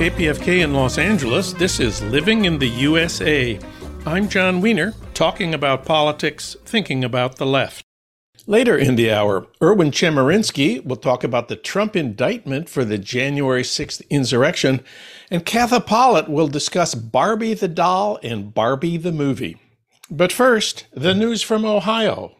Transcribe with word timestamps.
KPFK 0.00 0.64
in 0.64 0.72
Los 0.72 0.96
Angeles, 0.96 1.52
this 1.52 1.78
is 1.78 2.00
Living 2.00 2.46
in 2.46 2.58
the 2.58 2.68
USA. 2.68 3.58
I'm 4.06 4.30
Jon 4.30 4.62
Wiener, 4.62 4.94
talking 5.12 5.52
about 5.52 5.84
politics, 5.84 6.56
thinking 6.64 7.04
about 7.04 7.36
the 7.36 7.44
left. 7.44 7.84
Later 8.46 8.78
in 8.78 8.96
the 8.96 9.12
hour, 9.12 9.46
Erwin 9.62 9.90
Chemerinsky 9.90 10.82
will 10.82 10.96
talk 10.96 11.22
about 11.22 11.48
the 11.48 11.54
Trump 11.56 11.96
indictment 11.96 12.70
for 12.70 12.82
the 12.82 12.96
January 12.96 13.62
6th 13.62 14.00
insurrection, 14.08 14.82
and 15.30 15.44
Katha 15.44 15.84
Pollitt 15.84 16.30
will 16.30 16.48
discuss 16.48 16.94
Barbie 16.94 17.52
the 17.52 17.68
doll 17.68 18.18
and 18.22 18.54
Barbie 18.54 18.96
the 18.96 19.12
movie. 19.12 19.58
But 20.10 20.32
first, 20.32 20.86
the 20.94 21.12
news 21.12 21.42
from 21.42 21.66
Ohio. 21.66 22.34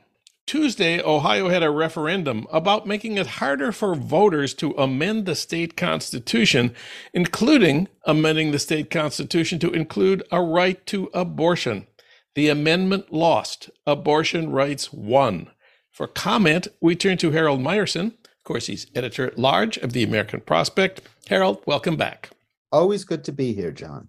Tuesday, 0.47 1.01
Ohio 1.01 1.49
had 1.49 1.62
a 1.62 1.71
referendum 1.71 2.47
about 2.51 2.87
making 2.87 3.17
it 3.17 3.27
harder 3.27 3.71
for 3.71 3.95
voters 3.95 4.53
to 4.55 4.73
amend 4.73 5.25
the 5.25 5.35
state 5.35 5.77
constitution, 5.77 6.75
including 7.15 7.87
amending 8.05 8.51
the 8.51 8.59
state 8.59 8.91
constitution 8.91 9.59
to 9.61 9.71
include 9.71 10.23
a 10.33 10.43
right 10.43 10.85
to 10.87 11.09
abortion. 11.15 11.87
The 12.35 12.49
amendment 12.49 13.13
lost. 13.13 13.71
Abortion 13.87 14.51
rights 14.51 14.93
won. 14.93 15.51
For 15.91 16.07
comment, 16.07 16.69
we 16.80 16.97
turn 16.97 17.16
to 17.19 17.30
Harold 17.30 17.61
Meyerson. 17.61 18.07
Of 18.07 18.45
course, 18.45 18.66
he's 18.66 18.87
editor 18.95 19.27
at 19.27 19.38
large 19.38 19.77
of 19.79 19.93
the 19.93 20.02
American 20.02 20.41
Prospect. 20.41 21.02
Harold, 21.29 21.63
welcome 21.66 21.97
back. 21.97 22.30
Always 22.73 23.05
good 23.05 23.25
to 23.25 23.33
be 23.33 23.52
here, 23.52 23.73
Jon. 23.73 24.09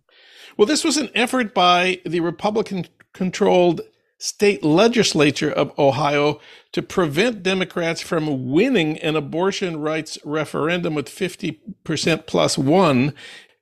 Well, 0.57 0.67
this 0.67 0.83
was 0.83 0.97
an 0.97 1.09
effort 1.15 1.53
by 1.53 1.99
the 2.05 2.19
Republican 2.19 2.85
controlled 3.13 3.81
state 4.21 4.63
legislature 4.63 5.51
of 5.51 5.77
Ohio 5.79 6.39
to 6.71 6.81
prevent 6.81 7.41
Democrats 7.41 8.01
from 8.01 8.51
winning 8.51 8.99
an 8.99 9.15
abortion 9.15 9.79
rights 9.79 10.19
referendum 10.23 10.93
with 10.93 11.09
50% 11.09 12.27
plus 12.27 12.57
one. 12.57 13.13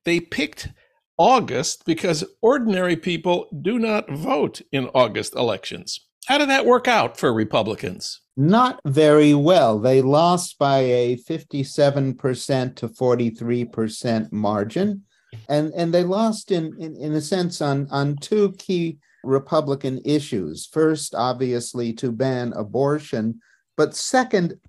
They 0.03 0.19
picked 0.19 0.69
August 1.17 1.85
because 1.85 2.25
ordinary 2.41 2.97
people 2.97 3.47
do 3.61 3.79
not 3.79 4.11
vote 4.11 4.61
in 4.71 4.89
August 4.93 5.33
elections. 5.35 6.01
How 6.27 6.37
did 6.37 6.49
that 6.49 6.65
work 6.65 6.87
out 6.87 7.17
for 7.17 7.33
Republicans? 7.33 8.21
Not 8.35 8.81
very 8.85 9.33
well. 9.33 9.79
They 9.79 10.01
lost 10.01 10.59
by 10.59 10.79
a 10.79 11.17
57% 11.17 12.75
to 12.75 12.87
43% 12.87 14.31
margin. 14.31 15.03
And, 15.47 15.71
and 15.73 15.93
they 15.93 16.03
lost 16.03 16.51
in, 16.51 16.75
in, 16.79 16.95
in 16.97 17.13
a 17.13 17.21
sense 17.21 17.61
on, 17.61 17.87
on 17.91 18.17
two 18.17 18.53
key 18.53 18.99
Republican 19.23 20.01
issues. 20.05 20.65
First, 20.65 21.15
obviously, 21.15 21.93
to 21.93 22.11
ban 22.11 22.53
abortion, 22.55 23.41
but 23.77 23.95
second, 23.95 24.59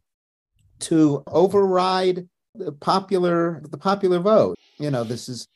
to 0.80 1.22
override 1.26 2.28
the 2.54 2.72
popular 2.72 3.62
the 3.70 3.78
popular 3.78 4.18
vote. 4.18 4.56
You 4.78 4.90
know, 4.90 5.04
this 5.04 5.28
is 5.28 5.46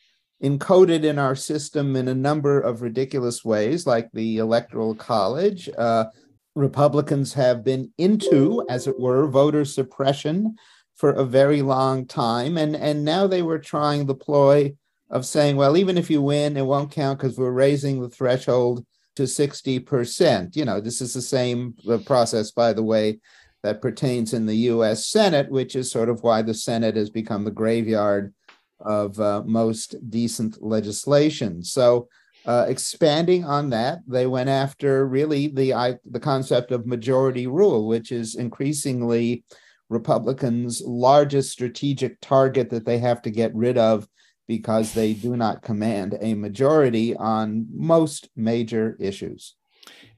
encoded 0.42 1.05
in 1.05 1.19
our 1.19 1.34
system 1.34 1.97
in 1.97 2.09
a 2.09 2.14
number 2.14 2.61
of 2.61 2.83
ridiculous 2.83 3.45
ways, 3.45 3.86
like 3.86 4.11
the 4.12 4.39
Electoral 4.39 4.95
College. 4.95 5.69
Uh, 5.77 6.06
Republicans 6.55 7.34
have 7.34 7.64
been 7.64 7.92
into, 7.98 8.64
as 8.69 8.86
it 8.86 8.98
were, 9.01 9.27
voter 9.27 9.64
suppression 9.64 10.56
for 10.95 11.11
a 11.11 11.25
very 11.25 11.62
long 11.62 12.06
time, 12.06 12.56
and 12.56 12.77
and 12.77 13.05
now 13.05 13.27
they 13.27 13.42
were 13.42 13.58
trying 13.58 14.06
the 14.06 14.14
ploy 14.14 14.75
of 15.10 15.27
saying, 15.27 15.56
well, 15.56 15.77
even 15.77 15.98
if 15.98 16.10
you 16.10 16.22
win, 16.22 16.56
it 16.56 16.66
won't 16.66 16.91
count 16.91 17.19
because 17.19 17.38
we're 17.38 17.50
raising 17.50 18.00
the 18.00 18.08
threshold 18.08 18.84
to 19.16 19.24
60%. 19.24 20.56
You 20.56 20.64
know, 20.64 20.80
this 20.80 21.00
is 21.00 21.14
the 21.14 21.22
same 21.22 21.74
process, 22.05 22.50
by 22.50 22.72
the 22.72 22.83
way, 22.83 23.20
that 23.62 23.83
pertains 23.83 24.34
in 24.34 24.46
the 24.46 24.56
US 24.56 25.06
Senate, 25.06 25.51
which 25.51 25.77
is 25.77 25.90
sort 25.90 26.08
of 26.08 26.23
why 26.23 26.42
the 26.42 26.55
Senate 26.55 26.96
has 26.96 27.11
become 27.11 27.45
the 27.45 27.51
graveyard 27.51 28.34
of 28.80 29.18
uh, 29.20 29.42
most 29.46 29.96
decent 30.11 30.62
legislation. 30.62 31.62
So, 31.62 32.08
uh, 32.46 32.67
expanding 32.68 33.42
on 33.45 33.70
that, 33.70 34.00
they 34.06 34.27
went 34.27 34.50
after 34.50 35.06
really 35.06 35.46
the 35.46 35.73
I, 35.73 35.96
the 36.05 36.20
concept 36.20 36.73
of 36.73 36.86
majority 36.86 37.46
rule, 37.46 37.89
which 37.89 38.12
is 38.12 38.34
increasingly 38.34 39.45
Republicans' 39.89 40.83
largest 40.84 41.52
strategic 41.52 42.20
target 42.20 42.68
that 42.68 42.84
they 42.84 42.98
have 42.98 43.23
to 43.23 43.30
get 43.30 43.55
rid 43.55 43.79
of 43.79 44.06
because 44.46 44.92
they 44.92 45.14
do 45.14 45.36
not 45.36 45.62
command 45.62 46.18
a 46.20 46.34
majority 46.34 47.16
on 47.16 47.66
most 47.72 48.28
major 48.36 48.96
issues. 49.00 49.55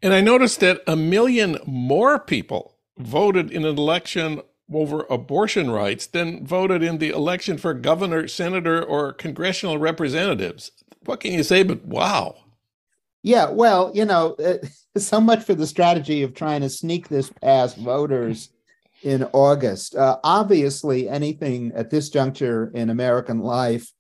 And 0.03 0.13
I 0.13 0.21
noticed 0.21 0.61
that 0.61 0.83
a 0.87 0.97
million 0.97 1.59
more 1.67 2.19
people 2.19 2.77
voted 2.99 3.51
in 3.51 3.65
an 3.65 3.79
election 3.79 4.43
over 4.73 5.07
abortion 5.09 5.71
rights 5.71 6.07
than 6.07 6.45
voted 6.45 6.83
in 6.83 6.99
the 6.99 7.11
election 7.11 7.57
for 7.57 7.73
governor, 7.73 8.27
senator, 8.27 8.83
or 8.83 9.13
congressional 9.13 9.79
representatives. 9.79 10.73
What 11.05 11.21
can 11.21 11.33
you 11.33 11.43
say 11.43 11.63
but 11.63 11.85
wow? 11.85 12.37
Yeah, 13.23 13.51
well, 13.51 13.91
you 13.95 14.05
know, 14.05 14.35
uh, 14.35 14.59
so 14.99 15.21
much 15.21 15.45
for 15.45 15.55
the 15.55 15.67
strategy 15.67 16.23
of 16.23 16.35
trying 16.35 16.61
to 16.63 16.69
sneak 16.69 17.09
this 17.09 17.31
past 17.43 17.77
voters 17.77 18.51
in 19.03 19.25
August. 19.33 19.95
Uh, 19.95 20.19
obviously, 20.25 21.09
anything 21.09 21.73
at 21.75 21.91
this 21.91 22.09
juncture 22.09 22.71
in 22.75 22.91
American 22.91 23.41
life 23.41 23.93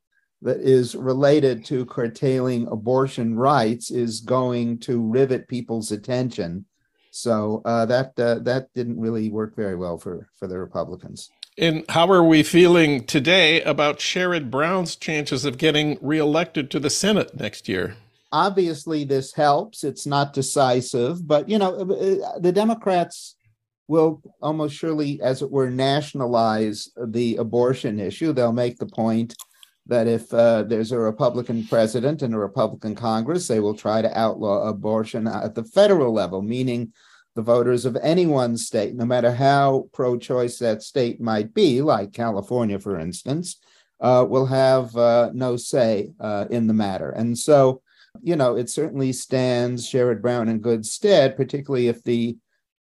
that 0.43 0.61
is 0.61 0.95
related 0.95 1.65
to 1.67 1.87
curtailing 1.87 2.67
abortion 2.69 3.37
rights 3.37 3.91
is 3.91 4.21
going 4.21 4.79
to 4.79 5.01
rivet 5.01 5.49
people's 5.49 5.93
attention. 5.93 6.67
So 7.11 7.63
uh, 7.65 7.87
that 7.87 8.13
uh, 8.19 8.41
that 8.41 8.69
didn't 8.75 9.01
really 9.01 9.31
work 9.31 9.57
very 9.57 9.77
well 9.77 9.97
for 9.97 10.29
for 10.37 10.47
the 10.47 10.59
Republicans. 10.59 11.31
And 11.59 11.85
how 11.89 12.11
are 12.11 12.23
we 12.23 12.43
feeling 12.43 13.05
today 13.05 13.63
about 13.63 13.99
Sherrod 13.99 14.51
Brown's 14.51 14.95
chances 14.95 15.47
of 15.47 15.57
getting 15.57 15.97
reelected 16.03 16.71
to 16.71 16.79
the 16.79 16.91
Senate 16.91 17.35
next 17.35 17.67
year? 17.67 17.97
Obviously, 18.31 19.05
this 19.05 19.33
helps. 19.33 19.83
It's 19.83 20.07
not 20.07 20.35
decisive, 20.35 21.27
but 21.27 21.49
you 21.49 21.59
know, 21.59 21.75
uh, 21.75 22.39
the 22.39 22.53
Democrats 22.53 23.37
will 23.89 24.21
almost 24.43 24.75
surely, 24.75 25.21
as 25.23 25.41
it 25.41 25.51
were, 25.51 25.71
nationalize 25.71 26.91
the 27.03 27.37
abortion 27.37 27.99
issue. 28.01 28.33
They'll 28.33 28.53
make 28.53 28.79
the 28.79 28.87
point 28.87 29.35
that 29.89 30.07
if 30.09 30.33
uh, 30.35 30.65
there's 30.65 30.93
a 30.93 30.99
Republican 30.99 31.67
president 31.67 32.23
and 32.23 32.35
a 32.35 32.39
Republican 32.39 32.95
Congress, 32.95 33.47
they 33.47 33.61
will 33.61 33.75
try 33.75 34.03
to 34.03 34.19
outlaw 34.19 34.69
abortion 34.69 35.27
at 35.27 35.55
the 35.55 35.65
federal 35.65 36.13
level, 36.13 36.43
meaning 36.43 36.93
the 37.37 37.43
voters 37.43 37.85
of 37.85 37.97
any 38.03 38.27
one 38.27 38.57
state, 38.57 38.95
no 38.95 39.05
matter 39.05 39.31
how 39.31 39.89
pro 39.93 40.17
choice 40.17 40.59
that 40.59 40.83
state 40.83 41.21
might 41.21 41.55
be, 41.55 41.83
like 41.83 42.13
California, 42.13 42.79
for 42.79 42.99
instance, 42.99 43.59
uh, 44.01 44.25
will 44.29 44.47
have 44.47 44.97
uh, 44.97 45.31
no 45.33 45.57
say 45.57 46.13
uh, 46.19 46.47
in 46.51 46.67
the 46.67 46.75
matter. 46.75 47.11
And 47.11 47.39
so, 47.39 47.83
you 48.23 48.37
know, 48.37 48.57
it 48.57 48.71
certainly 48.71 49.13
stands 49.13 49.89
Sherrod 49.89 50.23
Brown 50.23 50.49
in 50.49 50.61
good 50.61 50.85
stead, 50.85 51.37
particularly 51.37 51.89
if 51.89 52.03
the 52.03 52.37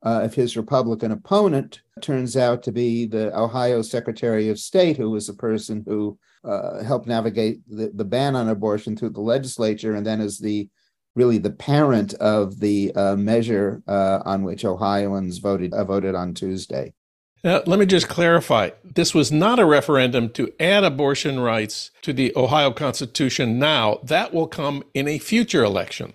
uh, 0.04 0.22
if 0.24 0.34
his 0.34 0.56
Republican 0.56 1.12
opponent 1.12 1.80
turns 2.00 2.36
out 2.36 2.64
to 2.64 2.72
be 2.72 3.06
the 3.06 3.36
Ohio 3.38 3.82
Secretary 3.82 4.48
of 4.48 4.58
State, 4.58 4.96
who 4.96 5.10
was 5.10 5.28
the 5.28 5.34
person 5.34 5.84
who 5.86 6.18
uh, 6.44 6.82
helped 6.82 7.06
navigate 7.06 7.60
the, 7.68 7.90
the 7.94 8.04
ban 8.04 8.36
on 8.36 8.48
abortion 8.48 8.96
through 8.96 9.10
the 9.10 9.20
legislature, 9.20 9.94
and 9.94 10.06
then 10.06 10.20
is 10.20 10.38
the 10.38 10.68
really 11.14 11.38
the 11.38 11.50
parent 11.50 12.14
of 12.14 12.60
the 12.60 12.92
uh, 12.94 13.16
measure 13.16 13.82
uh, 13.86 14.20
on 14.24 14.42
which 14.42 14.64
Ohioans 14.64 15.38
voted 15.38 15.72
uh, 15.74 15.84
voted 15.84 16.14
on 16.14 16.34
Tuesday. 16.34 16.92
Now, 17.44 17.60
let 17.66 17.80
me 17.80 17.86
just 17.86 18.08
clarify. 18.08 18.70
This 18.84 19.14
was 19.14 19.32
not 19.32 19.58
a 19.58 19.66
referendum 19.66 20.30
to 20.30 20.52
add 20.60 20.84
abortion 20.84 21.40
rights 21.40 21.90
to 22.02 22.12
the 22.12 22.32
Ohio 22.36 22.70
Constitution 22.70 23.58
now. 23.58 23.98
That 24.04 24.32
will 24.32 24.46
come 24.46 24.84
in 24.94 25.08
a 25.08 25.18
future 25.18 25.64
election. 25.64 26.12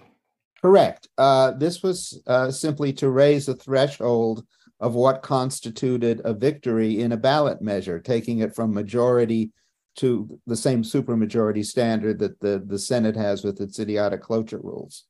Correct. 0.62 1.09
Uh, 1.18 1.51
this 1.51 1.83
was 1.83 2.21
uh, 2.27 2.50
simply 2.50 2.94
to 2.94 3.09
raise 3.09 3.45
the 3.45 3.56
threshold 3.56 4.45
of 4.80 4.95
what 4.95 5.21
constituted 5.21 6.21
a 6.23 6.33
victory 6.33 7.01
in 7.01 7.12
a 7.12 7.18
ballot 7.18 7.62
measure, 7.62 8.00
taking 8.00 8.39
it 8.39 8.56
from 8.56 8.73
majority 8.73 9.51
to 9.97 10.39
the 10.47 10.55
same 10.55 10.83
supermajority 10.83 11.65
standard 11.65 12.19
that 12.19 12.39
the, 12.39 12.63
the 12.65 12.79
Senate 12.79 13.15
has 13.15 13.44
with 13.44 13.59
its 13.59 13.79
idiotic 13.79 14.21
cloture 14.21 14.59
rules. 14.61 15.03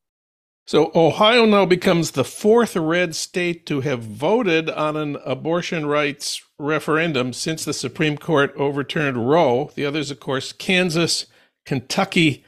So 0.66 0.92
Ohio 0.94 1.46
now 1.46 1.66
becomes 1.66 2.12
the 2.12 2.26
fourth 2.26 2.76
red 2.76 3.16
state 3.16 3.66
to 3.68 3.82
have 3.82 4.04
voted 4.04 4.70
on 4.70 4.98
an 4.98 5.18
abortion 5.26 5.86
rights 5.86 6.42
referendum 6.60 7.32
since 7.32 7.64
the 7.64 7.74
Supreme 7.74 8.18
Court 8.18 8.54
overturned 8.58 9.30
Roe. 9.30 9.72
The 9.76 9.86
others, 9.86 10.12
of 10.12 10.20
course, 10.20 10.52
Kansas, 10.52 11.28
Kentucky, 11.66 12.44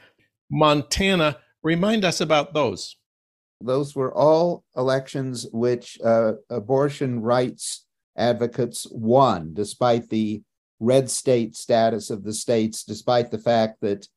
Montana. 0.50 1.38
Remind 1.62 2.04
us 2.04 2.20
about 2.20 2.52
those. 2.52 2.96
Those 3.62 3.94
were 3.94 4.14
all 4.14 4.64
elections 4.76 5.46
which 5.52 5.98
uh, 6.04 6.32
abortion 6.50 7.20
rights 7.20 7.86
advocates 8.16 8.86
won, 8.90 9.54
despite 9.54 10.10
the 10.10 10.42
red 10.80 11.10
state 11.10 11.54
status 11.54 12.10
of 12.10 12.24
the 12.24 12.32
states, 12.32 12.84
despite 12.84 13.30
the 13.30 13.38
fact 13.38 13.80
that 13.82 14.08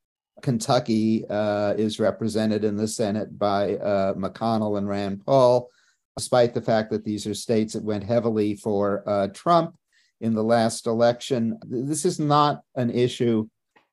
Kentucky 0.41 1.25
uh, 1.29 1.73
is 1.77 1.99
represented 1.99 2.63
in 2.63 2.75
the 2.75 2.87
Senate 2.87 3.37
by 3.37 3.75
uh, 3.75 4.13
McConnell 4.13 4.77
and 4.77 4.87
Rand 4.87 5.23
Paul, 5.25 5.69
despite 6.17 6.53
the 6.53 6.61
fact 6.61 6.89
that 6.91 7.03
these 7.03 7.27
are 7.27 7.33
states 7.33 7.73
that 7.73 7.83
went 7.83 8.03
heavily 8.03 8.55
for 8.55 9.03
uh, 9.07 9.27
Trump 9.27 9.75
in 10.21 10.33
the 10.33 10.43
last 10.43 10.87
election. 10.87 11.59
This 11.65 12.05
is 12.05 12.19
not 12.19 12.61
an 12.75 12.89
issue 12.89 13.47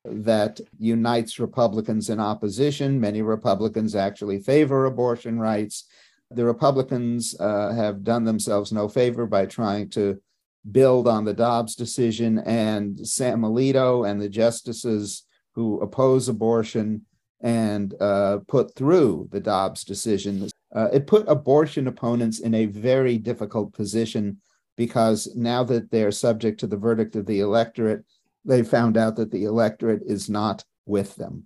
that 0.05 0.59
unites 0.79 1.39
Republicans 1.39 2.09
in 2.09 2.19
opposition. 2.19 2.99
Many 2.99 3.21
Republicans 3.21 3.95
actually 3.95 4.39
favor 4.39 4.85
abortion 4.85 5.39
rights. 5.39 5.85
The 6.31 6.45
Republicans 6.45 7.35
uh, 7.39 7.73
have 7.73 8.03
done 8.03 8.23
themselves 8.23 8.71
no 8.71 8.87
favor 8.87 9.25
by 9.25 9.45
trying 9.45 9.89
to 9.91 10.21
build 10.69 11.07
on 11.07 11.25
the 11.25 11.33
Dobbs 11.33 11.75
decision, 11.75 12.39
and 12.39 13.07
Sam 13.07 13.41
Alito 13.41 14.09
and 14.09 14.21
the 14.21 14.29
justices 14.29 15.23
who 15.55 15.79
oppose 15.81 16.29
abortion 16.29 17.05
and 17.41 17.95
uh, 17.99 18.39
put 18.47 18.75
through 18.75 19.27
the 19.31 19.39
Dobbs 19.39 19.83
decision. 19.83 20.49
Uh, 20.73 20.89
it 20.93 21.07
put 21.07 21.27
abortion 21.27 21.87
opponents 21.87 22.39
in 22.39 22.53
a 22.53 22.67
very 22.67 23.17
difficult 23.17 23.73
position 23.73 24.37
because 24.77 25.27
now 25.35 25.63
that 25.63 25.91
they're 25.91 26.11
subject 26.11 26.59
to 26.59 26.67
the 26.67 26.77
verdict 26.77 27.15
of 27.15 27.25
the 27.25 27.39
electorate, 27.39 28.05
they 28.45 28.63
found 28.63 28.97
out 28.97 29.15
that 29.15 29.31
the 29.31 29.43
electorate 29.43 30.01
is 30.05 30.29
not 30.29 30.63
with 30.85 31.15
them. 31.15 31.45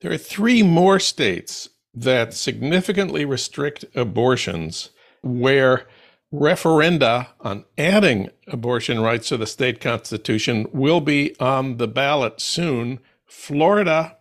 There 0.00 0.12
are 0.12 0.18
three 0.18 0.62
more 0.62 0.98
states 0.98 1.68
that 1.94 2.34
significantly 2.34 3.24
restrict 3.24 3.84
abortions 3.94 4.90
where 5.22 5.86
referenda 6.32 7.28
on 7.40 7.64
adding 7.76 8.30
abortion 8.48 9.00
rights 9.00 9.28
to 9.28 9.36
the 9.36 9.46
state 9.46 9.80
constitution 9.80 10.66
will 10.72 11.00
be 11.00 11.38
on 11.38 11.76
the 11.76 11.88
ballot 11.88 12.40
soon 12.40 13.00
Florida, 13.26 14.16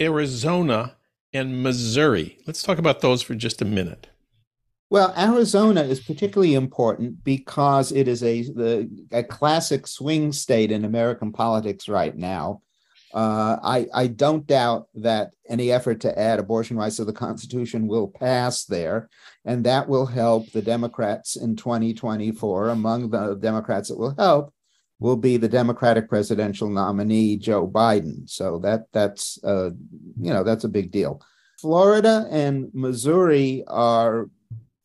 Arizona, 0.00 0.96
and 1.32 1.62
Missouri. 1.62 2.38
Let's 2.46 2.62
talk 2.62 2.78
about 2.78 3.00
those 3.00 3.22
for 3.22 3.34
just 3.34 3.62
a 3.62 3.64
minute. 3.64 4.08
Well, 4.90 5.14
Arizona 5.16 5.82
is 5.82 6.00
particularly 6.00 6.54
important 6.54 7.22
because 7.22 7.92
it 7.92 8.08
is 8.08 8.24
a 8.24 8.42
the, 8.42 9.06
a 9.12 9.22
classic 9.22 9.86
swing 9.86 10.32
state 10.32 10.72
in 10.72 10.84
American 10.84 11.30
politics 11.30 11.88
right 11.88 12.16
now. 12.16 12.62
Uh, 13.12 13.58
I, 13.62 13.86
I 13.92 14.06
don't 14.06 14.46
doubt 14.46 14.86
that 14.94 15.32
any 15.48 15.72
effort 15.72 16.00
to 16.02 16.18
add 16.18 16.38
abortion 16.38 16.76
rights 16.76 16.96
to 16.96 17.04
the 17.04 17.12
Constitution 17.12 17.88
will 17.88 18.08
pass 18.08 18.64
there, 18.64 19.08
and 19.44 19.64
that 19.64 19.88
will 19.88 20.06
help 20.06 20.50
the 20.52 20.62
Democrats 20.62 21.36
in 21.36 21.56
2024. 21.56 22.68
Among 22.68 23.10
the 23.10 23.34
Democrats 23.34 23.88
that 23.88 23.98
will 23.98 24.14
help 24.16 24.54
will 25.00 25.16
be 25.16 25.38
the 25.38 25.48
Democratic 25.48 26.08
presidential 26.08 26.68
nominee 26.68 27.36
Joe 27.36 27.66
Biden. 27.66 28.28
So 28.30 28.58
that 28.60 28.84
that's 28.92 29.42
uh, 29.42 29.70
you 30.20 30.32
know 30.32 30.44
that's 30.44 30.64
a 30.64 30.68
big 30.68 30.92
deal. 30.92 31.20
Florida 31.60 32.28
and 32.30 32.70
Missouri 32.72 33.64
are 33.66 34.30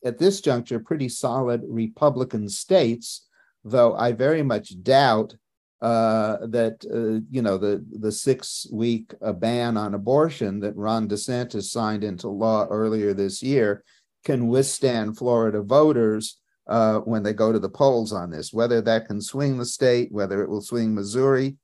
at 0.04 0.18
this 0.18 0.40
juncture 0.40 0.80
pretty 0.80 1.08
solid 1.08 1.62
Republican 1.68 2.48
states, 2.48 3.26
though 3.64 3.94
I 3.94 4.12
very 4.12 4.42
much 4.42 4.82
doubt 4.82 5.36
uh, 5.82 6.38
that 6.46 6.84
uh, 6.90 7.20
you 7.30 7.42
know 7.42 7.58
the 7.58 7.84
the 7.98 8.12
six 8.12 8.66
week 8.72 9.14
uh, 9.22 9.32
ban 9.32 9.76
on 9.76 9.94
abortion 9.94 10.60
that 10.60 10.76
Ron 10.76 11.08
DeSantis 11.08 11.64
signed 11.64 12.02
into 12.02 12.28
law 12.28 12.66
earlier 12.66 13.12
this 13.12 13.42
year 13.42 13.84
can 14.24 14.48
withstand 14.48 15.18
Florida 15.18 15.62
voters 15.62 16.38
uh, 16.66 16.98
when 17.00 17.22
they 17.22 17.32
go 17.32 17.52
to 17.52 17.58
the 17.58 17.68
polls 17.68 18.12
on 18.12 18.30
this. 18.30 18.52
Whether 18.52 18.80
that 18.82 19.06
can 19.06 19.20
swing 19.20 19.58
the 19.58 19.66
state, 19.66 20.10
whether 20.10 20.42
it 20.42 20.48
will 20.48 20.62
swing 20.62 20.94
Missouri 20.94 21.56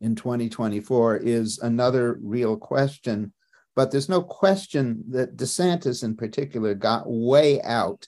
in 0.00 0.16
2024 0.16 1.18
is 1.18 1.58
another 1.58 2.18
real 2.22 2.56
question. 2.56 3.32
But 3.76 3.90
there's 3.90 4.08
no 4.08 4.22
question 4.22 5.04
that 5.10 5.36
DeSantis, 5.36 6.02
in 6.02 6.16
particular, 6.16 6.74
got 6.74 7.04
way 7.06 7.62
out 7.62 8.06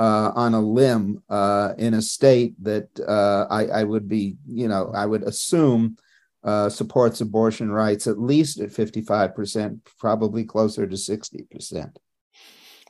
uh, 0.00 0.32
on 0.34 0.54
a 0.54 0.60
limb 0.60 1.22
uh, 1.28 1.74
in 1.76 1.92
a 1.92 2.00
state 2.00 2.54
that 2.64 2.88
uh, 3.06 3.46
I, 3.50 3.66
I, 3.66 3.84
would 3.84 4.08
be, 4.08 4.38
you 4.46 4.66
know, 4.66 4.90
I 4.94 5.04
would 5.04 5.22
assume 5.22 5.98
uh, 6.42 6.70
supports 6.70 7.20
abortion 7.20 7.70
rights 7.70 8.06
at 8.06 8.18
least 8.18 8.60
at 8.60 8.70
55%, 8.70 9.80
probably 9.98 10.44
closer 10.44 10.86
to 10.86 10.96
60%. 10.96 11.96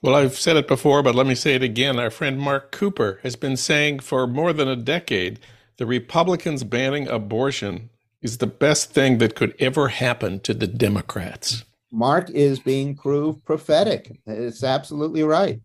Well, 0.03 0.15
I've 0.15 0.39
said 0.39 0.57
it 0.57 0.69
before, 0.69 1.03
but 1.03 1.17
let 1.17 1.27
me 1.27 1.35
say 1.35 1.57
it 1.57 1.65
again. 1.65 1.99
Our 1.99 2.11
friend 2.11 2.39
Marc 2.39 2.71
Cooper 2.71 3.19
has 3.25 3.35
been 3.35 3.57
saying 3.57 3.99
for 3.99 4.29
more 4.29 4.53
than 4.53 4.69
a 4.69 4.77
decade 4.77 5.41
the 5.79 5.87
Republicans 5.87 6.63
banning 6.63 7.09
abortion 7.09 7.91
is 8.23 8.39
the 8.39 8.47
best 8.47 8.93
thing 8.93 9.19
that 9.19 9.35
could 9.35 9.57
ever 9.59 9.89
happen 9.89 10.39
to 10.41 10.55
the 10.55 10.69
Democrats. 10.69 11.65
Marc 11.91 12.31
is 12.31 12.61
being 12.61 12.95
proved 12.95 13.45
prophetic. 13.45 14.17
It's 14.27 14.63
absolutely 14.63 15.25
right. 15.25 15.61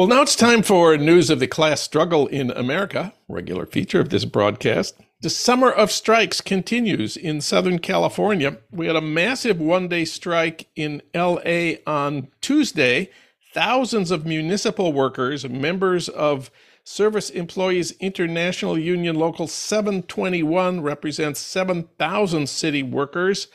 Well, 0.00 0.08
now 0.08 0.22
it's 0.22 0.34
time 0.34 0.62
for 0.62 0.96
news 0.96 1.28
of 1.28 1.40
the 1.40 1.46
class 1.46 1.82
struggle 1.82 2.26
in 2.26 2.50
America, 2.52 3.12
regular 3.28 3.66
feature 3.66 4.00
of 4.00 4.08
this 4.08 4.24
broadcast. 4.24 4.98
The 5.20 5.28
summer 5.28 5.70
of 5.70 5.92
strikes 5.92 6.40
continues 6.40 7.18
in 7.18 7.42
Southern 7.42 7.80
California. 7.80 8.56
We 8.70 8.86
had 8.86 8.96
a 8.96 9.02
massive 9.02 9.60
one 9.60 9.88
day 9.88 10.06
strike 10.06 10.68
in 10.74 11.02
LA 11.14 11.72
on 11.86 12.28
Tuesday. 12.40 13.10
Thousands 13.52 14.10
of 14.10 14.24
municipal 14.24 14.94
workers, 14.94 15.46
members 15.46 16.08
of 16.08 16.50
Service 16.82 17.28
Employees 17.28 17.92
International 18.00 18.78
Union 18.78 19.16
Local 19.16 19.48
721, 19.48 20.80
represents 20.80 21.40
7,000 21.40 22.48
city 22.48 22.82
workers 22.82 23.48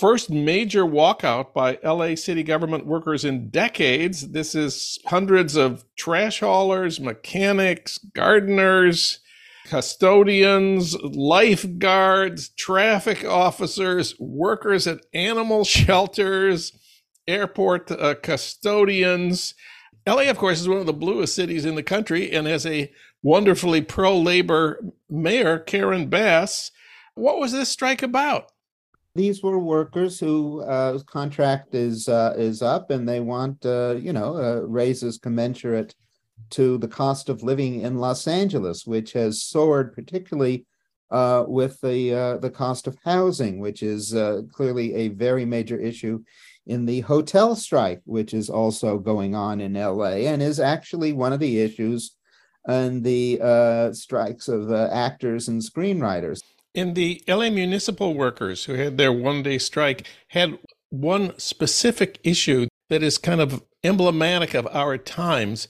first 0.00 0.30
major 0.30 0.84
walkout 0.84 1.54
by 1.54 1.78
LA 1.82 2.14
city 2.14 2.42
government 2.42 2.86
workers 2.86 3.24
in 3.24 3.48
decades. 3.50 4.30
This 4.30 4.54
is 4.54 4.98
hundreds 5.06 5.56
of 5.56 5.84
trash 5.96 6.40
haulers, 6.40 7.00
mechanics, 7.00 7.98
gardeners, 7.98 9.20
custodians, 9.66 10.94
lifeguards, 11.02 12.50
traffic 12.50 13.24
officers, 13.24 14.18
workers 14.18 14.86
at 14.86 15.04
animal 15.12 15.64
shelters, 15.64 16.72
airport 17.26 17.90
uh, 17.90 18.14
custodians. 18.22 19.54
LA, 20.06 20.22
of 20.30 20.38
course, 20.38 20.60
is 20.60 20.68
one 20.68 20.78
of 20.78 20.86
the 20.86 20.92
bluest 20.92 21.34
cities 21.34 21.64
in 21.64 21.74
the 21.74 21.82
country 21.82 22.30
and 22.30 22.46
has 22.46 22.64
a 22.64 22.90
wonderfully 23.22 23.82
pro 23.82 24.16
labor 24.18 24.82
mayor, 25.10 25.58
Karen 25.58 26.06
Bass. 26.06 26.70
What 27.14 27.38
was 27.38 27.52
this 27.52 27.68
strike 27.68 28.02
about? 28.02 28.52
These 29.18 29.42
were 29.42 29.58
workers 29.58 30.20
who 30.20 30.62
uh, 30.62 30.96
contract 31.00 31.74
is 31.74 32.08
uh, 32.08 32.34
is 32.38 32.62
up 32.62 32.90
and 32.90 33.06
they 33.06 33.18
want 33.18 33.66
uh, 33.66 33.96
you 33.98 34.12
know 34.12 34.36
uh, 34.36 34.60
raises 34.64 35.18
commensurate 35.18 35.92
to 36.50 36.78
the 36.78 36.86
cost 36.86 37.28
of 37.28 37.42
living 37.42 37.80
in 37.80 37.98
Los 37.98 38.28
Angeles, 38.28 38.86
which 38.86 39.12
has 39.12 39.42
soared 39.42 39.92
particularly 39.92 40.64
uh, 41.10 41.44
with 41.48 41.80
the 41.80 42.14
uh, 42.14 42.36
the 42.38 42.50
cost 42.50 42.86
of 42.86 42.96
housing, 43.04 43.58
which 43.58 43.82
is 43.82 44.12
clearly 44.52 44.94
a 44.94 45.08
very 45.08 45.44
major 45.44 45.78
issue 45.80 46.22
in 46.66 46.86
the 46.86 47.00
hotel 47.00 47.56
strike, 47.56 48.00
which 48.04 48.32
is 48.32 48.48
also 48.48 48.98
going 48.98 49.34
on 49.34 49.60
in 49.60 49.72
LA 49.72 50.28
and 50.30 50.40
is 50.40 50.60
actually 50.60 51.12
one 51.12 51.32
of 51.32 51.40
the 51.40 51.58
issues 51.58 52.14
in 52.68 53.02
the 53.02 53.90
strikes 53.92 54.46
of 54.46 54.70
actors 54.70 55.48
and 55.48 55.60
screenwriters. 55.60 56.40
And 56.74 56.94
the 56.94 57.22
LA 57.26 57.50
municipal 57.50 58.14
workers 58.14 58.64
who 58.64 58.74
had 58.74 58.98
their 58.98 59.12
one 59.12 59.42
day 59.42 59.58
strike 59.58 60.06
had 60.28 60.58
one 60.90 61.38
specific 61.38 62.18
issue 62.22 62.68
that 62.88 63.02
is 63.02 63.18
kind 63.18 63.40
of 63.40 63.62
emblematic 63.84 64.54
of 64.54 64.66
our 64.68 64.96
times, 64.98 65.68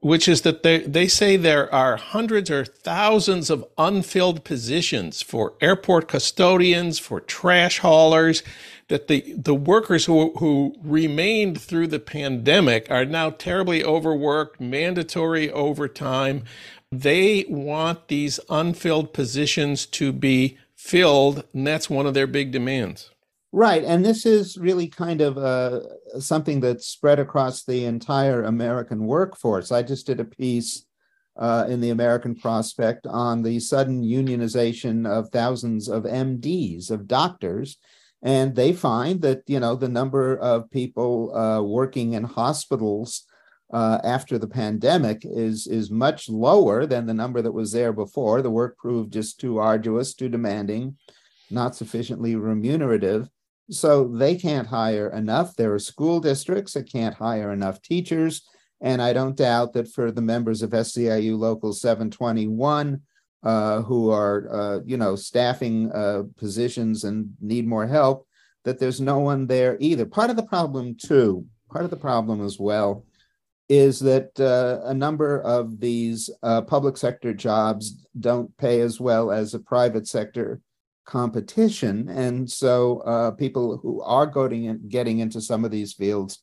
which 0.00 0.28
is 0.28 0.42
that 0.42 0.62
they, 0.62 0.80
they 0.80 1.08
say 1.08 1.36
there 1.36 1.72
are 1.74 1.96
hundreds 1.96 2.50
or 2.50 2.64
thousands 2.64 3.48
of 3.48 3.64
unfilled 3.78 4.44
positions 4.44 5.22
for 5.22 5.54
airport 5.60 6.08
custodians, 6.08 6.98
for 6.98 7.20
trash 7.20 7.78
haulers, 7.78 8.42
that 8.88 9.08
the, 9.08 9.34
the 9.36 9.54
workers 9.54 10.04
who, 10.04 10.32
who 10.38 10.74
remained 10.82 11.60
through 11.60 11.86
the 11.86 12.00
pandemic 12.00 12.90
are 12.90 13.04
now 13.04 13.30
terribly 13.30 13.82
overworked, 13.82 14.60
mandatory 14.60 15.50
overtime, 15.50 16.42
they 16.92 17.44
want 17.48 18.08
these 18.08 18.40
unfilled 18.48 19.12
positions 19.12 19.86
to 19.86 20.12
be 20.12 20.58
filled, 20.74 21.44
and 21.52 21.66
that's 21.66 21.88
one 21.90 22.06
of 22.06 22.14
their 22.14 22.26
big 22.26 22.50
demands. 22.50 23.10
Right, 23.52 23.82
and 23.84 24.04
this 24.04 24.26
is 24.26 24.56
really 24.56 24.86
kind 24.86 25.20
of 25.20 25.36
uh, 25.36 25.80
something 26.20 26.60
that's 26.60 26.86
spread 26.86 27.18
across 27.18 27.64
the 27.64 27.84
entire 27.84 28.44
American 28.44 29.06
workforce. 29.06 29.72
I 29.72 29.82
just 29.82 30.06
did 30.06 30.20
a 30.20 30.24
piece 30.24 30.84
uh, 31.36 31.66
in 31.68 31.80
the 31.80 31.90
American 31.90 32.36
Prospect 32.36 33.06
on 33.06 33.42
the 33.42 33.58
sudden 33.58 34.02
unionization 34.02 35.08
of 35.08 35.30
thousands 35.30 35.88
of 35.88 36.04
MDs, 36.04 36.90
of 36.90 37.08
doctors, 37.08 37.76
and 38.22 38.54
they 38.54 38.72
find 38.72 39.22
that 39.22 39.42
you 39.46 39.58
know 39.58 39.74
the 39.74 39.88
number 39.88 40.36
of 40.36 40.70
people 40.70 41.34
uh, 41.36 41.62
working 41.62 42.12
in 42.12 42.24
hospitals 42.24 43.24
uh, 43.72 43.98
after 44.02 44.38
the 44.38 44.48
pandemic 44.48 45.22
is 45.24 45.66
is 45.66 45.90
much 45.90 46.28
lower 46.28 46.86
than 46.86 47.06
the 47.06 47.14
number 47.14 47.40
that 47.40 47.52
was 47.52 47.72
there 47.72 47.92
before. 47.92 48.42
The 48.42 48.50
work 48.50 48.76
proved 48.76 49.12
just 49.12 49.38
too 49.38 49.58
arduous, 49.58 50.14
too 50.14 50.28
demanding, 50.28 50.96
not 51.50 51.76
sufficiently 51.76 52.36
remunerative. 52.36 53.28
So 53.70 54.08
they 54.08 54.34
can't 54.34 54.66
hire 54.66 55.10
enough. 55.10 55.54
There 55.54 55.72
are 55.72 55.78
school 55.78 56.18
districts 56.18 56.72
that 56.72 56.90
can't 56.90 57.14
hire 57.14 57.52
enough 57.52 57.80
teachers. 57.82 58.42
And 58.80 59.00
I 59.00 59.12
don't 59.12 59.36
doubt 59.36 59.74
that 59.74 59.88
for 59.88 60.10
the 60.10 60.22
members 60.22 60.62
of 60.62 60.70
SEIU 60.70 61.38
Local 61.38 61.72
721, 61.72 63.00
uh, 63.42 63.82
who 63.82 64.10
are, 64.10 64.48
uh, 64.50 64.80
you 64.84 64.96
know, 64.96 65.14
staffing 65.14 65.92
uh, 65.92 66.22
positions 66.36 67.04
and 67.04 67.34
need 67.40 67.66
more 67.66 67.86
help, 67.86 68.26
that 68.64 68.78
there's 68.78 69.00
no 69.00 69.20
one 69.20 69.46
there 69.46 69.76
either. 69.80 70.06
Part 70.06 70.30
of 70.30 70.36
the 70.36 70.42
problem, 70.42 70.96
too, 70.96 71.46
part 71.70 71.84
of 71.84 71.90
the 71.90 71.96
problem 71.96 72.44
as 72.44 72.58
well, 72.58 73.04
is 73.70 74.00
that 74.00 74.38
uh, 74.40 74.80
a 74.84 74.92
number 74.92 75.40
of 75.42 75.78
these 75.78 76.28
uh, 76.42 76.60
public 76.60 76.96
sector 76.96 77.32
jobs 77.32 78.04
don't 78.18 78.54
pay 78.56 78.80
as 78.80 78.98
well 78.98 79.30
as 79.30 79.54
a 79.54 79.60
private 79.60 80.08
sector 80.08 80.60
competition. 81.06 82.08
And 82.08 82.50
so 82.50 82.98
uh, 83.02 83.30
people 83.30 83.78
who 83.78 84.02
are 84.02 84.26
going 84.26 84.64
in, 84.64 84.88
getting 84.88 85.20
into 85.20 85.40
some 85.40 85.64
of 85.64 85.70
these 85.70 85.92
fields 85.92 86.42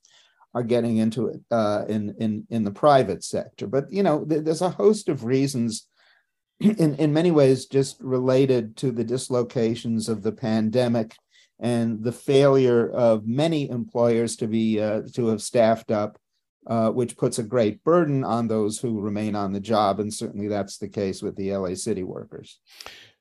are 0.54 0.64
getting 0.64 0.98
into 0.98 1.28
it 1.28 1.42
uh, 1.52 1.84
in, 1.90 2.16
in, 2.18 2.48
in 2.50 2.64
the 2.64 2.72
private 2.72 3.26
sector. 3.26 3.68
But, 3.68 3.92
you 3.92 4.04
know, 4.04 4.24
th- 4.24 4.46
there's 4.46 4.62
a 4.62 4.70
host 4.70 5.10
of 5.10 5.26
reasons 5.26 5.86
in, 6.62 6.96
in 6.96 7.12
many 7.12 7.32
ways 7.32 7.66
just 7.66 8.00
related 8.00 8.78
to 8.78 8.92
the 8.94 9.04
dislocations 9.04 10.08
of 10.08 10.24
the 10.24 10.32
pandemic 10.32 11.14
and 11.60 12.02
the 12.02 12.14
failure 12.14 12.90
of 12.90 13.28
many 13.28 13.70
employers 13.70 14.38
to 14.38 14.48
be 14.48 14.80
uh, 14.80 15.02
to 15.14 15.28
have 15.28 15.42
staffed 15.42 15.92
up 15.92 16.18
uh, 16.68 16.90
which 16.90 17.18
puts 17.18 17.40
a 17.40 17.44
great 17.44 17.84
burden 17.84 18.24
on 18.24 18.48
those 18.48 18.80
who 18.80 19.00
remain 19.00 19.36
on 19.36 19.54
the 19.54 19.60
job. 19.60 20.00
And 20.00 20.14
certainly 20.14 20.48
that's 20.48 20.78
the 20.78 20.90
case 20.90 21.22
with 21.22 21.36
the 21.36 21.56
LA 21.56 21.76
City 21.76 22.04
workers. 22.04 22.60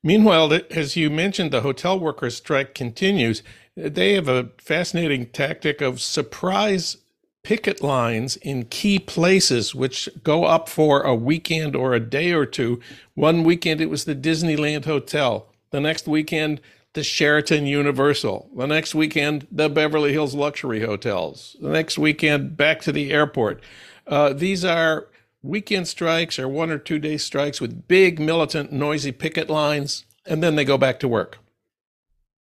Meanwhile, 0.03 0.59
as 0.69 0.95
you 0.95 1.09
mentioned, 1.09 1.51
the 1.51 1.61
hotel 1.61 1.99
workers' 1.99 2.37
strike 2.37 2.75
continues. 2.75 3.43
They 3.75 4.13
have 4.13 4.27
a 4.27 4.49
fascinating 4.57 5.27
tactic 5.27 5.81
of 5.81 6.01
surprise 6.01 6.97
picket 7.43 7.81
lines 7.81 8.35
in 8.37 8.65
key 8.65 8.99
places, 8.99 9.73
which 9.73 10.09
go 10.21 10.43
up 10.43 10.67
for 10.67 11.01
a 11.01 11.15
weekend 11.15 11.75
or 11.75 11.93
a 11.93 11.99
day 11.99 12.33
or 12.33 12.45
two. 12.45 12.81
One 13.13 13.43
weekend, 13.43 13.79
it 13.79 13.89
was 13.89 14.03
the 14.03 14.15
Disneyland 14.15 14.83
Hotel. 14.83 15.47
The 15.71 15.79
next 15.79 16.07
weekend, 16.07 16.59
the 16.97 17.03
Sheraton 17.03 17.67
Universal. 17.67 18.49
The 18.55 18.65
next 18.65 18.95
weekend, 18.95 19.45
the 19.51 19.69
Beverly 19.69 20.13
Hills 20.13 20.33
Luxury 20.33 20.81
Hotels. 20.81 21.55
The 21.61 21.69
next 21.69 21.99
weekend, 21.99 22.57
back 22.57 22.81
to 22.81 22.91
the 22.91 23.11
airport. 23.11 23.61
Uh, 24.07 24.33
these 24.33 24.65
are 24.65 25.07
weekend 25.43 25.87
strikes 25.87 26.39
or 26.39 26.47
one 26.47 26.71
or 26.71 26.79
two 26.79 26.97
day 26.97 27.17
strikes 27.17 27.61
with 27.61 27.87
big, 27.87 28.19
militant, 28.19 28.71
noisy 28.71 29.11
picket 29.11 29.47
lines, 29.47 30.05
and 30.25 30.41
then 30.41 30.55
they 30.55 30.65
go 30.65 30.75
back 30.75 30.99
to 31.01 31.07
work. 31.07 31.37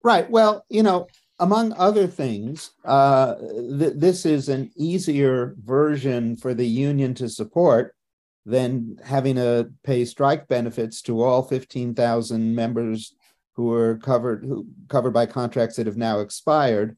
Right. 0.03 0.29
Well, 0.29 0.65
you 0.69 0.83
know, 0.83 1.07
among 1.39 1.73
other 1.73 2.05
things, 2.05 2.73
uh, 2.85 3.33
th- 3.39 3.93
this 3.95 4.23
is 4.23 4.49
an 4.49 4.69
easier 4.75 5.55
version 5.65 6.35
for 6.35 6.53
the 6.53 6.67
union 6.67 7.15
to 7.15 7.27
support 7.27 7.95
than 8.45 8.99
having 9.03 9.33
to 9.37 9.71
pay 9.83 10.05
strike 10.05 10.47
benefits 10.47 11.01
to 11.01 11.23
all 11.23 11.41
15,000 11.41 12.53
members 12.53 13.15
who 13.55 13.71
are 13.71 13.97
covered 13.97 14.43
who 14.43 14.67
covered 14.89 15.11
by 15.11 15.25
contracts 15.25 15.75
that 15.75 15.87
have 15.87 15.97
now 15.97 16.19
expired. 16.19 16.97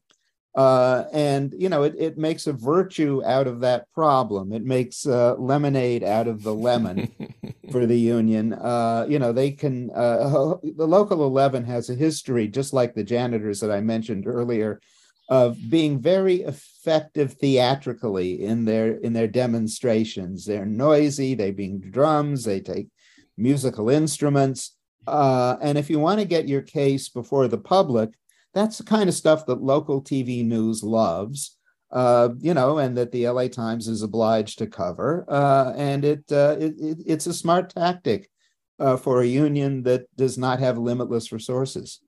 Uh, 0.54 1.04
and 1.12 1.54
you 1.58 1.68
know, 1.68 1.82
it, 1.82 1.94
it 1.98 2.16
makes 2.16 2.46
a 2.46 2.52
virtue 2.52 3.22
out 3.26 3.46
of 3.46 3.60
that 3.60 3.92
problem. 3.92 4.52
It 4.52 4.64
makes 4.64 5.06
uh, 5.06 5.34
lemonade 5.34 6.02
out 6.02 6.28
of 6.28 6.42
the 6.42 6.54
lemon 6.54 7.12
for 7.70 7.84
the 7.84 7.98
union. 7.98 8.54
Uh, 8.54 9.06
you 9.06 9.18
know, 9.18 9.32
they 9.32 9.50
can. 9.50 9.90
Uh, 9.90 10.54
the 10.62 10.86
local 10.86 11.24
eleven 11.24 11.62
has 11.64 11.90
a 11.90 11.94
history, 11.94 12.48
just 12.48 12.72
like 12.72 12.94
the 12.94 13.04
janitors 13.04 13.60
that 13.60 13.70
I 13.70 13.82
mentioned 13.82 14.26
earlier, 14.26 14.80
of 15.28 15.58
being 15.68 16.00
very 16.00 16.36
effective 16.36 17.34
theatrically 17.34 18.42
in 18.42 18.64
their 18.64 18.94
in 18.96 19.12
their 19.12 19.28
demonstrations. 19.28 20.46
They're 20.46 20.64
noisy. 20.64 21.34
They 21.34 21.50
bring 21.50 21.80
drums. 21.80 22.44
They 22.44 22.60
take 22.60 22.88
musical 23.36 23.90
instruments. 23.90 24.75
Uh, 25.06 25.56
and 25.60 25.78
if 25.78 25.90
you 25.90 25.98
want 25.98 26.20
to 26.20 26.26
get 26.26 26.48
your 26.48 26.62
case 26.62 27.08
before 27.08 27.48
the 27.48 27.58
public, 27.58 28.10
that's 28.54 28.78
the 28.78 28.84
kind 28.84 29.08
of 29.08 29.14
stuff 29.14 29.46
that 29.46 29.62
local 29.62 30.02
TV 30.02 30.44
news 30.44 30.82
loves, 30.82 31.56
uh, 31.90 32.30
you 32.38 32.54
know, 32.54 32.78
and 32.78 32.96
that 32.96 33.12
the 33.12 33.28
LA 33.28 33.48
Times 33.48 33.88
is 33.88 34.02
obliged 34.02 34.58
to 34.58 34.66
cover. 34.66 35.26
Uh, 35.28 35.72
and 35.76 36.04
it, 36.04 36.24
uh, 36.32 36.56
it, 36.58 36.74
it, 36.78 36.98
it's 37.06 37.26
a 37.26 37.34
smart 37.34 37.70
tactic 37.70 38.30
uh, 38.78 38.96
for 38.96 39.20
a 39.20 39.26
union 39.26 39.82
that 39.84 40.06
does 40.16 40.38
not 40.38 40.58
have 40.58 40.78
limitless 40.78 41.32
resources. 41.32 42.00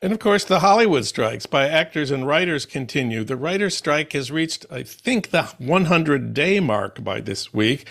And 0.00 0.12
of 0.12 0.20
course, 0.20 0.44
the 0.44 0.60
Hollywood 0.60 1.04
strikes 1.06 1.46
by 1.46 1.68
actors 1.68 2.10
and 2.12 2.26
writers 2.26 2.66
continue. 2.66 3.24
The 3.24 3.36
writers' 3.36 3.76
strike 3.76 4.12
has 4.12 4.30
reached, 4.30 4.64
I 4.70 4.84
think, 4.84 5.30
the 5.30 5.44
100 5.58 6.34
day 6.34 6.60
mark 6.60 7.02
by 7.02 7.20
this 7.20 7.52
week. 7.52 7.88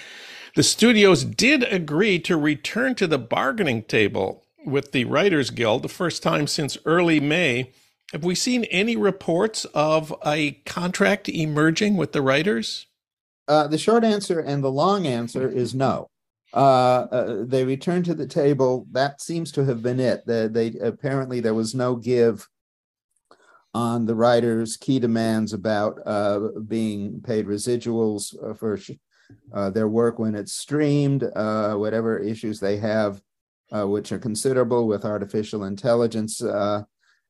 The 0.58 0.64
studios 0.64 1.24
did 1.24 1.72
agree 1.72 2.18
to 2.22 2.36
return 2.36 2.96
to 2.96 3.06
the 3.06 3.20
bargaining 3.20 3.84
table 3.84 4.44
with 4.66 4.92
the 4.92 5.06
Writers 5.06 5.52
Guild 5.52 5.84
the 5.84 5.88
first 5.88 6.24
time 6.24 6.48
since 6.48 6.80
early 6.84 7.20
May. 7.20 7.74
Have 8.12 8.24
we 8.24 8.34
seen 8.34 8.64
any 8.64 8.96
reports 8.96 9.66
of 9.76 10.12
a 10.26 10.54
contract 10.66 11.30
emerging 11.30 11.96
with 11.96 12.12
the 12.12 12.24
writers? 12.24 12.88
Uh, 13.48 13.68
the 13.68 13.78
short 13.78 14.04
answer 14.04 14.40
and 14.40 14.64
the 14.64 14.72
long 14.72 15.06
answer 15.06 15.48
is 15.48 15.76
no. 15.76 16.10
Uh, 16.52 17.06
uh, 17.12 17.44
they 17.46 17.64
returned 17.64 18.06
to 18.06 18.16
the 18.16 18.26
table. 18.26 18.88
That 18.92 19.22
seems 19.22 19.52
to 19.52 19.66
have 19.66 19.84
been 19.84 20.00
it. 20.00 20.26
They, 20.26 20.48
they 20.48 20.80
apparently 20.80 21.40
there 21.40 21.54
was 21.54 21.76
no 21.76 21.96
give 21.96 22.48
on 23.76 24.08
the 24.08 24.16
writers' 24.16 24.76
key 24.76 24.98
demands 24.98 25.54
about 25.54 26.00
uh, 26.04 26.40
being 26.68 27.22
paid 27.22 27.46
residuals 27.46 28.34
uh, 28.44 28.56
for 28.56 28.76
uh, 29.54 29.70
their 29.70 29.88
work 29.88 30.20
when 30.20 30.36
it's 30.36 30.54
streamed, 30.54 31.24
uh, 31.36 31.74
whatever 31.76 32.18
issues 32.20 32.60
they 32.60 32.78
have, 32.78 33.22
uh, 33.72 33.88
which 33.88 34.12
are 34.12 34.20
considerable 34.20 34.88
with 34.88 35.06
artificial 35.06 35.64
intelligence, 35.64 36.42
uh, 36.42 36.84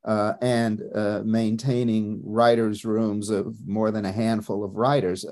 uh, 0.06 0.34
and 0.42 0.82
maintaining 1.26 2.22
writers' 2.24 2.86
rooms 2.86 3.30
of 3.30 3.56
more 3.68 3.92
than 3.92 4.06
a 4.06 4.12
handful 4.12 4.64
of 4.64 4.76
writers. 4.76 5.26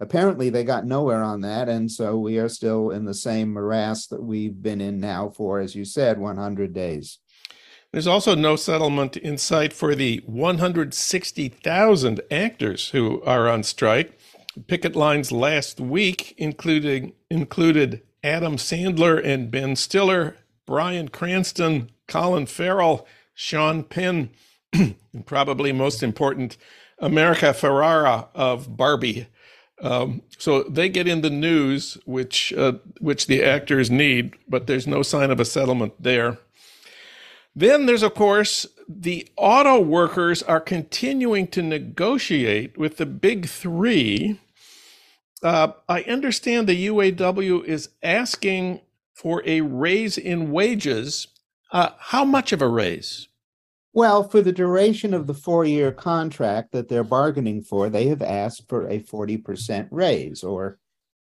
apparently, 0.00 0.50
they 0.50 0.64
got 0.64 0.84
nowhere 0.84 1.22
on 1.22 1.40
that, 1.40 1.68
and 1.68 1.90
so 1.90 2.18
we 2.18 2.38
are 2.38 2.48
still 2.48 2.90
in 2.90 3.04
the 3.04 3.14
same 3.14 3.52
morass 3.52 4.06
that 4.08 4.22
we've 4.22 4.60
been 4.60 4.80
in 4.80 5.00
now 5.00 5.30
for, 5.30 5.60
as 5.60 5.74
you 5.74 5.84
said, 5.84 6.18
100 6.18 6.74
days. 6.74 7.18
There's 7.92 8.08
also 8.08 8.34
no 8.34 8.56
settlement 8.56 9.16
in 9.16 9.38
sight 9.38 9.72
for 9.72 9.94
the 9.94 10.20
160,000 10.26 12.20
actors 12.28 12.88
who 12.88 13.22
are 13.22 13.48
on 13.48 13.62
strike. 13.62 14.18
Picket 14.66 14.94
lines 14.94 15.32
last 15.32 15.80
week 15.80 16.34
including 16.38 17.12
included 17.30 18.02
Adam 18.22 18.56
Sandler 18.56 19.22
and 19.22 19.50
Ben 19.50 19.76
Stiller, 19.76 20.36
Bryan 20.66 21.08
Cranston, 21.08 21.90
Colin 22.08 22.46
Farrell, 22.46 23.06
Sean 23.34 23.82
Penn, 23.82 24.30
and 24.72 24.96
probably 25.26 25.72
most 25.72 26.02
important, 26.02 26.56
America 26.98 27.46
Ferrera 27.46 28.28
of 28.34 28.76
Barbie. 28.76 29.26
Um, 29.82 30.22
so 30.38 30.62
they 30.62 30.88
get 30.88 31.08
in 31.08 31.20
the 31.20 31.30
news, 31.30 31.98
which 32.06 32.52
uh, 32.52 32.74
which 33.00 33.26
the 33.26 33.42
actors 33.42 33.90
need, 33.90 34.34
but 34.48 34.66
there's 34.66 34.86
no 34.86 35.02
sign 35.02 35.30
of 35.30 35.40
a 35.40 35.44
settlement 35.44 35.94
there. 36.00 36.38
Then 37.56 37.86
there's, 37.86 38.02
of 38.02 38.14
course, 38.14 38.66
the 38.88 39.28
auto 39.36 39.78
workers 39.80 40.42
are 40.42 40.60
continuing 40.60 41.46
to 41.48 41.62
negotiate 41.62 42.76
with 42.78 42.96
the 42.96 43.06
big 43.06 43.46
three 43.46 44.40
uh, 45.44 45.72
I 45.88 46.02
understand 46.02 46.66
the 46.66 46.86
UAW 46.88 47.64
is 47.64 47.90
asking 48.02 48.80
for 49.14 49.42
a 49.44 49.60
raise 49.60 50.16
in 50.16 50.50
wages. 50.50 51.28
Uh, 51.70 51.90
how 51.98 52.24
much 52.24 52.52
of 52.52 52.62
a 52.62 52.68
raise? 52.68 53.28
Well, 53.92 54.28
for 54.28 54.40
the 54.40 54.52
duration 54.52 55.14
of 55.14 55.26
the 55.26 55.34
four 55.34 55.64
year 55.64 55.92
contract 55.92 56.72
that 56.72 56.88
they're 56.88 57.04
bargaining 57.04 57.62
for, 57.62 57.88
they 57.88 58.08
have 58.08 58.22
asked 58.22 58.68
for 58.68 58.88
a 58.88 59.00
40% 59.00 59.88
raise, 59.90 60.42
or 60.42 60.78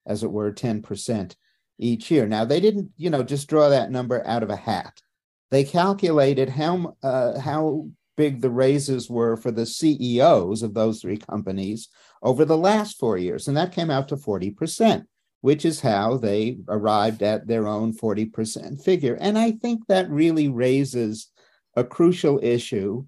as 0.06 0.24
it 0.24 0.32
were, 0.32 0.54
10% 0.54 1.36
each 1.80 2.12
year. 2.12 2.28
Now, 2.28 2.46
they 2.46 2.60
didn't, 2.60 2.92
you 2.98 3.10
know, 3.10 3.24
just 3.24 3.50
draw 3.50 3.70
that 3.70 3.92
number 3.92 4.26
out 4.26 4.44
of 4.44 4.50
a 4.50 4.56
hat. 4.56 5.02
They 5.50 5.64
calculated 5.64 6.48
how, 6.48 6.96
uh, 7.04 7.40
how 7.40 7.90
big 8.16 8.42
the 8.42 8.52
raises 8.52 9.10
were 9.10 9.36
for 9.36 9.52
the 9.52 9.66
CEOs 9.66 10.64
of 10.64 10.74
those 10.74 11.02
three 11.02 11.18
companies 11.18 11.90
over 12.22 12.46
the 12.46 12.58
last 12.58 13.00
four 13.00 13.18
years. 13.18 13.48
And 13.48 13.58
that 13.58 13.72
came 13.72 13.90
out 13.90 14.08
to 14.10 14.16
40%, 14.16 15.06
which 15.42 15.66
is 15.66 15.82
how 15.82 16.18
they 16.18 16.58
arrived 16.68 17.24
at 17.24 17.48
their 17.48 17.68
own 17.68 17.94
40% 17.94 18.84
figure. 18.84 19.18
And 19.20 19.38
I 19.38 19.52
think 19.52 19.88
that 19.88 20.10
really 20.10 20.48
raises 20.48 21.32
a 21.76 21.84
crucial 21.84 22.40
issue, 22.44 23.06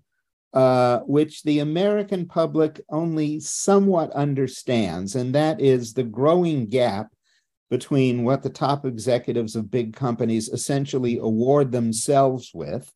uh, 0.54 1.00
which 1.00 1.44
the 1.44 1.60
American 1.60 2.26
public 2.26 2.82
only 2.90 3.40
somewhat 3.40 4.12
understands, 4.12 5.16
and 5.16 5.36
that 5.36 5.60
is 5.60 5.94
the 5.94 6.04
growing 6.04 6.68
gap 6.68 7.08
between 7.70 8.24
what 8.24 8.44
the 8.44 8.50
top 8.50 8.86
executives 8.86 9.56
of 9.56 9.72
big 9.72 9.96
companies 9.96 10.48
essentially 10.50 11.18
award 11.18 11.72
themselves 11.72 12.52
with 12.54 12.92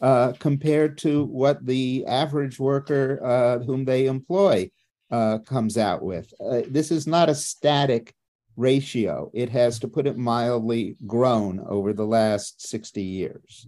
uh, 0.00 0.32
compared 0.38 0.98
to 0.98 1.24
what 1.24 1.64
the 1.64 2.04
average 2.06 2.60
worker 2.60 3.20
uh, 3.24 3.58
whom 3.64 3.84
they 3.84 4.06
employ 4.06 4.70
uh, 5.10 5.38
comes 5.38 5.76
out 5.76 6.02
with. 6.02 6.32
Uh, 6.40 6.62
this 6.68 6.90
is 6.90 7.06
not 7.06 7.28
a 7.28 7.34
static 7.34 8.14
ratio. 8.56 9.30
It 9.32 9.48
has, 9.50 9.78
to 9.80 9.88
put 9.88 10.06
it 10.06 10.18
mildly, 10.18 10.96
grown 11.06 11.60
over 11.60 11.92
the 11.92 12.06
last 12.06 12.66
60 12.68 13.02
years. 13.02 13.66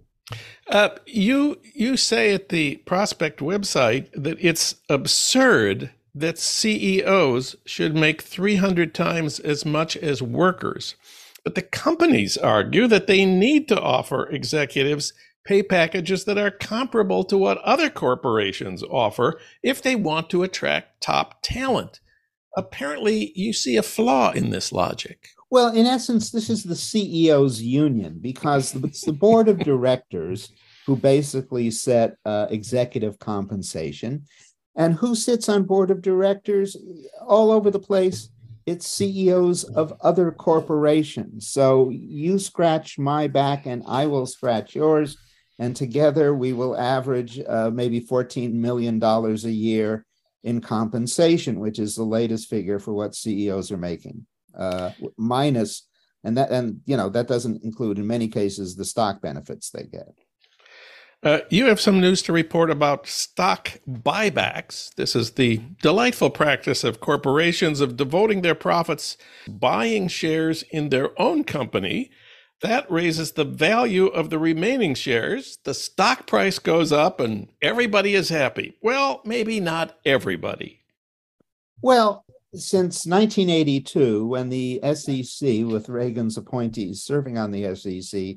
Uh, 0.69 0.91
you 1.07 1.59
you 1.75 1.97
say 1.97 2.33
at 2.33 2.51
the 2.51 2.77
Prospect 2.87 3.41
website 3.41 4.09
that 4.13 4.37
it's 4.41 4.77
absurd 4.89 5.91
that 6.15 6.39
CEOs 6.39 7.57
should 7.65 7.95
make 7.95 8.23
300 8.23 8.95
times 8.95 9.41
as 9.41 9.65
much 9.65 9.97
as 9.97 10.23
workers. 10.23 10.95
But 11.45 11.55
the 11.55 11.63
companies 11.63 12.37
argue 12.37 12.87
that 12.89 13.07
they 13.07 13.25
need 13.25 13.69
to 13.69 13.81
offer 13.81 14.29
executives 14.29 15.13
pay 15.45 15.63
packages 15.63 16.25
that 16.25 16.39
are 16.39 16.51
comparable 16.51 17.25
to 17.25 17.39
what 17.39 17.59
other 17.59 17.91
corporations 17.91 18.83
offer 18.83 19.41
if 19.63 19.83
they 19.83 19.97
want 19.97 20.31
to 20.31 20.43
attract 20.43 21.01
top 21.01 21.43
talent. 21.43 22.01
Apparently, 22.57 23.33
you 23.35 23.53
see 23.53 23.77
a 23.77 23.83
flaw 23.83 24.33
in 24.33 24.51
this 24.51 24.73
logic. 24.73 25.29
Well, 25.51 25.75
in 25.75 25.87
essence, 25.87 26.31
this 26.31 26.49
is 26.49 26.63
the 26.63 26.75
CEO's 26.75 27.63
union 27.63 28.19
because 28.21 28.75
it's 28.75 29.03
the 29.03 29.13
board 29.13 29.49
of 29.49 29.59
directors 29.65 30.53
who 30.87 30.97
basically 30.97 31.71
set 31.71 32.17
uh, 32.25 32.47
executive 32.51 33.19
compensation. 33.19 34.25
And 34.77 34.95
who 34.95 35.15
sits 35.15 35.49
on 35.49 35.65
board 35.65 35.91
of 35.91 36.03
directors 36.03 36.77
all 37.27 37.51
over 37.51 37.71
the 37.71 37.81
place? 37.81 38.31
It's 38.67 38.87
CEOs 38.87 39.65
of 39.65 39.93
other 40.01 40.31
corporations. 40.31 41.49
So 41.49 41.91
you 41.91 42.39
scratch 42.39 42.99
my 42.99 43.27
back 43.27 43.67
and 43.67 43.83
I 43.87 44.07
will 44.07 44.27
scratch 44.27 44.77
yours. 44.77 45.17
And 45.61 45.77
together 45.77 46.35
we 46.35 46.53
will 46.53 46.77
average 46.77 47.41
uh, 47.47 47.71
maybe 47.73 48.01
$14 48.01 48.53
million 48.53 49.01
a 49.01 49.49
year 49.49 50.05
in 50.43 50.61
compensation, 50.61 51.61
which 51.61 51.79
is 51.79 51.95
the 51.95 52.03
latest 52.03 52.49
figure 52.49 52.81
for 52.81 52.93
what 52.93 53.15
CEOs 53.15 53.71
are 53.71 53.77
making 53.77 54.27
uh, 54.57 54.91
minus, 55.17 55.87
and 56.25 56.37
that 56.37 56.51
and 56.51 56.81
you 56.87 56.97
know 56.97 57.09
that 57.09 57.29
doesn't 57.29 57.63
include 57.65 57.99
in 57.99 58.07
many 58.07 58.29
cases 58.29 58.77
the 58.77 58.85
stock 58.85 59.21
benefits 59.21 59.71
they 59.71 59.85
get. 59.85 60.09
Uh, 61.23 61.41
you 61.51 61.67
have 61.67 61.81
some 61.81 62.01
news 62.01 62.23
to 62.23 62.33
report 62.33 62.71
about 62.71 63.07
stock 63.07 63.73
buybacks. 63.87 64.95
This 64.95 65.15
is 65.15 65.33
the 65.33 65.61
delightful 65.83 66.31
practice 66.31 66.83
of 66.83 67.01
corporations 67.01 67.83
of 67.83 67.99
devoting 67.99 68.41
their 68.41 68.55
profits 68.55 69.19
buying 69.47 70.09
shares 70.09 70.63
in 70.71 70.89
their 70.89 71.11
own 71.21 71.45
company. 71.45 72.11
That 72.63 72.91
raises 72.91 73.33
the 73.33 73.45
value 73.45 74.07
of 74.07 74.29
the 74.29 74.39
remaining 74.39 74.95
shares. 74.95 75.59
The 75.65 75.73
stock 75.73 76.27
price 76.27 76.59
goes 76.59 76.93
up 76.93 77.19
and 77.19 77.49
everybody 77.63 78.15
is 78.15 78.29
happy. 78.29 78.77
Well, 78.83 79.23
maybe 79.25 79.61
not 79.61 79.99
everybody. 80.05 80.81
Well, 81.81 82.25
since 82.55 83.07
1982, 83.07 84.27
when 84.27 84.51
the 84.51 84.81
SEC, 84.95 85.65
with 85.65 85.89
Reagan's 85.89 86.37
appointees 86.37 87.03
serving 87.03 87.39
on 87.39 87.51
the 87.51 87.75
SEC, 87.75 88.37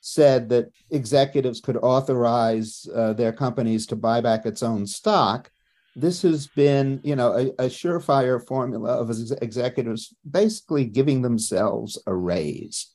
said 0.00 0.48
that 0.48 0.70
executives 0.90 1.60
could 1.60 1.76
authorize 1.76 2.86
uh, 2.94 3.12
their 3.12 3.32
companies 3.32 3.86
to 3.88 3.96
buy 3.96 4.20
back 4.20 4.46
its 4.46 4.62
own 4.62 4.86
stock, 4.86 5.50
this 5.96 6.22
has 6.22 6.46
been, 6.46 7.00
you 7.02 7.16
know, 7.16 7.32
a, 7.32 7.64
a 7.64 7.68
surefire 7.68 8.44
formula 8.46 8.90
of 8.98 9.10
executives 9.42 10.14
basically 10.30 10.84
giving 10.84 11.22
themselves 11.22 12.00
a 12.06 12.14
raise. 12.14 12.86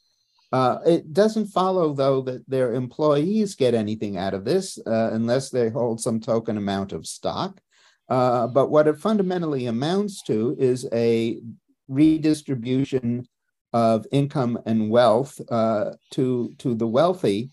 Uh, 0.53 0.77
it 0.85 1.11
doesn't 1.13 1.47
follow, 1.47 1.93
though, 1.93 2.21
that 2.21 2.47
their 2.47 2.75
employees 2.75 3.55
get 3.55 3.73
anything 3.73 4.17
out 4.17 4.35
of 4.35 4.45
this 4.45 4.77
uh, 4.85 5.09
unless 5.11 5.49
they 5.49 5.67
hold 5.67 5.99
some 5.99 6.19
token 6.19 6.57
amount 6.57 6.93
of 6.93 7.07
stock. 7.07 7.59
Uh, 8.07 8.45
but 8.45 8.69
what 8.69 8.87
it 8.87 8.99
fundamentally 8.99 9.65
amounts 9.65 10.21
to 10.21 10.55
is 10.59 10.87
a 10.93 11.41
redistribution 11.87 13.27
of 13.73 14.05
income 14.11 14.59
and 14.67 14.91
wealth 14.91 15.41
uh, 15.49 15.89
to, 16.11 16.53
to 16.59 16.75
the 16.75 16.87
wealthy. 16.87 17.49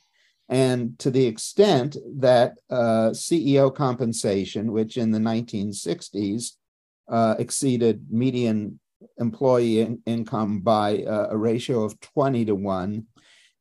And 0.51 0.99
to 0.99 1.11
the 1.11 1.25
extent 1.25 1.97
that 2.19 2.59
uh, 2.69 3.13
CEO 3.15 3.75
compensation, 3.75 4.73
which 4.73 4.99
in 4.99 5.11
the 5.11 5.19
1960s 5.19 6.57
uh, 7.09 7.37
exceeded 7.39 8.09
median 8.11 8.80
employee 9.19 9.81
in- 9.81 10.03
income 10.07 10.61
by 10.61 11.03
uh, 11.05 11.29
a 11.31 11.37
ratio 11.37 11.85
of 11.85 11.99
20 12.01 12.45
to 12.47 12.55
1, 12.55 13.07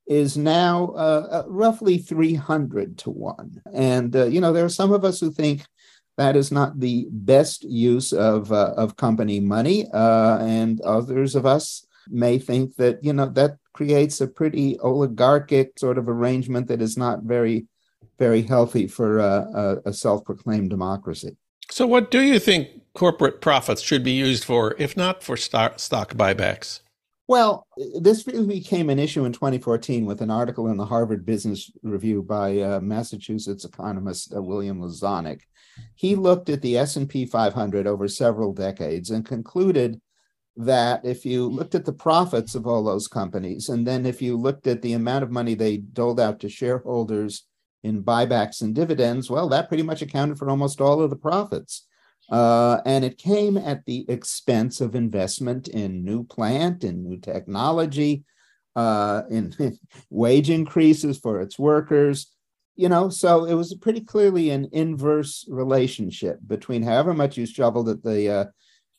is 0.08 0.36
now 0.38 0.88
uh, 0.88 1.43
roughly 1.47 1.99
300 1.99 2.97
to 2.97 3.12
1. 3.12 3.62
And, 3.73 4.15
you 4.15 4.41
know, 4.41 4.52
there 4.52 4.65
are 4.65 4.69
some 4.69 4.91
of 4.91 5.06
us 5.06 5.19
who 5.19 5.32
think 5.32 5.65
that 6.19 6.36
is 6.36 6.52
not 6.52 6.78
the 6.82 7.08
best 7.12 7.63
use 7.63 8.12
of 8.12 8.52
uh, 8.52 8.73
of 8.75 8.97
company 8.97 9.39
money, 9.39 9.88
uh, 9.93 10.38
and 10.39 10.82
others 10.82 11.34
of 11.34 11.45
us 11.45 11.88
may 12.10 12.38
think 12.38 12.75
that 12.75 13.02
you 13.02 13.13
know 13.13 13.28
that 13.28 13.56
creates 13.73 14.19
a 14.19 14.28
pretty 14.28 14.78
oligarchic 14.82 15.80
sort 15.80 15.97
of 15.97 16.10
arrangement 16.10 16.67
that 16.67 16.82
is 16.82 16.97
not 16.97 17.23
very 17.23 17.67
very 18.19 18.41
healthy 18.41 18.86
for 18.86 19.21
uh, 19.21 19.45
a, 19.63 19.89
a 19.89 19.93
self-proclaimed 19.93 20.69
democracy. 20.69 21.38
So, 21.71 21.86
what 21.86 22.12
do 22.12 22.21
you 22.21 22.39
think 22.39 22.69
corporate 22.93 23.41
profits 23.41 23.82
should 23.82 24.03
be 24.03 24.12
used 24.12 24.43
for, 24.43 24.75
if 24.77 24.97
not 24.97 25.23
for 25.23 25.38
stock, 25.38 25.79
stock 25.79 26.13
buybacks? 26.15 26.82
Well, 27.27 27.67
this 27.99 28.25
really 28.25 28.47
became 28.47 28.89
an 28.89 28.97
issue 28.97 29.23
in 29.23 29.34
2014 29.34 30.03
with 30.05 30.21
an 30.21 30.32
article 30.32 30.67
in 30.67 30.77
the 30.77 30.86
Harvard 30.86 31.27
Business 31.27 31.69
Review 31.84 32.23
by 32.23 32.60
uh, 32.60 32.79
Massachusetts 32.79 33.65
economist 33.65 34.34
uh, 34.36 34.41
William 34.41 34.82
Lazonick, 34.82 35.41
he 35.95 36.15
looked 36.15 36.49
at 36.49 36.62
the 36.62 36.77
S&P 36.77 37.25
500 37.25 37.88
over 37.88 38.08
several 38.08 38.51
decades 38.51 39.12
and 39.12 39.25
concluded 39.25 40.01
that 40.58 41.05
if 41.05 41.25
you 41.25 41.47
looked 41.47 41.75
at 41.75 41.86
the 41.86 41.93
profits 41.93 42.55
of 42.55 42.67
all 42.67 42.84
those 42.84 43.08
companies 43.08 43.69
and 43.69 43.88
then 43.88 44.05
if 44.05 44.21
you 44.21 44.36
looked 44.36 44.67
at 44.67 44.82
the 44.82 44.93
amount 44.93 45.23
of 45.23 45.32
money 45.32 45.53
they 45.53 45.77
doled 45.77 46.19
out 46.19 46.39
to 46.39 46.49
shareholders 46.49 47.45
in 47.84 48.04
buybacks 48.04 48.62
and 48.62 48.76
dividends 48.76 49.30
well 49.30 49.50
that 49.50 49.68
pretty 49.68 49.84
much 49.84 50.02
accounted 50.02 50.38
for 50.38 50.50
almost 50.50 50.82
all 50.82 51.02
of 51.02 51.10
the 51.10 51.15
profits. 51.15 51.86
Uh, 52.30 52.80
and 52.86 53.04
it 53.04 53.18
came 53.18 53.58
at 53.58 53.84
the 53.86 54.06
expense 54.08 54.82
of 54.82 54.94
investment 54.94 55.68
in 55.68 56.04
new 56.06 56.24
plant 56.24 56.84
in 56.84 57.04
new 57.04 57.18
technology 57.18 58.24
uh, 58.76 59.24
in 59.32 59.54
wage 60.12 60.50
increases 60.50 61.18
for 61.18 61.42
its 61.42 61.58
workers 61.58 62.28
you 62.80 62.88
know, 62.88 63.10
so 63.10 63.44
it 63.44 63.56
was 63.56 63.74
pretty 63.74 64.00
clearly 64.00 64.52
an 64.52 64.70
inverse 64.72 65.46
relationship 65.50 66.39
between 66.48 66.82
however 66.82 67.13
much 67.13 67.36
you 67.36 67.46
shoveled 67.46 67.89
at 67.89 68.02
the 68.02 68.30
uh, 68.30 68.46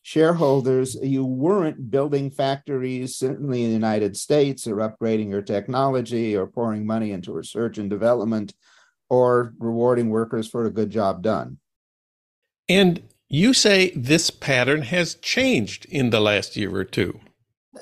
shareholders, 0.03 0.97
you 1.03 1.25
weren't 1.25 1.91
building 1.91 2.31
factories, 2.31 3.17
certainly 3.17 3.63
in 3.63 3.69
the 3.69 3.75
United 3.75 4.17
States, 4.17 4.67
or 4.67 4.77
upgrading 4.77 5.31
your 5.31 5.43
technology, 5.43 6.37
or 6.37 6.47
pouring 6.47 6.87
money 6.87 7.13
into 7.13 7.33
research 7.33 7.79
and 7.79 7.91
development, 7.91 8.55
or 9.09 9.55
rewarding 9.59 10.09
workers 10.09 10.49
for 10.49 10.65
a 10.67 10.71
good 10.71 10.91
job 10.91 11.23
done. 11.23 11.59
And 12.69 13.03
you 13.29 13.53
say 13.53 13.91
this 13.91 14.31
pattern 14.31 14.83
has 14.83 15.15
changed 15.17 15.87
in 15.87 16.11
the 16.11 16.21
last 16.21 16.57
year 16.57 16.75
or 16.75 16.85
two 16.85 17.21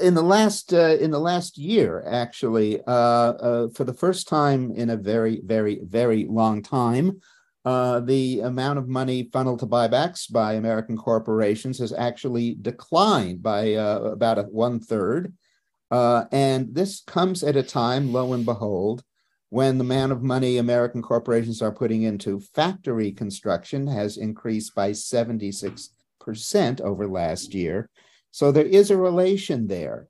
in 0.01 0.15
the 0.15 0.23
last 0.23 0.73
uh, 0.73 0.97
in 1.01 1.11
the 1.11 1.19
last 1.19 1.57
year 1.57 2.05
actually 2.07 2.81
uh, 2.87 2.93
uh, 2.93 3.69
for 3.71 3.85
the 3.85 3.95
first 3.95 4.29
time 4.29 4.71
in 4.73 4.91
a 4.91 4.97
very 4.97 5.41
very 5.45 5.81
very 5.83 6.27
long 6.27 6.63
time 6.63 7.21
uh, 7.65 8.01
the 8.01 8.41
amount 8.41 8.79
of 8.79 8.89
money 8.89 9.29
funneled 9.33 9.61
to 9.61 9.67
buybacks 9.67 10.31
by 10.31 10.55
american 10.55 10.97
corporations 10.97 11.79
has 11.79 11.93
actually 11.93 12.57
declined 12.61 13.43
by 13.43 13.75
uh, 13.75 13.99
about 14.01 14.39
a 14.39 14.43
one 14.45 14.81
third 14.81 15.33
uh, 15.91 16.25
and 16.33 16.75
this 16.75 17.03
comes 17.07 17.43
at 17.43 17.57
a 17.57 17.63
time 17.63 18.13
lo 18.13 18.33
and 18.33 18.45
behold 18.45 19.03
when 19.51 19.79
the 19.79 19.85
amount 19.85 20.13
of 20.13 20.23
money 20.23 20.59
american 20.59 21.03
corporations 21.03 21.61
are 21.63 21.73
putting 21.73 22.03
into 22.03 22.41
factory 22.41 23.13
construction 23.13 23.87
has 23.87 24.17
increased 24.17 24.75
by 24.75 24.91
76% 24.91 26.81
over 26.81 27.07
last 27.07 27.55
year 27.55 27.91
so 28.31 28.53
there 28.53 28.67
is 28.67 28.91
a 28.91 28.97
relation 28.97 29.67
there. 29.67 30.07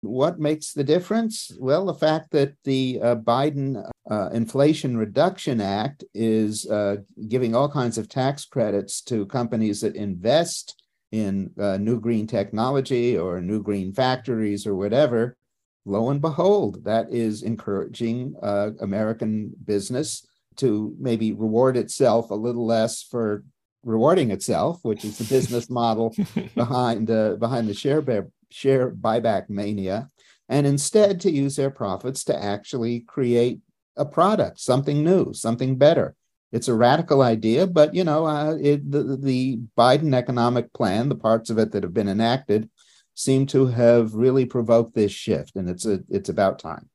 What 0.00 0.38
makes 0.38 0.72
the 0.72 0.84
difference? 0.84 1.52
Well, 1.58 1.86
the 1.86 1.94
fact 1.94 2.30
that 2.32 2.54
the 2.64 3.00
uh, 3.02 3.16
Biden 3.16 3.90
uh, 4.10 4.30
Inflation 4.32 4.96
Reduction 4.96 5.60
Act 5.60 6.04
is 6.14 6.66
uh, 6.66 6.96
giving 7.28 7.54
all 7.54 7.68
kinds 7.68 7.98
of 7.98 8.08
tax 8.08 8.44
credits 8.44 9.00
to 9.02 9.26
companies 9.26 9.80
that 9.80 9.96
invest 9.96 10.80
in 11.12 11.50
uh, 11.58 11.76
new 11.76 12.00
green 12.00 12.26
technology 12.26 13.16
or 13.16 13.40
new 13.40 13.62
green 13.62 13.92
factories 13.92 14.66
or 14.66 14.76
whatever. 14.76 15.36
Lo 15.84 16.10
and 16.10 16.20
behold, 16.20 16.84
that 16.84 17.12
is 17.12 17.42
encouraging 17.42 18.34
uh, 18.42 18.70
American 18.80 19.52
business 19.64 20.26
to 20.56 20.94
maybe 20.98 21.32
reward 21.32 21.76
itself 21.76 22.30
a 22.30 22.34
little 22.34 22.66
less 22.66 23.02
for 23.02 23.44
rewarding 23.84 24.30
itself, 24.30 24.80
which 24.82 25.04
is 25.04 25.18
the 25.18 25.24
business 25.24 25.70
model 25.70 26.14
behind 26.54 27.10
uh, 27.10 27.36
behind 27.36 27.68
the 27.68 27.74
share 27.74 28.02
bear, 28.02 28.28
share 28.50 28.90
buyback 28.90 29.48
mania, 29.48 30.10
and 30.48 30.66
instead 30.66 31.20
to 31.20 31.30
use 31.30 31.56
their 31.56 31.70
profits 31.70 32.24
to 32.24 32.44
actually 32.44 33.00
create 33.00 33.60
a 33.96 34.04
product, 34.04 34.60
something 34.60 35.02
new, 35.02 35.32
something 35.32 35.76
better. 35.76 36.14
It's 36.52 36.68
a 36.68 36.74
radical 36.74 37.22
idea, 37.22 37.66
but 37.66 37.94
you 37.94 38.04
know, 38.04 38.26
uh, 38.26 38.56
it, 38.60 38.90
the, 38.90 39.16
the 39.16 39.58
Biden 39.76 40.14
economic 40.14 40.72
plan, 40.72 41.08
the 41.08 41.14
parts 41.16 41.50
of 41.50 41.58
it 41.58 41.72
that 41.72 41.82
have 41.82 41.94
been 41.94 42.08
enacted, 42.08 42.70
seem 43.14 43.46
to 43.46 43.66
have 43.66 44.14
really 44.14 44.44
provoked 44.44 44.94
this 44.94 45.12
shift, 45.12 45.56
and 45.56 45.68
it's 45.68 45.86
a 45.86 46.00
it's 46.08 46.28
about 46.28 46.58
time. 46.58 46.88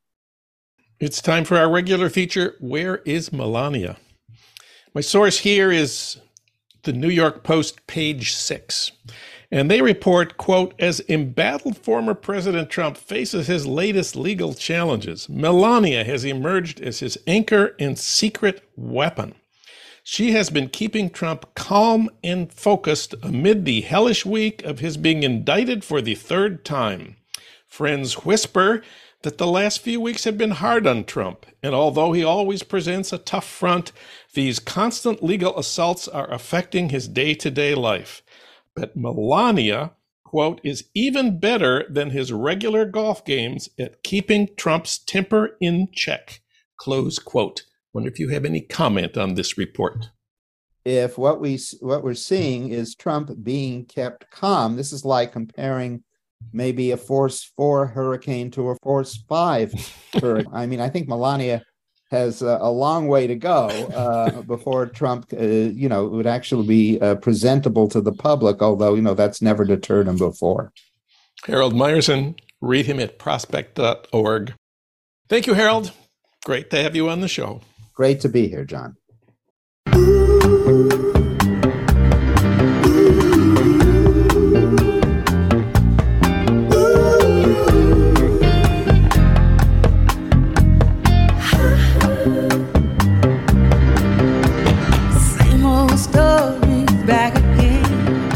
It's 1.00 1.22
time 1.22 1.46
for 1.46 1.58
our 1.58 1.70
regular 1.70 2.10
feature. 2.10 2.56
Where 2.60 2.98
is 3.06 3.34
Melania? 3.34 3.98
My 4.94 5.02
source 5.02 5.40
here 5.40 5.72
is 5.72 6.20
the 6.84 6.94
New 6.94 7.10
York 7.10 7.44
Post, 7.44 7.88
page 7.88 8.34
six. 8.34 8.92
And 9.54 9.70
they 9.70 9.82
report, 9.82 10.38
quote, 10.38 10.74
as 10.80 11.02
embattled 11.10 11.78
former 11.78 12.14
President 12.14 12.70
Trump 12.70 12.96
faces 12.96 13.48
his 13.48 13.68
latest 13.68 14.16
legal 14.16 14.54
challenges, 14.54 15.28
Melania 15.28 16.06
has 16.06 16.24
emerged 16.24 16.80
as 16.80 17.00
his 17.00 17.18
anchor 17.28 17.76
and 17.78 18.00
secret 18.00 18.64
weapon. 18.78 19.36
She 20.04 20.32
has 20.32 20.50
been 20.50 20.70
keeping 20.70 21.10
Trump 21.10 21.54
calm 21.54 22.10
and 22.24 22.52
focused 22.52 23.14
amid 23.22 23.66
the 23.66 23.82
hellish 23.82 24.26
week 24.26 24.64
of 24.64 24.80
his 24.80 24.96
being 24.96 25.22
indicted 25.22 25.84
for 25.84 26.02
the 26.02 26.16
third 26.16 26.64
time. 26.64 27.18
Friends 27.68 28.26
whisper 28.26 28.82
that 29.24 29.38
the 29.38 29.48
last 29.48 29.82
few 29.82 30.02
weeks 30.02 30.24
have 30.24 30.38
been 30.38 30.52
hard 30.52 30.88
on 30.88 31.04
Trump, 31.04 31.46
and 31.62 31.76
although 31.76 32.14
he 32.14 32.24
always 32.24 32.64
presents 32.64 33.14
a 33.14 33.18
tough 33.18 33.48
front, 33.48 33.92
these 34.34 34.60
constant 34.60 35.22
legal 35.22 35.58
assaults 35.60 36.08
are 36.08 36.32
affecting 36.34 36.90
his 36.90 37.08
day 37.08 37.34
to 37.36 37.52
day 37.52 37.76
life. 37.76 38.24
But 38.76 38.96
Melania, 38.96 39.92
quote, 40.24 40.62
is 40.64 40.86
even 40.94 41.40
better 41.40 41.86
than 41.90 42.12
his 42.12 42.32
regular 42.32 42.86
golf 42.86 43.26
games 43.26 43.70
at 43.80 44.04
keeping 44.04 44.50
Trump's 44.56 44.98
temper 44.98 45.58
in 45.60 45.90
check, 45.94 46.42
close 46.78 47.20
quote. 47.20 47.64
Wonder 47.94 48.10
if 48.10 48.20
you 48.20 48.30
have 48.30 48.46
any 48.46 48.62
comment 48.62 49.18
on 49.18 49.36
this 49.36 49.58
report. 49.58 50.10
If 50.86 51.18
what 51.18 51.42
we 51.42 51.60
what 51.82 52.04
we're 52.04 52.14
seeing 52.16 52.70
is 52.70 52.96
Trump 52.96 53.32
being 53.44 53.86
kept 53.86 54.32
calm, 54.32 54.78
this 54.78 54.92
is 54.92 55.06
like 55.06 55.32
comparing 55.32 56.04
maybe 56.54 56.92
a 56.92 56.98
force 56.98 57.52
four 57.56 57.88
hurricane 57.88 58.50
to 58.52 58.70
a 58.70 58.76
force 58.82 59.24
five 59.28 59.74
hurricane. 60.14 60.52
I 60.54 60.66
mean, 60.66 60.80
I 60.80 60.90
think 60.90 61.08
Melania 61.08 61.62
has 62.12 62.42
a, 62.42 62.58
a 62.62 62.70
long 62.70 63.08
way 63.08 63.26
to 63.26 63.36
go 63.36 63.68
uh, 63.70 64.42
before 64.48 64.86
Trump, 64.86 65.34
uh, 65.34 65.44
you 65.44 65.90
know, 65.90 66.08
would 66.08 66.28
actually 66.28 66.68
be 66.68 67.00
uh, 67.00 67.16
presentable 67.16 67.88
to 67.88 68.02
the 68.02 68.12
public. 68.12 68.62
Although 68.62 68.94
you 68.94 69.02
know 69.02 69.14
that's 69.14 69.42
never 69.42 69.66
deterred 69.66 70.08
him 70.08 70.18
before. 70.18 70.72
Harold 71.46 71.74
Meyerson, 71.74 72.38
read 72.60 72.86
him 72.86 73.00
at 73.00 73.18
prospect.org. 73.18 74.54
Thank 75.28 75.48
you, 75.48 75.54
Harold. 75.54 75.92
Great 76.46 76.70
to 76.72 76.82
have 76.82 76.96
you 76.96 77.10
on 77.10 77.22
the 77.22 77.28
show. 77.28 77.62
Great 77.94 78.20
to 78.22 78.30
be 78.30 78.48
here, 78.48 78.66
Jon. 78.66 78.98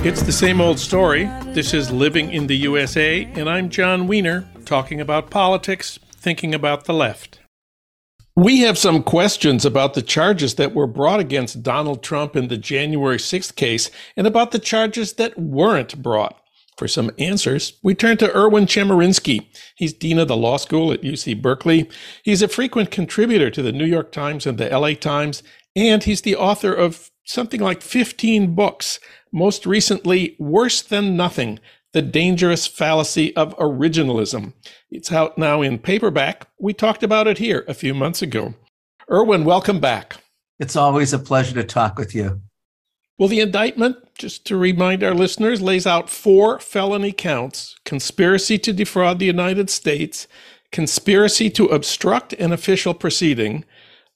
It's 0.05 0.21
the 0.21 0.31
same 0.31 0.61
old 0.61 0.77
story. 0.77 1.23
This 1.45 1.73
is 1.73 1.89
Living 1.89 2.31
in 2.31 2.45
the 2.45 2.57
USA, 2.57 3.23
and 3.33 3.49
I'm 3.49 3.71
Jon 3.71 4.05
Wiener, 4.05 4.47
talking 4.63 5.01
about 5.01 5.31
politics, 5.31 5.97
thinking 6.11 6.53
about 6.53 6.85
the 6.85 6.93
left. 6.93 7.39
We 8.35 8.59
have 8.59 8.77
some 8.77 9.01
questions 9.01 9.65
about 9.65 9.95
the 9.95 10.03
charges 10.03 10.55
that 10.55 10.75
were 10.75 10.85
brought 10.85 11.19
against 11.19 11.63
Donald 11.63 12.03
Trump 12.03 12.35
in 12.35 12.49
the 12.49 12.57
January 12.57 13.17
6th 13.17 13.55
case 13.55 13.89
and 14.15 14.27
about 14.27 14.51
the 14.51 14.59
charges 14.59 15.13
that 15.13 15.39
weren't 15.39 15.99
brought. 16.03 16.39
For 16.77 16.87
some 16.87 17.09
answers, 17.17 17.79
we 17.81 17.95
turn 17.95 18.17
to 18.17 18.31
Erwin 18.31 18.67
Chemerinsky. 18.67 19.47
He's 19.75 19.91
dean 19.91 20.19
of 20.19 20.27
the 20.27 20.37
law 20.37 20.57
school 20.57 20.91
at 20.91 21.01
UC 21.01 21.41
Berkeley. 21.41 21.89
He's 22.21 22.43
a 22.43 22.47
frequent 22.47 22.91
contributor 22.91 23.49
to 23.49 23.63
the 23.63 23.71
New 23.71 23.85
York 23.85 24.11
Times 24.11 24.45
and 24.45 24.59
the 24.59 24.69
LA 24.69 24.93
Times, 24.93 25.41
and 25.75 26.03
he's 26.03 26.21
the 26.21 26.35
author 26.35 26.75
of 26.75 27.09
something 27.25 27.59
like 27.59 27.81
15 27.81 28.53
books 28.53 28.99
most 29.35 29.65
recently, 29.65 30.37
Worse 30.39 30.81
Than 30.81 31.17
Nothing 31.17 31.59
The 31.91 32.01
Dangerous 32.01 32.65
Fallacy 32.65 33.35
of 33.35 33.55
Originalism. 33.57 34.53
It's 34.89 35.11
out 35.11 35.37
now 35.37 35.61
in 35.61 35.77
paperback. 35.77 36.47
We 36.57 36.73
talked 36.73 37.03
about 37.03 37.27
it 37.27 37.37
here 37.37 37.65
a 37.67 37.73
few 37.73 37.93
months 37.93 38.21
ago. 38.21 38.53
Erwin, 39.11 39.43
welcome 39.43 39.81
back. 39.81 40.15
It's 40.57 40.77
always 40.77 41.11
a 41.11 41.19
pleasure 41.19 41.53
to 41.55 41.65
talk 41.65 41.99
with 41.99 42.15
you. 42.15 42.41
Well, 43.19 43.27
the 43.27 43.41
indictment, 43.41 43.97
just 44.17 44.45
to 44.47 44.55
remind 44.55 45.03
our 45.03 45.13
listeners, 45.13 45.61
lays 45.61 45.85
out 45.85 46.09
four 46.09 46.57
felony 46.59 47.11
counts 47.11 47.75
conspiracy 47.83 48.57
to 48.59 48.71
defraud 48.71 49.19
the 49.19 49.25
United 49.25 49.69
States, 49.69 50.29
conspiracy 50.71 51.49
to 51.49 51.65
obstruct 51.65 52.31
an 52.33 52.53
official 52.53 52.93
proceeding, 52.93 53.65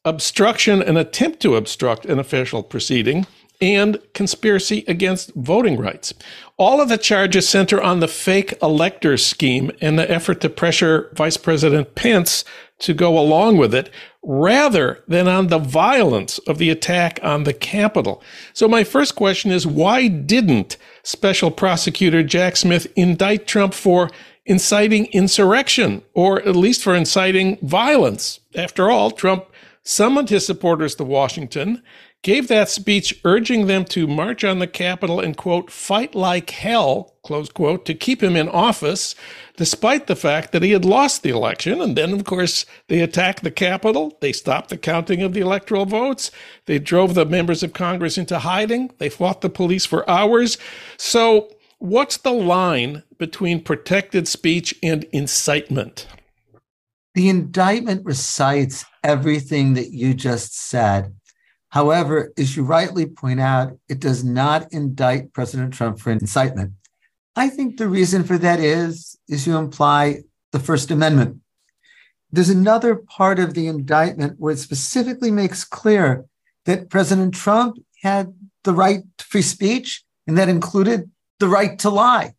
obstruction 0.06 0.82
and 0.82 0.98
attempt 0.98 1.42
to 1.42 1.58
obstruct 1.58 2.06
an 2.06 2.20
official 2.20 2.64
proceeding, 2.64 3.28
and 3.62 4.00
conspiracy 4.14 4.84
against 4.88 5.34
voting 5.36 5.78
rights. 5.78 6.14
All 6.58 6.82
of 6.82 6.90
the 6.90 6.98
charges 6.98 7.48
center 7.48 7.82
on 7.82 8.00
the 8.00 8.08
fake 8.08 8.54
electors 8.62 9.26
scheme 9.26 9.72
and 9.82 10.00
the 10.00 10.10
effort 10.10 10.42
to 10.42 10.50
pressure 10.50 11.12
Vice 11.16 11.38
President 11.38 11.96
Pence 11.96 12.46
to 12.80 12.94
go 12.94 13.20
along 13.20 13.58
with 13.58 13.74
it 13.74 13.90
rather 14.24 15.04
than 15.08 15.28
on 15.28 15.48
the 15.48 15.58
violence 15.58 16.38
of 16.40 16.58
the 16.58 16.70
attack 16.70 17.20
on 17.24 17.44
the 17.44 17.54
Capitol. 17.54 18.24
So, 18.54 18.68
my 18.68 18.84
first 18.84 19.16
question 19.16 19.52
is 19.52 19.68
why 19.68 20.08
didn't 20.08 20.78
Special 21.04 21.52
Prosecutor 21.52 22.24
Jack 22.24 22.56
Smith 22.56 22.88
indict 22.96 23.48
Trump 23.48 23.74
for 23.74 24.10
inciting 24.46 25.06
insurrection 25.08 26.02
or 26.14 26.42
at 26.42 26.56
least 26.56 26.82
for 26.82 26.96
inciting 26.96 27.58
violence? 27.62 28.40
After 28.56 28.90
all, 28.90 29.12
Trump 29.12 29.46
summoned 29.84 30.30
his 30.30 30.46
supporters 30.46 30.96
to 30.96 31.04
Washington 31.04 31.82
gave 32.22 32.50
that 32.50 32.70
speech 32.70 33.20
urging 33.24 33.68
them 33.68 33.86
to 33.86 34.06
march 34.06 34.44
on 34.44 34.60
the 34.60 34.68
Capitol 34.68 35.20
and, 35.20 35.38
quote, 35.38 35.72
fight 35.72 36.14
like 36.14 36.50
hell, 36.50 37.16
close 37.24 37.50
quote, 37.50 37.86
to 37.86 37.94
keep 37.94 38.22
him 38.22 38.36
in 38.36 38.50
office, 38.50 39.16
despite 39.56 40.08
the 40.08 40.16
fact 40.16 40.52
that 40.52 40.64
he 40.64 40.72
had 40.72 40.84
lost 40.84 41.24
the 41.24 41.30
election. 41.30 41.82
And 41.82 41.96
then, 41.96 42.12
of 42.12 42.26
course, 42.26 42.66
they 42.88 43.00
attacked 43.00 43.44
the 43.44 43.52
Capitol. 43.52 44.18
They 44.20 44.34
stopped 44.34 44.70
the 44.70 44.78
counting 44.78 45.22
of 45.22 45.34
the 45.34 45.40
electoral 45.40 45.86
votes. 45.86 46.30
They 46.66 46.78
drove 46.78 47.14
the 47.14 47.26
members 47.26 47.64
of 47.64 47.74
Congress 47.74 48.18
into 48.18 48.40
hiding. 48.40 48.92
They 48.98 49.10
fought 49.10 49.40
the 49.40 49.50
police 49.50 49.86
for 49.86 50.10
hours. 50.10 50.58
So, 50.98 51.50
what's 51.78 52.18
the 52.18 52.34
line 52.34 53.04
between 53.18 53.64
protected 53.64 54.28
speech 54.28 54.76
and 54.84 55.06
incitement? 55.14 56.06
The 57.16 57.30
indictment 57.30 58.06
recites 58.06 58.86
everything 59.04 59.74
that 59.74 59.92
you 59.92 60.14
just 60.14 60.56
said 60.56 61.14
However, 61.70 62.34
as 62.38 62.56
you 62.58 62.64
rightly 62.64 63.06
point 63.06 63.40
out, 63.40 63.78
it 63.88 64.00
does 64.00 64.24
not 64.24 64.72
indict 64.74 65.34
President 65.34 65.74
Trump 65.74 66.00
for 66.00 66.12
incitement. 66.12 66.74
I 67.36 67.50
think 67.50 67.78
the 67.78 67.88
reason 67.88 68.24
for 68.24 68.38
that 68.40 68.60
is, 68.60 69.18
is 69.28 69.46
you 69.46 69.56
imply 69.56 70.24
the 70.52 70.60
First 70.60 70.90
Amendment. 70.90 71.38
There's 72.32 72.50
another 72.50 72.96
part 72.96 73.40
of 73.40 73.54
the 73.54 73.68
indictment 73.68 74.40
where 74.40 74.54
it 74.54 74.60
specifically 74.60 75.32
makes 75.32 75.64
clear 75.64 76.26
that 76.66 76.90
President 76.90 77.34
Trump 77.34 77.78
had 78.02 78.34
the 78.64 78.74
right 78.74 79.02
to 79.18 79.26
free 79.26 79.42
speech, 79.42 80.04
and 80.28 80.38
that 80.38 80.50
included 80.50 81.10
the 81.40 81.48
right 81.48 81.78
to 81.80 81.90
lie. 81.90 82.34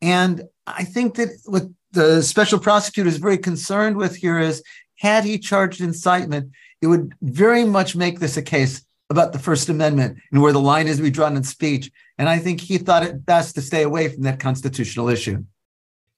And 0.00 0.42
I 0.66 0.84
think 0.84 1.16
that 1.16 1.28
what 1.44 1.64
the 1.92 2.22
special 2.22 2.58
prosecutor 2.58 3.08
is 3.08 3.18
very 3.18 3.38
concerned 3.38 3.96
with 3.96 4.16
here 4.16 4.38
is 4.38 4.62
had 4.98 5.24
he 5.24 5.38
charged 5.38 5.80
incitement, 5.80 6.52
it 6.82 6.88
would 6.88 7.14
very 7.22 7.64
much 7.64 7.96
make 7.96 8.18
this 8.18 8.36
a 8.36 8.42
case 8.42 8.84
about 9.08 9.32
the 9.32 9.38
First 9.38 9.68
Amendment 9.68 10.18
and 10.32 10.42
where 10.42 10.52
the 10.52 10.60
line 10.60 10.88
is 10.88 10.96
to 10.96 11.02
be 11.02 11.10
drawn 11.10 11.36
in 11.36 11.44
speech. 11.44 11.90
And 12.18 12.28
I 12.28 12.38
think 12.38 12.60
he 12.60 12.76
thought 12.76 13.04
it 13.04 13.24
best 13.24 13.54
to 13.54 13.62
stay 13.62 13.82
away 13.82 14.08
from 14.08 14.24
that 14.24 14.40
constitutional 14.40 15.08
issue. 15.08 15.44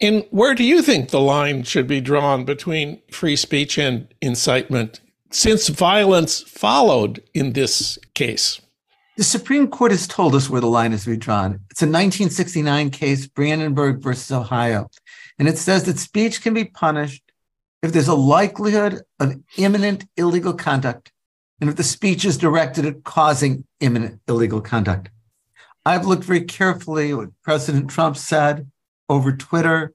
And 0.00 0.24
where 0.30 0.54
do 0.54 0.64
you 0.64 0.82
think 0.82 1.10
the 1.10 1.20
line 1.20 1.62
should 1.62 1.86
be 1.86 2.00
drawn 2.00 2.44
between 2.44 3.02
free 3.10 3.36
speech 3.36 3.78
and 3.78 4.12
incitement, 4.20 5.00
since 5.30 5.68
violence 5.68 6.40
followed 6.40 7.22
in 7.34 7.52
this 7.52 7.98
case? 8.14 8.60
The 9.16 9.24
Supreme 9.24 9.68
Court 9.68 9.92
has 9.92 10.08
told 10.08 10.34
us 10.34 10.50
where 10.50 10.60
the 10.60 10.66
line 10.66 10.92
is 10.92 11.04
to 11.04 11.10
be 11.10 11.16
drawn. 11.16 11.60
It's 11.70 11.82
a 11.82 11.86
1969 11.86 12.90
case, 12.90 13.26
Brandenburg 13.28 14.02
versus 14.02 14.32
Ohio. 14.32 14.88
And 15.38 15.46
it 15.46 15.58
says 15.58 15.84
that 15.84 15.98
speech 15.98 16.42
can 16.42 16.54
be 16.54 16.64
punished 16.64 17.22
if 17.84 17.92
there's 17.92 18.08
a 18.08 18.14
likelihood 18.14 19.02
of 19.20 19.36
imminent 19.58 20.06
illegal 20.16 20.54
conduct, 20.54 21.12
and 21.60 21.68
if 21.68 21.76
the 21.76 21.82
speech 21.82 22.24
is 22.24 22.38
directed 22.38 22.86
at 22.86 23.04
causing 23.04 23.66
imminent 23.78 24.20
illegal 24.26 24.62
conduct. 24.62 25.10
I've 25.84 26.06
looked 26.06 26.24
very 26.24 26.40
carefully 26.40 27.10
at 27.10 27.18
what 27.18 27.42
President 27.42 27.90
Trump 27.90 28.16
said 28.16 28.70
over 29.10 29.36
Twitter 29.36 29.92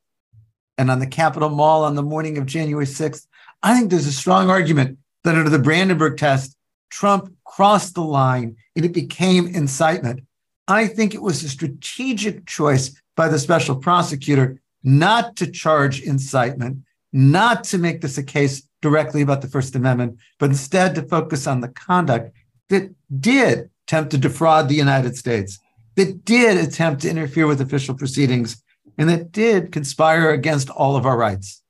and 0.78 0.92
on 0.92 1.00
the 1.00 1.08
Capitol 1.08 1.50
Mall 1.50 1.84
on 1.84 1.96
the 1.96 2.04
morning 2.04 2.38
of 2.38 2.46
January 2.46 2.86
6th. 2.86 3.26
I 3.64 3.76
think 3.76 3.90
there's 3.90 4.06
a 4.06 4.12
strong 4.12 4.52
argument 4.52 5.00
that 5.24 5.36
under 5.36 5.50
the 5.50 5.58
Brandenburg 5.58 6.18
test, 6.18 6.56
Trump 6.92 7.34
crossed 7.44 7.96
the 7.96 8.04
line 8.04 8.56
and 8.76 8.86
it 8.86 8.94
became 8.94 9.48
incitement. 9.48 10.22
I 10.68 10.86
think 10.86 11.16
it 11.16 11.24
was 11.24 11.44
a 11.44 11.50
strategic 11.50 12.46
choice 12.46 13.02
by 13.18 13.30
the 13.30 13.40
special 13.40 13.78
prosecutor 13.78 14.62
not 14.84 15.36
to 15.38 15.50
charge 15.50 16.04
incitement, 16.04 16.84
not 17.12 17.64
to 17.66 17.78
make 17.78 18.02
this 18.02 18.18
a 18.18 18.24
case 18.24 18.64
directly 18.82 19.22
about 19.22 19.42
the 19.42 19.48
First 19.48 19.76
Amendment, 19.76 20.18
but 20.38 20.50
instead 20.50 20.96
to 20.96 21.02
focus 21.04 21.48
on 21.48 21.62
the 21.62 21.68
conduct 21.68 22.36
that 22.70 22.94
did 23.20 23.70
attempt 23.88 24.12
to 24.12 24.18
defraud 24.18 24.70
the 24.70 24.76
United 24.76 25.16
States, 25.18 25.60
that 25.96 26.24
did 26.24 26.58
attempt 26.58 27.02
to 27.02 27.10
interfere 27.10 27.48
with 27.48 27.62
official 27.62 27.96
proceedings, 27.96 28.64
and 28.98 29.10
that 29.10 29.32
did 29.32 29.72
conspire 29.72 30.32
against 30.32 30.70
all 30.70 30.96
of 30.96 31.06
our 31.06 31.18
rights. 31.18 31.62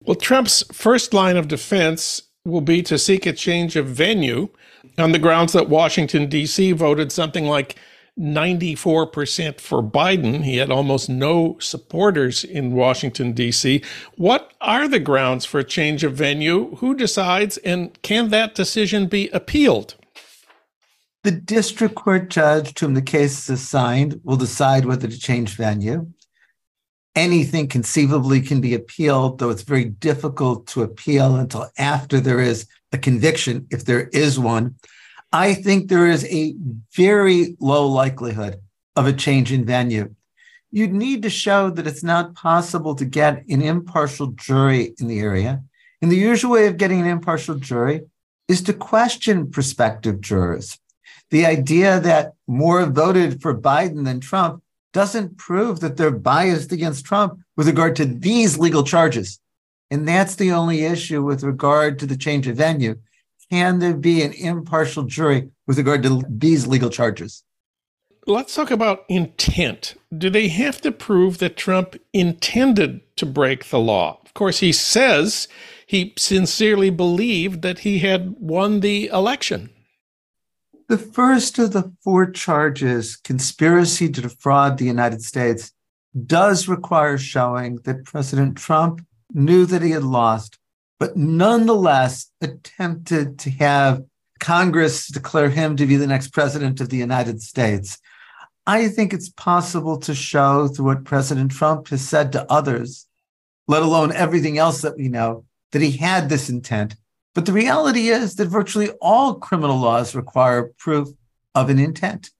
Well, 0.00 0.14
Trump's 0.14 0.62
first 0.72 1.12
line 1.12 1.36
of 1.36 1.48
defense 1.48 2.22
will 2.44 2.60
be 2.60 2.82
to 2.82 2.98
seek 2.98 3.26
a 3.26 3.32
change 3.32 3.74
of 3.74 3.86
venue 3.86 4.48
on 4.98 5.12
the 5.12 5.18
grounds 5.18 5.54
that 5.54 5.68
Washington, 5.68 6.28
D.C. 6.28 6.72
voted 6.72 7.10
something 7.10 7.46
like 7.46 7.76
94% 8.18 9.60
for 9.60 9.82
Biden. 9.82 10.44
He 10.44 10.58
had 10.58 10.70
almost 10.70 11.08
no 11.08 11.56
supporters 11.58 12.44
in 12.44 12.72
Washington, 12.72 13.32
D.C. 13.32 13.82
What 14.16 14.52
are 14.60 14.86
the 14.86 15.00
grounds 15.00 15.44
for 15.44 15.58
a 15.58 15.64
change 15.64 16.04
of 16.04 16.14
venue? 16.14 16.76
Who 16.76 16.94
decides? 16.94 17.56
And 17.58 18.00
can 18.02 18.28
that 18.30 18.54
decision 18.54 19.08
be 19.08 19.28
appealed? 19.30 19.96
The 21.24 21.32
district 21.32 21.94
court 21.96 22.30
judge 22.30 22.74
to 22.74 22.84
whom 22.84 22.94
the 22.94 23.02
case 23.02 23.38
is 23.38 23.50
assigned 23.50 24.20
will 24.24 24.36
decide 24.36 24.84
whether 24.84 25.08
to 25.08 25.18
change 25.18 25.56
venue. 25.56 26.06
Anything 27.16 27.68
conceivably 27.68 28.40
can 28.40 28.60
be 28.60 28.74
appealed, 28.74 29.38
though 29.38 29.50
it's 29.50 29.62
very 29.62 29.86
difficult 29.86 30.66
to 30.68 30.82
appeal 30.82 31.36
until 31.36 31.70
after 31.78 32.20
there 32.20 32.40
is 32.40 32.66
a 32.92 32.98
conviction, 32.98 33.66
if 33.70 33.84
there 33.84 34.08
is 34.08 34.38
one. 34.38 34.76
I 35.34 35.54
think 35.54 35.88
there 35.88 36.06
is 36.06 36.24
a 36.26 36.54
very 36.94 37.56
low 37.58 37.88
likelihood 37.88 38.60
of 38.94 39.08
a 39.08 39.12
change 39.12 39.50
in 39.50 39.64
venue. 39.64 40.14
You'd 40.70 40.92
need 40.92 41.24
to 41.24 41.28
show 41.28 41.70
that 41.70 41.88
it's 41.88 42.04
not 42.04 42.36
possible 42.36 42.94
to 42.94 43.04
get 43.04 43.44
an 43.48 43.60
impartial 43.60 44.28
jury 44.28 44.94
in 45.00 45.08
the 45.08 45.18
area. 45.18 45.64
And 46.00 46.12
the 46.12 46.16
usual 46.16 46.52
way 46.52 46.68
of 46.68 46.76
getting 46.76 47.00
an 47.00 47.08
impartial 47.08 47.56
jury 47.56 48.02
is 48.46 48.62
to 48.62 48.72
question 48.72 49.50
prospective 49.50 50.20
jurors. 50.20 50.78
The 51.30 51.46
idea 51.46 51.98
that 51.98 52.34
more 52.46 52.86
voted 52.86 53.42
for 53.42 53.58
Biden 53.58 54.04
than 54.04 54.20
Trump 54.20 54.62
doesn't 54.92 55.36
prove 55.36 55.80
that 55.80 55.96
they're 55.96 56.12
biased 56.12 56.70
against 56.70 57.06
Trump 57.06 57.40
with 57.56 57.66
regard 57.66 57.96
to 57.96 58.04
these 58.04 58.56
legal 58.56 58.84
charges. 58.84 59.40
And 59.90 60.06
that's 60.06 60.36
the 60.36 60.52
only 60.52 60.84
issue 60.84 61.24
with 61.24 61.42
regard 61.42 61.98
to 61.98 62.06
the 62.06 62.16
change 62.16 62.46
of 62.46 62.56
venue. 62.56 63.00
Can 63.54 63.78
there 63.78 63.94
be 63.94 64.20
an 64.22 64.32
impartial 64.32 65.04
jury 65.04 65.48
with 65.68 65.78
regard 65.78 66.02
to 66.02 66.24
these 66.28 66.66
legal 66.66 66.90
charges? 66.90 67.44
Let's 68.26 68.52
talk 68.52 68.72
about 68.72 69.04
intent. 69.08 69.94
Do 70.18 70.28
they 70.28 70.48
have 70.48 70.80
to 70.80 70.90
prove 70.90 71.38
that 71.38 71.56
Trump 71.56 71.94
intended 72.12 73.02
to 73.16 73.24
break 73.24 73.66
the 73.66 73.78
law? 73.78 74.18
Of 74.26 74.34
course, 74.34 74.58
he 74.58 74.72
says 74.72 75.46
he 75.86 76.14
sincerely 76.18 76.90
believed 76.90 77.62
that 77.62 77.78
he 77.78 78.00
had 78.00 78.34
won 78.40 78.80
the 78.80 79.06
election. 79.06 79.70
The 80.88 80.98
first 80.98 81.56
of 81.60 81.72
the 81.72 81.92
four 82.02 82.28
charges, 82.32 83.14
conspiracy 83.14 84.08
to 84.08 84.22
defraud 84.22 84.78
the 84.78 84.86
United 84.86 85.22
States, 85.22 85.70
does 86.26 86.66
require 86.66 87.18
showing 87.18 87.76
that 87.84 88.04
President 88.04 88.56
Trump 88.56 89.06
knew 89.32 89.64
that 89.64 89.82
he 89.82 89.92
had 89.92 90.02
lost, 90.02 90.58
but 90.98 91.16
nonetheless 91.16 92.30
attempted 92.40 93.38
to 93.40 93.50
have 93.50 94.02
Congress 94.40 95.08
declare 95.08 95.50
him 95.50 95.76
to 95.76 95.86
be 95.86 95.96
the 95.96 96.06
next 96.06 96.28
president 96.28 96.80
of 96.80 96.88
the 96.88 96.96
United 96.96 97.40
States. 97.40 97.98
I 98.66 98.88
think 98.88 99.12
it's 99.12 99.28
possible 99.28 99.98
to 100.00 100.14
show 100.14 100.68
through 100.68 100.86
what 100.86 101.04
President 101.04 101.50
Trump 101.50 101.88
has 101.88 102.06
said 102.06 102.32
to 102.32 102.50
others, 102.50 103.06
let 103.68 103.82
alone 103.82 104.12
everything 104.12 104.58
else 104.58 104.82
that 104.82 104.96
we 104.96 105.08
know, 105.08 105.44
that 105.72 105.82
he 105.82 105.92
had 105.92 106.28
this 106.28 106.48
intent 106.48 106.96
but 107.34 107.46
the 107.46 107.52
reality 107.52 108.08
is 108.08 108.36
that 108.36 108.46
virtually 108.46 108.90
all 109.02 109.34
criminal 109.34 109.78
laws 109.78 110.14
require 110.14 110.72
proof 110.78 111.08
of 111.54 111.68
an 111.68 111.80
intent. 111.80 112.30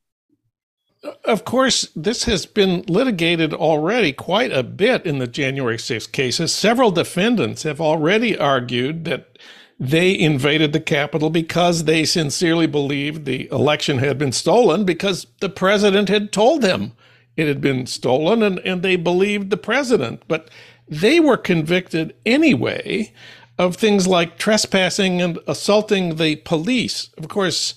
Of 1.25 1.45
course, 1.45 1.89
this 1.95 2.25
has 2.25 2.47
been 2.47 2.83
litigated 2.89 3.53
already 3.53 4.13
quite 4.13 4.53
a 4.53 4.63
bit 4.63 5.05
in 5.05 5.19
the 5.19 5.27
January 5.27 5.79
6 5.79 6.07
cases. 6.09 6.55
Several 6.55 6.91
defendants 6.91 7.63
have 7.65 7.81
already 7.81 8.39
argued 8.39 9.05
that 9.05 9.39
they 9.79 10.19
invaded 10.19 10.73
the 10.73 10.81
Capitol 10.81 11.31
because 11.31 11.85
they 11.85 12.05
sincerely 12.05 12.67
believed 12.67 13.25
the 13.25 13.49
election 13.51 13.99
had 13.99 14.19
been 14.19 14.33
stolen 14.33 14.85
because 14.85 15.27
the 15.41 15.49
president 15.49 16.09
had 16.09 16.33
told 16.33 16.63
them 16.63 16.93
it 17.37 17.49
had 17.49 17.61
been 17.61 17.87
stolen 17.87 18.43
and, 18.43 18.59
and 18.61 18.83
they 18.83 18.97
believed 18.97 19.51
the 19.51 19.57
president. 19.57 20.23
But 20.29 20.49
they 20.89 21.21
were 21.21 21.37
convicted 21.37 22.15
anyway 22.25 23.13
of 23.59 23.77
things 23.77 24.07
like 24.07 24.39
trespassing 24.39 25.21
and 25.21 25.39
assaulting 25.47 26.17
the 26.17 26.37
police. 26.37 27.11
Of 27.19 27.29
course, 27.29 27.75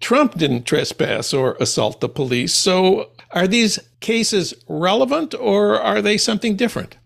Trump 0.00 0.36
didn't 0.36 0.64
trespass 0.64 1.32
or 1.34 1.56
assault 1.60 2.00
the 2.00 2.08
police. 2.08 2.54
So 2.54 3.10
are 3.32 3.46
these 3.46 3.78
cases 4.00 4.54
relevant 4.68 5.34
or 5.34 5.80
are 5.80 6.00
they 6.00 6.16
something 6.16 6.56
different? 6.56 6.96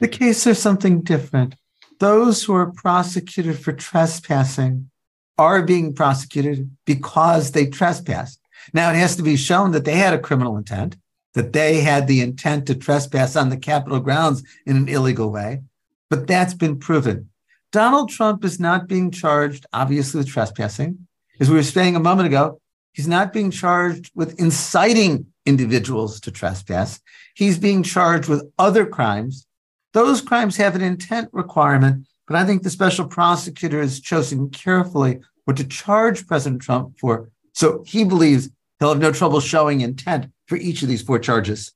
The 0.00 0.08
cases 0.08 0.46
are 0.46 0.54
something 0.54 1.00
different. 1.00 1.56
Those 1.98 2.44
who 2.44 2.54
are 2.54 2.70
prosecuted 2.70 3.58
for 3.58 3.72
trespassing 3.72 4.90
are 5.36 5.62
being 5.62 5.94
prosecuted 5.94 6.70
because 6.84 7.52
they 7.52 7.66
trespassed. 7.66 8.40
Now, 8.72 8.90
it 8.90 8.96
has 8.96 9.16
to 9.16 9.22
be 9.22 9.36
shown 9.36 9.72
that 9.72 9.84
they 9.84 9.96
had 9.96 10.14
a 10.14 10.18
criminal 10.18 10.56
intent, 10.56 10.96
that 11.34 11.52
they 11.52 11.80
had 11.80 12.06
the 12.06 12.20
intent 12.20 12.66
to 12.66 12.74
trespass 12.74 13.34
on 13.36 13.48
the 13.48 13.56
Capitol 13.56 14.00
grounds 14.00 14.42
in 14.66 14.76
an 14.76 14.88
illegal 14.88 15.30
way, 15.30 15.62
but 16.10 16.26
that's 16.26 16.54
been 16.54 16.78
proven. 16.78 17.30
Donald 17.72 18.10
Trump 18.10 18.44
is 18.44 18.58
not 18.58 18.88
being 18.88 19.10
charged, 19.10 19.66
obviously, 19.72 20.18
with 20.18 20.28
trespassing. 20.28 21.07
As 21.40 21.48
we 21.48 21.56
were 21.56 21.62
saying 21.62 21.94
a 21.94 22.00
moment 22.00 22.26
ago, 22.26 22.60
he's 22.92 23.08
not 23.08 23.32
being 23.32 23.50
charged 23.50 24.10
with 24.14 24.38
inciting 24.40 25.26
individuals 25.46 26.20
to 26.20 26.30
trespass. 26.30 27.00
He's 27.34 27.58
being 27.58 27.82
charged 27.82 28.28
with 28.28 28.50
other 28.58 28.84
crimes. 28.86 29.46
Those 29.92 30.20
crimes 30.20 30.56
have 30.56 30.74
an 30.74 30.82
intent 30.82 31.28
requirement, 31.32 32.06
but 32.26 32.36
I 32.36 32.44
think 32.44 32.62
the 32.62 32.70
special 32.70 33.06
prosecutor 33.06 33.80
has 33.80 34.00
chosen 34.00 34.50
carefully 34.50 35.20
what 35.44 35.56
to 35.56 35.64
charge 35.64 36.26
President 36.26 36.60
Trump 36.60 36.98
for. 36.98 37.30
So 37.54 37.82
he 37.86 38.04
believes 38.04 38.50
he'll 38.78 38.90
have 38.90 38.98
no 38.98 39.12
trouble 39.12 39.40
showing 39.40 39.80
intent 39.80 40.30
for 40.46 40.56
each 40.56 40.82
of 40.82 40.88
these 40.88 41.02
four 41.02 41.18
charges. 41.18 41.72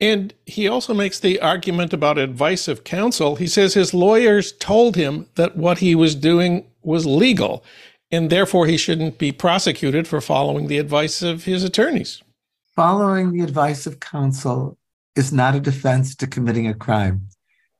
And 0.00 0.32
he 0.46 0.68
also 0.68 0.94
makes 0.94 1.18
the 1.18 1.40
argument 1.40 1.92
about 1.92 2.18
advice 2.18 2.68
of 2.68 2.84
counsel. 2.84 3.34
He 3.36 3.48
says 3.48 3.74
his 3.74 3.92
lawyers 3.92 4.52
told 4.52 4.94
him 4.94 5.26
that 5.34 5.56
what 5.56 5.78
he 5.78 5.96
was 5.96 6.14
doing 6.14 6.66
was 6.82 7.04
legal, 7.04 7.64
and 8.10 8.30
therefore 8.30 8.66
he 8.66 8.76
shouldn't 8.76 9.18
be 9.18 9.32
prosecuted 9.32 10.08
for 10.08 10.20
following 10.20 10.66
the 10.66 10.78
advice 10.78 11.22
of 11.22 11.44
his 11.44 11.64
attorneys. 11.64 12.22
Following 12.74 13.32
the 13.32 13.42
advice 13.42 13.86
of 13.86 14.00
counsel 14.00 14.78
is 15.16 15.32
not 15.32 15.54
a 15.54 15.60
defense 15.60 16.14
to 16.16 16.26
committing 16.26 16.66
a 16.66 16.74
crime. 16.74 17.28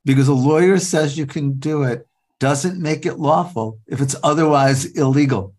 Because 0.04 0.28
a 0.28 0.34
lawyer 0.34 0.78
says 0.78 1.18
you 1.18 1.26
can 1.26 1.58
do 1.58 1.82
it 1.82 2.06
doesn't 2.40 2.80
make 2.80 3.04
it 3.06 3.18
lawful 3.18 3.78
if 3.86 4.00
it's 4.00 4.16
otherwise 4.22 4.86
illegal 4.96 5.54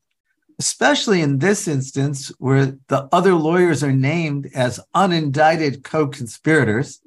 especially 0.60 1.22
in 1.22 1.40
this 1.40 1.68
instance 1.68 2.32
where 2.38 2.78
the 2.90 3.08
other 3.12 3.34
lawyers 3.34 3.82
are 3.82 3.94
named 3.94 4.50
as 4.54 4.80
unindicted 4.94 5.84
co 5.84 6.08
conspirators. 6.08 7.02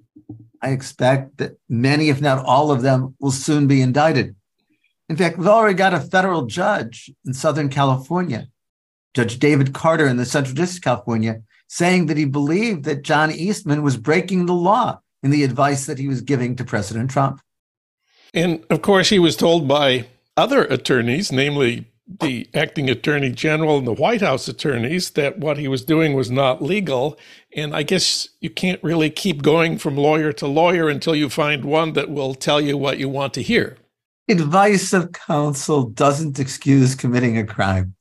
I 0.63 0.71
expect 0.71 1.37
that 1.37 1.59
many, 1.69 2.09
if 2.09 2.21
not 2.21 2.45
all 2.45 2.71
of 2.71 2.83
them, 2.83 3.15
will 3.21 3.31
soon 3.31 3.67
be 3.67 3.83
indicted. 3.83 4.35
In 5.09 5.17
fact, 5.17 5.39
we've 5.39 5.47
already 5.47 5.75
got 5.75 5.95
a 5.95 6.01
federal 6.01 6.47
judge 6.47 7.11
in 7.27 7.35
Southern 7.35 7.69
California, 7.69 8.49
Judge 9.15 9.39
David 9.39 9.75
Carter 9.75 10.07
in 10.07 10.17
the 10.17 10.25
Central 10.25 10.55
District 10.55 10.87
of 10.87 10.91
California, 10.99 11.43
saying 11.69 12.07
that 12.07 12.17
he 12.17 12.25
believed 12.25 12.85
that 12.85 13.03
John 13.03 13.31
Eastman 13.31 13.83
was 13.83 13.97
breaking 13.97 14.47
the 14.47 14.55
law 14.55 15.01
in 15.23 15.31
the 15.31 15.45
advice 15.45 15.87
that 15.87 15.99
he 15.99 16.09
was 16.09 16.21
giving 16.21 16.57
to 16.57 16.65
President 16.65 17.11
Trump. 17.11 17.41
And 18.35 18.65
of 18.71 18.83
course, 18.83 19.11
he 19.11 19.19
was 19.19 19.37
told 19.37 19.69
by 19.69 20.07
other 20.37 20.65
attorneys, 20.65 21.31
namely 21.31 21.87
the 22.21 22.49
acting 22.55 22.91
attorney 22.91 23.31
general 23.31 23.79
and 23.79 23.87
the 23.87 23.93
White 23.93 24.21
House 24.21 24.49
attorneys 24.49 25.11
that 25.11 25.39
what 25.39 25.59
he 25.59 25.69
was 25.69 25.85
doing 25.85 26.15
was 26.15 26.31
not 26.31 26.63
legal. 26.63 27.19
And 27.55 27.75
I 27.75 27.83
guess 27.83 28.29
you 28.41 28.51
can't 28.51 28.83
really 28.83 29.11
keep 29.11 29.43
going 29.43 29.79
from 29.79 29.97
lawyer 29.97 30.33
to 30.35 30.47
lawyer 30.47 30.89
until 30.89 31.15
you 31.15 31.29
find 31.29 31.65
one 31.65 31.93
that 31.93 32.11
will 32.11 32.35
tell 32.35 32.61
you 32.61 32.77
what 32.77 32.99
you 32.99 33.09
want 33.09 33.35
to 33.35 33.43
hear. 33.43 33.77
Advice 34.29 34.93
of 34.93 35.13
counsel 35.13 35.85
doesn't 35.85 36.39
excuse 36.39 36.95
committing 36.95 37.39
a 37.39 37.47
crime. 37.47 37.95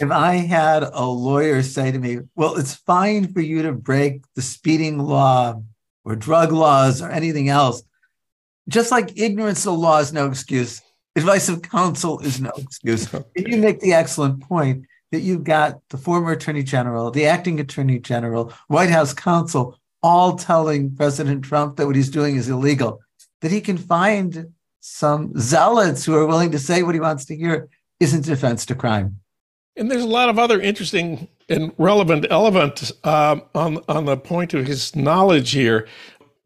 If 0.00 0.10
I 0.10 0.34
had 0.34 0.82
a 0.82 1.04
lawyer 1.04 1.62
say 1.62 1.92
to 1.92 1.98
me, 1.98 2.18
well, 2.34 2.56
it's 2.56 2.74
fine 2.74 3.32
for 3.32 3.40
you 3.40 3.62
to 3.62 3.72
break 3.72 4.22
the 4.34 4.42
speeding 4.42 4.98
law 4.98 5.62
or 6.04 6.16
drug 6.16 6.52
laws 6.52 7.00
or 7.00 7.10
anything 7.10 7.48
else, 7.48 7.82
just 8.68 8.90
like 8.90 9.18
ignorance 9.18 9.60
of 9.60 9.74
the 9.74 9.78
law 9.78 9.98
is 9.98 10.12
no 10.12 10.26
excuse, 10.26 10.82
advice 11.14 11.48
of 11.48 11.62
counsel 11.62 12.18
is 12.20 12.40
no 12.40 12.50
excuse. 12.56 13.08
You 13.36 13.58
make 13.58 13.80
the 13.80 13.92
excellent 13.92 14.42
point 14.42 14.84
that 15.12 15.20
you've 15.20 15.44
got 15.44 15.80
the 15.90 15.98
former 15.98 16.32
attorney 16.32 16.64
general, 16.64 17.10
the 17.10 17.26
acting 17.26 17.60
attorney 17.60 17.98
general, 18.00 18.52
White 18.66 18.90
House 18.90 19.14
counsel, 19.14 19.78
all 20.02 20.36
telling 20.36 20.96
President 20.96 21.44
Trump 21.44 21.76
that 21.76 21.86
what 21.86 21.96
he's 21.96 22.10
doing 22.10 22.36
is 22.36 22.48
illegal, 22.48 23.00
that 23.40 23.52
he 23.52 23.60
can 23.60 23.78
find 23.78 24.52
some 24.88 25.32
zealots 25.38 26.04
who 26.04 26.14
are 26.14 26.26
willing 26.26 26.50
to 26.52 26.58
say 26.58 26.82
what 26.82 26.94
he 26.94 27.00
wants 27.00 27.24
to 27.26 27.36
hear 27.36 27.68
isn't 28.00 28.24
defense 28.24 28.64
to 28.66 28.74
crime. 28.74 29.20
And 29.76 29.90
there's 29.90 30.02
a 30.02 30.08
lot 30.08 30.28
of 30.28 30.38
other 30.38 30.60
interesting 30.60 31.28
and 31.48 31.72
relevant 31.78 32.26
elements 32.30 32.92
um, 33.04 33.42
on 33.54 33.78
on 33.88 34.06
the 34.06 34.16
point 34.16 34.54
of 34.54 34.66
his 34.66 34.96
knowledge 34.96 35.52
here. 35.52 35.86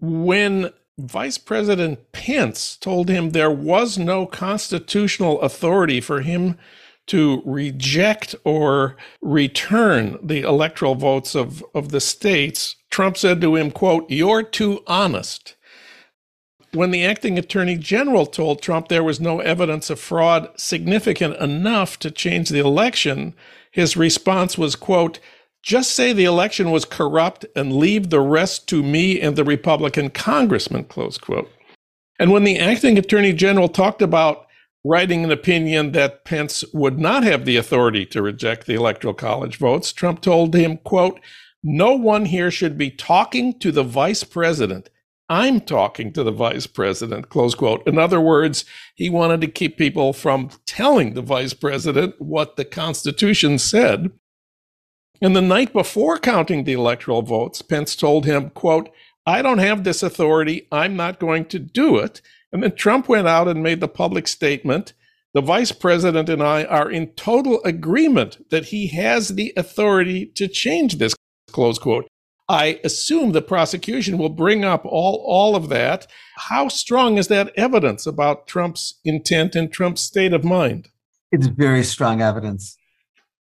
When 0.01 0.71
Vice 0.99 1.39
President 1.39 2.13
Pence 2.13 2.77
told 2.77 3.09
him 3.09 3.31
there 3.31 3.51
was 3.51 3.97
no 3.97 4.27
constitutional 4.27 5.41
authority 5.41 6.01
for 6.01 6.21
him 6.21 6.59
to 7.07 7.43
reject 7.45 8.35
or 8.45 8.97
return 9.21 10.19
the 10.23 10.43
electoral 10.43 10.95
votes 10.95 11.35
of, 11.35 11.65
of 11.75 11.89
the 11.89 12.01
states, 12.01 12.77
Trump 12.91 13.17
said 13.17 13.41
to 13.41 13.57
him, 13.57 13.71
quote, 13.71 14.09
You're 14.11 14.43
too 14.43 14.83
honest. 14.87 15.57
When 16.75 16.91
the 16.91 17.05
acting 17.05 17.39
attorney 17.39 17.77
general 17.77 18.25
told 18.25 18.63
Trump 18.63 18.89
there 18.89 19.05
was 19.05 19.21
no 19.21 19.41
evidence 19.41 19.91
of 19.91 20.01
fraud 20.01 20.49
significant 20.57 21.37
enough 21.37 21.99
to 21.99 22.11
change 22.11 22.49
the 22.49 22.61
election, 22.61 23.35
his 23.71 23.95
response 23.95 24.57
was, 24.57 24.75
quote, 24.75 25.19
just 25.63 25.95
say 25.95 26.13
the 26.13 26.25
election 26.25 26.71
was 26.71 26.87
corrupt 26.87 27.45
and 27.55 27.77
leave 27.77 28.09
the 28.09 28.21
rest 28.21 28.69
to 28.69 28.83
me 28.83 29.21
and 29.21 29.37
the 29.37 29.45
Republican 29.45 30.09
congressman, 30.09 30.85
close 30.85 31.19
quote. 31.19 31.51
And 32.19 32.33
when 32.33 32.45
the 32.45 32.59
acting 32.59 32.97
attorney 32.99 33.35
general 33.35 33.69
talked 33.69 34.01
about 34.01 34.47
writing 34.83 35.25
an 35.25 35.31
opinion 35.31 35.93
that 35.93 36.25
Pence 36.25 36.65
would 36.73 36.99
not 36.99 37.23
have 37.23 37.45
the 37.45 37.57
authority 37.57 38.07
to 38.07 38.23
reject 38.23 38.67
the 38.67 38.75
electoral 38.75 39.15
college 39.15 39.59
votes, 39.59 39.93
Trump 39.93 40.23
told 40.23 40.55
him, 40.55 40.79
quote, 40.79 41.21
no 41.63 41.95
one 41.95 42.25
here 42.25 42.51
should 42.51 42.77
be 42.77 42.91
talking 42.91 43.57
to 43.61 43.71
the 43.71 43.85
vice 43.85 44.25
president. 44.25 44.89
I'm 45.33 45.63
talking 45.63 46.13
to 46.13 46.23
the 46.23 46.31
vice 46.31 46.67
president, 46.67 47.31
close 47.31 47.55
quote. 47.55 47.87
In 47.87 47.97
other 47.97 48.21
words, 48.21 48.67
he 48.95 49.09
wanted 49.09 49.41
to 49.41 49.47
keep 49.47 49.79
people 49.79 50.13
from 50.13 50.51
telling 50.67 51.15
the 51.15 51.23
vice 51.23 51.55
president 51.55 52.17
what 52.21 52.57
the 52.57 52.67
Constitution 52.67 53.59
said. 53.59 54.11
And 55.23 55.35
the 55.35 55.41
night 55.41 55.73
before 55.73 56.19
counting 56.19 56.65
the 56.65 56.75
electoral 56.75 57.23
votes, 57.23 57.63
Pence 57.63 57.97
told 57.97 58.27
him, 58.27 58.51
quote, 58.51 58.91
I 59.25 59.41
don't 59.41 59.57
have 59.57 59.85
this 59.85 60.03
authority. 60.03 60.69
I'm 60.71 60.97
not 60.97 61.19
going 61.19 61.47
to 61.47 61.59
do 61.59 61.97
it. 61.97 62.21
And 62.53 62.63
then 62.63 62.77
Trump 62.77 63.09
went 63.09 63.27
out 63.27 63.49
and 63.49 63.63
made 63.63 63.81
the 63.81 63.89
public 63.89 64.29
statement 64.29 64.93
the 65.33 65.41
vice 65.41 65.73
president 65.73 66.29
and 66.29 66.43
I 66.43 66.65
are 66.65 66.91
in 66.91 67.07
total 67.15 67.63
agreement 67.65 68.51
that 68.51 68.67
he 68.67 68.89
has 68.89 69.29
the 69.29 69.55
authority 69.57 70.27
to 70.35 70.47
change 70.47 70.99
this, 70.99 71.15
close 71.51 71.79
quote. 71.79 72.07
I 72.53 72.79
assume 72.85 73.33
the 73.33 73.41
prosecution 73.41 74.19
will 74.19 74.29
bring 74.29 74.63
up 74.63 74.85
all, 74.85 75.25
all 75.27 75.57
of 75.57 75.71
that. 75.71 76.07
How 76.37 76.69
strong 76.69 77.17
is 77.17 77.29
that 77.29 77.51
evidence 77.57 78.07
about 78.07 78.47
Trump's 78.47 79.01
intent 79.07 79.57
and 79.57 79.73
Trump's 79.73 80.03
state 80.03 80.35
of 80.35 80.45
mind? 80.45 80.91
It's 81.33 81.47
very 81.47 81.83
strong 81.83 82.21
evidence. 82.21 82.77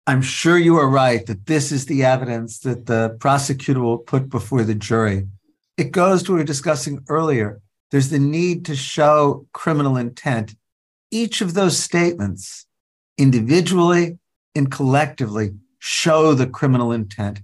I'm 0.07 0.23
sure 0.23 0.57
you 0.57 0.79
are 0.79 0.89
right 0.89 1.25
that 1.27 1.45
this 1.45 1.71
is 1.71 1.85
the 1.85 2.03
evidence 2.03 2.61
that 2.61 2.87
the 2.87 3.15
prosecutor 3.21 3.81
will 3.81 3.99
put 3.99 4.31
before 4.31 4.63
the 4.63 4.75
jury. 4.75 5.29
It 5.77 5.93
goes 5.93 6.23
to 6.23 6.33
what 6.33 6.37
we 6.37 6.41
were 6.41 6.47
discussing 6.47 7.05
earlier. 7.11 7.61
There's 7.91 8.09
the 8.09 8.19
need 8.19 8.65
to 8.65 8.75
show 8.75 9.47
criminal 9.53 9.99
intent. 9.99 10.57
Each 11.11 11.43
of 11.43 11.53
those 11.53 11.79
statements, 11.79 12.65
individually 13.19 14.19
and 14.55 14.71
collectively, 14.71 15.53
show 15.79 16.33
the 16.33 16.47
criminal 16.47 16.91
intent. 16.91 17.43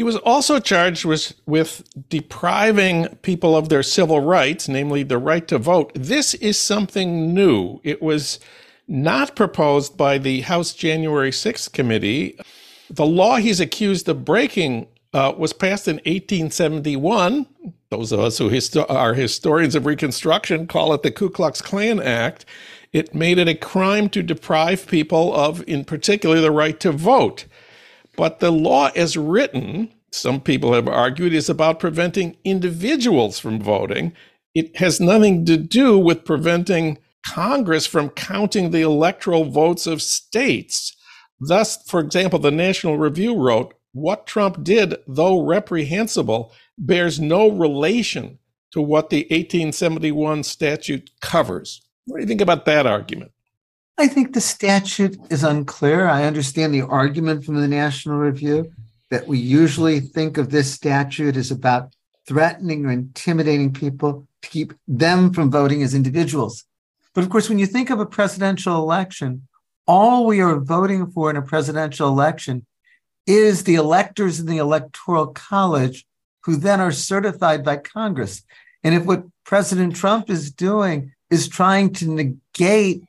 He 0.00 0.04
was 0.04 0.16
also 0.16 0.58
charged 0.60 1.04
with, 1.04 1.34
with 1.44 1.84
depriving 2.08 3.08
people 3.16 3.54
of 3.54 3.68
their 3.68 3.82
civil 3.82 4.20
rights, 4.20 4.66
namely 4.66 5.02
the 5.02 5.18
right 5.18 5.46
to 5.48 5.58
vote. 5.58 5.92
This 5.94 6.32
is 6.32 6.58
something 6.58 7.34
new. 7.34 7.82
It 7.84 8.00
was 8.00 8.40
not 8.88 9.36
proposed 9.36 9.98
by 9.98 10.16
the 10.16 10.40
House 10.40 10.72
January 10.72 11.30
6th 11.30 11.74
committee. 11.74 12.38
The 12.88 13.04
law 13.04 13.36
he's 13.36 13.60
accused 13.60 14.08
of 14.08 14.24
breaking 14.24 14.88
uh, 15.12 15.34
was 15.36 15.52
passed 15.52 15.86
in 15.86 15.96
1871. 15.96 17.44
Those 17.90 18.10
of 18.10 18.20
us 18.20 18.38
who 18.38 18.48
histo- 18.48 18.90
are 18.90 19.12
historians 19.12 19.74
of 19.74 19.84
Reconstruction 19.84 20.66
call 20.66 20.94
it 20.94 21.02
the 21.02 21.10
Ku 21.10 21.28
Klux 21.28 21.60
Klan 21.60 22.00
Act. 22.00 22.46
It 22.94 23.14
made 23.14 23.36
it 23.36 23.48
a 23.48 23.54
crime 23.54 24.08
to 24.08 24.22
deprive 24.22 24.86
people 24.86 25.34
of, 25.34 25.62
in 25.68 25.84
particular, 25.84 26.40
the 26.40 26.50
right 26.50 26.80
to 26.80 26.90
vote. 26.90 27.44
But 28.20 28.40
the 28.40 28.50
law, 28.50 28.90
as 28.94 29.16
written, 29.16 29.94
some 30.12 30.42
people 30.42 30.74
have 30.74 30.86
argued, 30.86 31.32
is 31.32 31.48
about 31.48 31.80
preventing 31.80 32.36
individuals 32.44 33.38
from 33.38 33.62
voting. 33.62 34.12
It 34.54 34.76
has 34.76 35.00
nothing 35.00 35.46
to 35.46 35.56
do 35.56 35.98
with 35.98 36.26
preventing 36.26 36.98
Congress 37.26 37.86
from 37.86 38.10
counting 38.10 38.72
the 38.72 38.82
electoral 38.82 39.46
votes 39.46 39.86
of 39.86 40.02
states. 40.02 40.94
Thus, 41.40 41.82
for 41.86 41.98
example, 41.98 42.38
the 42.38 42.50
National 42.50 42.98
Review 42.98 43.34
wrote, 43.34 43.72
What 43.94 44.26
Trump 44.26 44.62
did, 44.62 44.96
though 45.08 45.42
reprehensible, 45.42 46.52
bears 46.76 47.18
no 47.18 47.48
relation 47.48 48.38
to 48.72 48.82
what 48.82 49.08
the 49.08 49.22
1871 49.30 50.42
statute 50.42 51.08
covers. 51.22 51.80
What 52.04 52.18
do 52.18 52.24
you 52.24 52.28
think 52.28 52.42
about 52.42 52.66
that 52.66 52.84
argument? 52.84 53.32
I 53.98 54.08
think 54.08 54.32
the 54.32 54.40
statute 54.40 55.18
is 55.30 55.44
unclear. 55.44 56.06
I 56.06 56.24
understand 56.24 56.72
the 56.72 56.82
argument 56.82 57.44
from 57.44 57.60
the 57.60 57.68
National 57.68 58.16
Review 58.16 58.72
that 59.10 59.26
we 59.26 59.38
usually 59.38 60.00
think 60.00 60.38
of 60.38 60.50
this 60.50 60.72
statute 60.72 61.36
as 61.36 61.50
about 61.50 61.92
threatening 62.26 62.86
or 62.86 62.92
intimidating 62.92 63.72
people 63.72 64.26
to 64.42 64.48
keep 64.48 64.72
them 64.86 65.32
from 65.32 65.50
voting 65.50 65.82
as 65.82 65.94
individuals. 65.94 66.64
But 67.14 67.24
of 67.24 67.30
course, 67.30 67.48
when 67.48 67.58
you 67.58 67.66
think 67.66 67.90
of 67.90 68.00
a 68.00 68.06
presidential 68.06 68.76
election, 68.76 69.48
all 69.86 70.26
we 70.26 70.40
are 70.40 70.60
voting 70.60 71.10
for 71.10 71.28
in 71.28 71.36
a 71.36 71.42
presidential 71.42 72.08
election 72.08 72.64
is 73.26 73.64
the 73.64 73.74
electors 73.74 74.40
in 74.40 74.46
the 74.46 74.58
electoral 74.58 75.26
college 75.26 76.06
who 76.44 76.56
then 76.56 76.80
are 76.80 76.92
certified 76.92 77.64
by 77.64 77.76
Congress. 77.76 78.42
And 78.82 78.94
if 78.94 79.04
what 79.04 79.24
President 79.44 79.96
Trump 79.96 80.30
is 80.30 80.50
doing 80.50 81.12
is 81.28 81.48
trying 81.48 81.92
to 81.94 82.08
negate 82.08 83.02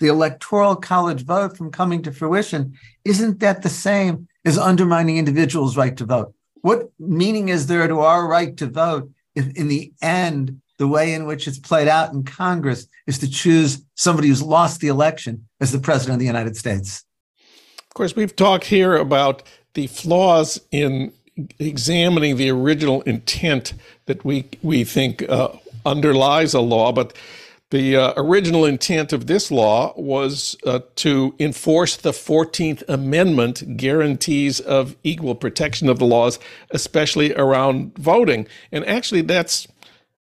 the 0.00 0.08
electoral 0.08 0.76
college 0.76 1.24
vote 1.24 1.56
from 1.56 1.70
coming 1.70 2.02
to 2.02 2.12
fruition, 2.12 2.74
isn't 3.04 3.40
that 3.40 3.62
the 3.62 3.68
same 3.68 4.28
as 4.44 4.58
undermining 4.58 5.16
individuals' 5.16 5.76
right 5.76 5.96
to 5.96 6.04
vote? 6.04 6.34
What 6.62 6.90
meaning 6.98 7.48
is 7.48 7.66
there 7.66 7.86
to 7.86 8.00
our 8.00 8.26
right 8.26 8.56
to 8.56 8.66
vote 8.66 9.10
if 9.34 9.54
in 9.56 9.68
the 9.68 9.92
end 10.00 10.60
the 10.78 10.88
way 10.88 11.14
in 11.14 11.26
which 11.26 11.46
it's 11.46 11.58
played 11.58 11.88
out 11.88 12.12
in 12.12 12.24
Congress 12.24 12.86
is 13.06 13.18
to 13.18 13.30
choose 13.30 13.84
somebody 13.94 14.28
who's 14.28 14.42
lost 14.42 14.80
the 14.80 14.88
election 14.88 15.46
as 15.60 15.72
the 15.72 15.78
president 15.78 16.14
of 16.14 16.20
the 16.20 16.26
United 16.26 16.56
States. 16.56 17.04
Of 17.78 17.94
course, 17.94 18.16
we've 18.16 18.34
talked 18.34 18.64
here 18.64 18.96
about 18.96 19.42
the 19.74 19.86
flaws 19.86 20.60
in 20.72 21.12
examining 21.58 22.36
the 22.36 22.50
original 22.50 23.02
intent 23.02 23.74
that 24.06 24.24
we 24.24 24.46
we 24.62 24.84
think 24.84 25.28
uh, 25.28 25.48
underlies 25.86 26.54
a 26.54 26.60
law, 26.60 26.92
but 26.92 27.16
the 27.74 27.96
uh, 27.96 28.12
original 28.16 28.64
intent 28.64 29.12
of 29.12 29.26
this 29.26 29.50
law 29.50 29.92
was 29.96 30.56
uh, 30.64 30.78
to 30.94 31.34
enforce 31.40 31.96
the 31.96 32.12
14th 32.12 32.84
Amendment 32.88 33.76
guarantees 33.76 34.60
of 34.60 34.94
equal 35.02 35.34
protection 35.34 35.88
of 35.88 35.98
the 35.98 36.04
laws, 36.04 36.38
especially 36.70 37.34
around 37.34 37.98
voting. 37.98 38.46
And 38.70 38.86
actually, 38.86 39.22
that's 39.22 39.66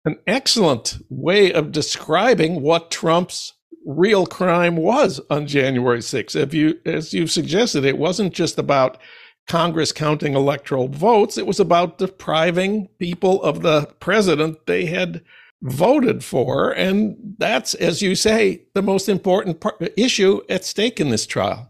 an 0.06 0.19
excellent 0.27 0.99
way 1.10 1.51
of 1.51 1.71
describing 1.71 2.61
what 2.61 2.91
Trump's 2.91 3.53
real 3.88 4.28
crime 4.28 4.76
was 4.76 5.20
on 5.32 5.47
January 5.47 6.01
6th. 6.01 6.36
If 6.36 6.53
you, 6.53 6.80
as 6.86 7.11
you've 7.11 7.32
suggested, 7.32 7.86
it 7.86 7.97
wasn't 7.97 8.36
just 8.36 8.59
about 8.59 8.99
Congress 9.47 9.91
counting 9.91 10.36
electoral 10.36 10.89
votes, 10.89 11.39
it 11.39 11.47
was 11.47 11.59
about 11.59 11.97
depriving 11.97 12.88
people 12.99 13.41
of 13.41 13.63
the 13.63 13.88
president 13.99 14.68
they 14.68 14.86
had 14.86 15.24
voted 15.62 16.24
for. 16.24 16.72
And 16.72 17.36
that's, 17.38 17.74
as 17.76 18.01
you 18.01 18.16
say, 18.16 18.64
the 18.74 18.82
most 18.82 19.07
important 19.07 19.59
part, 19.59 19.82
issue 19.97 20.41
at 20.49 20.66
stake 20.66 20.99
in 20.99 21.09
this 21.09 21.26
trial. 21.26 21.70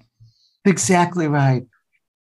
Exactly 0.66 1.28
right. 1.28 1.66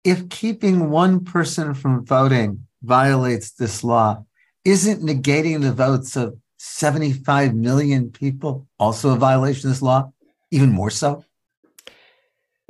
If 0.04 0.28
keeping 0.30 0.90
one 0.90 1.24
person 1.24 1.74
from 1.74 2.04
voting 2.04 2.66
violates 2.82 3.52
this 3.52 3.84
law, 3.84 4.24
isn't 4.64 5.02
negating 5.02 5.62
the 5.62 5.72
votes 5.72 6.16
of 6.16 6.36
75 6.58 7.54
million 7.54 8.10
people 8.10 8.66
also 8.78 9.10
a 9.10 9.16
violation 9.16 9.68
of 9.68 9.74
this 9.74 9.82
law? 9.82 10.12
Even 10.50 10.70
more 10.70 10.90
so? 10.90 11.24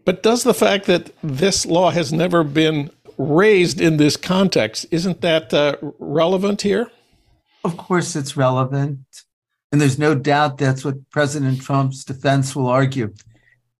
But 0.04 0.22
does 0.22 0.42
the 0.42 0.54
fact 0.54 0.86
that 0.86 1.12
this 1.22 1.66
law 1.66 1.90
has 1.90 2.12
never 2.12 2.42
been 2.42 2.90
raised 3.16 3.80
in 3.80 3.96
this 3.96 4.16
context, 4.16 4.86
isn't 4.90 5.20
that 5.20 5.52
uh, 5.52 5.76
relevant 5.98 6.62
here? 6.62 6.90
Of 7.64 7.76
course, 7.76 8.16
it's 8.16 8.36
relevant. 8.36 9.00
And 9.72 9.80
there's 9.80 9.98
no 9.98 10.14
doubt 10.14 10.58
that's 10.58 10.84
what 10.84 11.10
President 11.10 11.62
Trump's 11.62 12.04
defense 12.04 12.56
will 12.56 12.66
argue. 12.66 13.14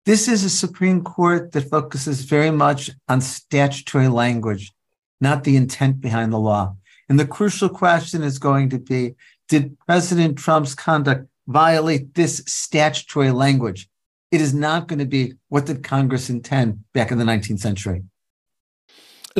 This 0.06 0.28
is 0.28 0.44
a 0.44 0.50
Supreme 0.50 1.02
Court 1.02 1.52
that 1.52 1.68
focuses 1.68 2.22
very 2.22 2.50
much 2.50 2.90
on 3.08 3.20
statutory 3.20 4.08
language 4.08 4.72
not 5.20 5.44
the 5.44 5.56
intent 5.56 6.00
behind 6.00 6.32
the 6.32 6.38
law. 6.38 6.74
And 7.08 7.18
the 7.18 7.26
crucial 7.26 7.68
question 7.68 8.22
is 8.22 8.38
going 8.38 8.70
to 8.70 8.78
be 8.78 9.14
Did 9.48 9.78
President 9.80 10.38
Trump's 10.38 10.74
conduct 10.74 11.28
violate 11.46 12.14
this 12.14 12.42
statutory 12.46 13.30
language? 13.30 13.88
It 14.30 14.40
is 14.40 14.54
not 14.54 14.86
going 14.86 15.00
to 15.00 15.06
be 15.06 15.34
what 15.48 15.66
did 15.66 15.82
Congress 15.82 16.30
intend 16.30 16.84
back 16.94 17.10
in 17.10 17.18
the 17.18 17.24
19th 17.24 17.58
century. 17.58 18.04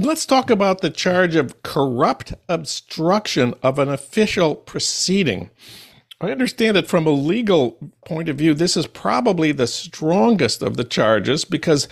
And 0.01 0.07
let's 0.07 0.25
talk 0.25 0.49
about 0.49 0.81
the 0.81 0.89
charge 0.89 1.37
of 1.37 1.63
corrupt 1.63 2.33
obstruction 2.49 3.53
of 3.63 3.79
an 3.79 3.91
official 3.91 4.55
proceeding. 4.55 5.51
I 6.23 6.31
understand 6.31 6.79
that 6.79 6.89
from 6.89 7.07
a 7.07 7.11
legal 7.11 7.77
point 8.07 8.31
of 8.31 8.39
view, 8.39 8.55
this 8.55 8.79
is 8.79 8.87
probably 8.87 9.53
the 9.53 9.67
strongest 9.67 10.63
of 10.63 10.79
the 10.79 10.85
charges 10.85 11.45
because, 11.45 11.87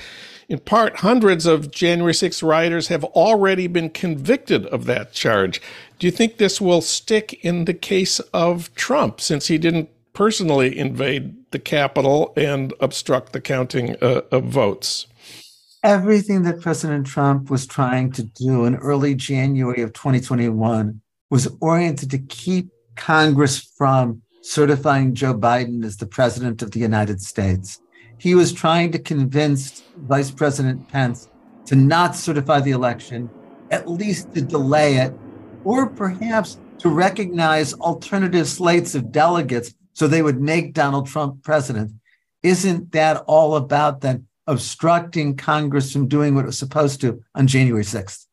in 0.49 0.59
part, 0.61 1.01
hundreds 1.01 1.45
of 1.45 1.71
January 1.71 2.15
6 2.15 2.43
rioters 2.43 2.89
have 2.89 3.05
already 3.05 3.67
been 3.67 3.91
convicted 3.91 4.65
of 4.69 4.87
that 4.87 5.13
charge. 5.13 5.61
Do 5.99 6.07
you 6.07 6.11
think 6.11 6.39
this 6.39 6.63
will 6.63 6.81
stick 6.81 7.39
in 7.45 7.67
the 7.67 7.75
case 7.75 8.21
of 8.33 8.75
Trump 8.75 9.21
since 9.21 9.49
he 9.49 9.59
didn't 9.59 9.91
personally 10.15 10.79
invade 10.79 11.51
the 11.51 11.59
Capitol 11.59 12.33
and 12.39 12.73
obstruct 12.81 13.35
the 13.35 13.41
counting 13.43 13.97
uh, 14.01 14.23
of 14.33 14.45
votes? 14.45 15.09
Everything 15.85 16.43
that 16.43 16.61
President 16.61 17.07
Trump 17.07 17.51
was 17.51 17.65
trying 17.65 18.11
to 18.13 18.25
do 18.25 18.65
in 18.65 18.75
early 18.75 19.15
January 19.15 19.81
of 19.83 19.93
2021 19.93 21.01
was 21.31 21.49
oriented 21.61 22.11
to 22.11 22.19
keep 22.19 22.69
Congress 22.97 23.61
from 23.79 24.23
certifying 24.43 25.15
Joe 25.15 25.35
Biden 25.35 25.85
as 25.85 25.97
the 25.97 26.07
president 26.07 26.63
of 26.63 26.73
the 26.73 26.81
United 26.81 27.21
States. 27.21 27.81
He 28.19 28.35
was 28.35 28.53
trying 28.53 28.91
to 28.91 28.99
convince 28.99 29.85
Vice 29.97 30.33
President 30.33 30.89
Pence 30.89 31.29
to 31.67 31.77
not 31.77 32.17
certify 32.17 32.59
the 32.59 32.73
election, 32.73 33.31
at 33.71 33.89
least 33.89 34.35
to 34.35 34.43
delay 34.43 34.97
it, 34.97 35.15
or 35.63 35.91
perhaps 35.91 36.59
to 36.79 36.89
recognize 36.89 37.73
alternative 37.75 38.49
slates 38.49 38.97
of 38.97 39.13
delegates 39.13 39.75
so 39.93 40.09
they 40.09 40.23
would 40.23 40.41
make 40.41 40.75
Donald 40.75 41.07
Trump 41.07 41.45
president. 41.45 41.93
Isn't 42.43 42.91
that 42.93 43.23
all 43.29 43.55
about 43.55 44.01
then 44.01 44.28
obstructing 44.49 45.37
Congress 45.37 45.93
from 45.93 46.09
doing 46.09 46.35
what 46.35 46.45
it 46.45 46.47
was 46.47 46.59
supposed 46.59 47.01
to 47.03 47.23
on 47.35 47.47
January 47.47 47.85
6th? 47.85 48.27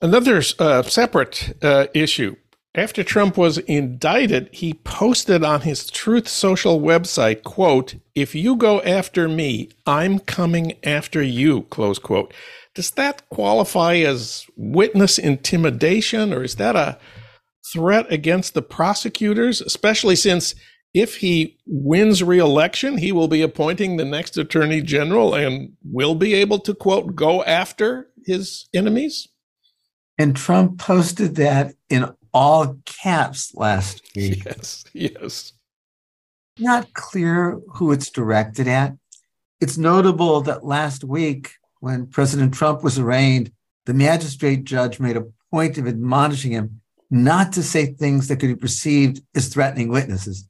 Another 0.00 0.42
uh, 0.58 0.82
separate 0.82 1.56
uh, 1.62 1.86
issue 1.94 2.36
after 2.74 3.04
Trump 3.04 3.36
was 3.36 3.58
indicted, 3.58 4.48
he 4.50 4.72
posted 4.72 5.44
on 5.44 5.60
his 5.60 5.90
Truth 5.90 6.26
Social 6.26 6.80
website, 6.80 7.42
quote, 7.42 7.96
if 8.14 8.34
you 8.34 8.56
go 8.56 8.80
after 8.80 9.28
me, 9.28 9.68
I'm 9.86 10.18
coming 10.18 10.78
after 10.82 11.22
you, 11.22 11.62
close 11.64 11.98
quote. 11.98 12.32
Does 12.74 12.90
that 12.92 13.28
qualify 13.28 13.96
as 13.96 14.46
witness 14.56 15.18
intimidation 15.18 16.32
or 16.32 16.42
is 16.42 16.56
that 16.56 16.74
a 16.74 16.98
threat 17.70 18.10
against 18.10 18.54
the 18.54 18.62
prosecutors, 18.62 19.60
especially 19.60 20.16
since 20.16 20.54
if 20.94 21.16
he 21.16 21.58
wins 21.66 22.22
re-election, 22.22 22.98
he 22.98 23.12
will 23.12 23.28
be 23.28 23.42
appointing 23.42 23.96
the 23.96 24.04
next 24.04 24.36
attorney 24.36 24.82
general 24.82 25.34
and 25.34 25.72
will 25.84 26.14
be 26.14 26.34
able 26.34 26.58
to 26.60 26.74
quote 26.74 27.14
go 27.14 27.42
after 27.44 28.08
his 28.24 28.68
enemies? 28.74 29.28
And 30.18 30.36
Trump 30.36 30.78
posted 30.78 31.36
that 31.36 31.74
in 31.88 32.10
all 32.34 32.76
caps 32.84 33.54
last 33.54 34.02
week. 34.14 34.44
Yes, 34.44 34.84
yes. 34.92 35.52
Not 36.58 36.92
clear 36.92 37.60
who 37.74 37.92
it's 37.92 38.10
directed 38.10 38.68
at. 38.68 38.94
It's 39.60 39.78
notable 39.78 40.40
that 40.42 40.64
last 40.64 41.04
week, 41.04 41.52
when 41.80 42.06
President 42.06 42.52
Trump 42.52 42.82
was 42.82 42.98
arraigned, 42.98 43.52
the 43.86 43.94
magistrate 43.94 44.64
judge 44.64 45.00
made 45.00 45.16
a 45.16 45.26
point 45.50 45.78
of 45.78 45.86
admonishing 45.86 46.52
him 46.52 46.80
not 47.10 47.52
to 47.52 47.62
say 47.62 47.86
things 47.86 48.28
that 48.28 48.36
could 48.36 48.48
be 48.48 48.56
perceived 48.56 49.22
as 49.34 49.48
threatening 49.48 49.88
witnesses. 49.88 50.48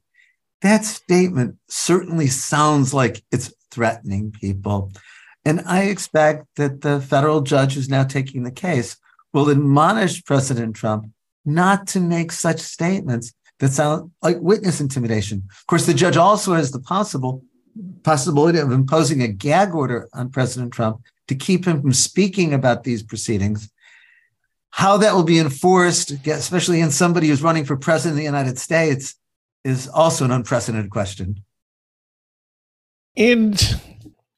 That 0.63 0.85
statement 0.85 1.57
certainly 1.67 2.27
sounds 2.27 2.93
like 2.93 3.21
it's 3.31 3.53
threatening 3.69 4.31
people. 4.31 4.93
And 5.43 5.61
I 5.65 5.83
expect 5.83 6.47
that 6.55 6.79
the 6.81 7.01
federal 7.01 7.41
judge 7.41 7.73
who's 7.73 7.89
now 7.89 8.05
taking 8.05 8.43
the 8.43 8.51
case 8.51 8.95
will 9.33 9.49
admonish 9.49 10.23
President 10.23 10.73
Trump 10.73 11.11
not 11.45 11.85
to 11.87 11.99
make 11.99 12.31
such 12.31 12.61
statements 12.61 13.33
that 13.59 13.73
sound 13.73 14.11
like 14.21 14.37
witness 14.39 14.79
intimidation. 14.79 15.43
Of 15.49 15.67
course, 15.67 15.85
the 15.85 15.93
judge 15.93 16.15
also 16.15 16.53
has 16.53 16.71
the 16.71 16.79
possible 16.79 17.43
possibility 18.03 18.59
of 18.59 18.71
imposing 18.71 19.21
a 19.21 19.27
gag 19.27 19.73
order 19.73 20.07
on 20.13 20.29
President 20.29 20.71
Trump 20.71 21.01
to 21.27 21.35
keep 21.35 21.65
him 21.65 21.81
from 21.81 21.91
speaking 21.91 22.53
about 22.53 22.85
these 22.85 23.03
proceedings. 23.03 23.69
How 24.69 24.95
that 24.97 25.13
will 25.13 25.23
be 25.23 25.39
enforced, 25.39 26.11
especially 26.25 26.79
in 26.79 26.91
somebody 26.91 27.27
who's 27.27 27.43
running 27.43 27.65
for 27.65 27.75
president 27.75 28.13
of 28.13 28.17
the 28.17 28.23
United 28.23 28.57
States, 28.57 29.15
is 29.63 29.87
also 29.87 30.25
an 30.25 30.31
unprecedented 30.31 30.91
question. 30.91 31.43
And 33.15 33.79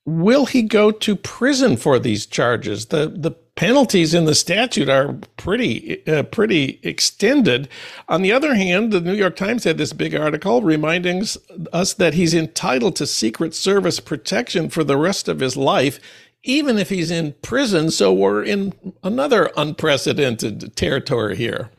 will 0.05 0.45
he 0.45 0.61
go 0.61 0.91
to 0.91 1.15
prison 1.15 1.77
for 1.77 1.99
these 1.99 2.25
charges? 2.25 2.87
The 2.87 3.07
the 3.07 3.31
penalties 3.55 4.13
in 4.13 4.25
the 4.25 4.35
statute 4.35 4.89
are 4.89 5.13
pretty 5.37 6.05
uh, 6.07 6.23
pretty 6.23 6.79
extended. 6.83 7.69
On 8.09 8.21
the 8.21 8.31
other 8.31 8.55
hand, 8.55 8.91
the 8.91 9.01
New 9.01 9.13
York 9.13 9.35
Times 9.35 9.63
had 9.63 9.77
this 9.77 9.93
big 9.93 10.13
article 10.13 10.61
reminding 10.61 11.23
us 11.71 11.93
that 11.93 12.13
he's 12.13 12.33
entitled 12.33 12.95
to 12.97 13.07
Secret 13.07 13.53
Service 13.55 13.99
protection 13.99 14.69
for 14.69 14.83
the 14.83 14.97
rest 14.97 15.27
of 15.27 15.39
his 15.39 15.55
life, 15.55 15.99
even 16.43 16.77
if 16.77 16.89
he's 16.89 17.11
in 17.11 17.33
prison. 17.41 17.89
So 17.91 18.13
we're 18.13 18.43
in 18.43 18.73
another 19.03 19.51
unprecedented 19.55 20.75
territory 20.75 21.37
here. 21.37 21.71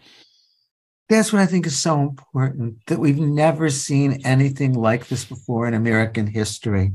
That's 1.09 1.33
what 1.33 1.41
I 1.41 1.47
think 1.47 1.67
is 1.67 1.79
so 1.79 2.01
important 2.01 2.85
that 2.87 2.99
we've 2.99 3.19
never 3.19 3.71
seen 3.71 4.23
anything 4.25 4.73
like 4.73 5.07
this 5.07 5.25
before 5.25 5.69
in 5.69 5.75
American 5.75 6.27
history. 6.27 6.93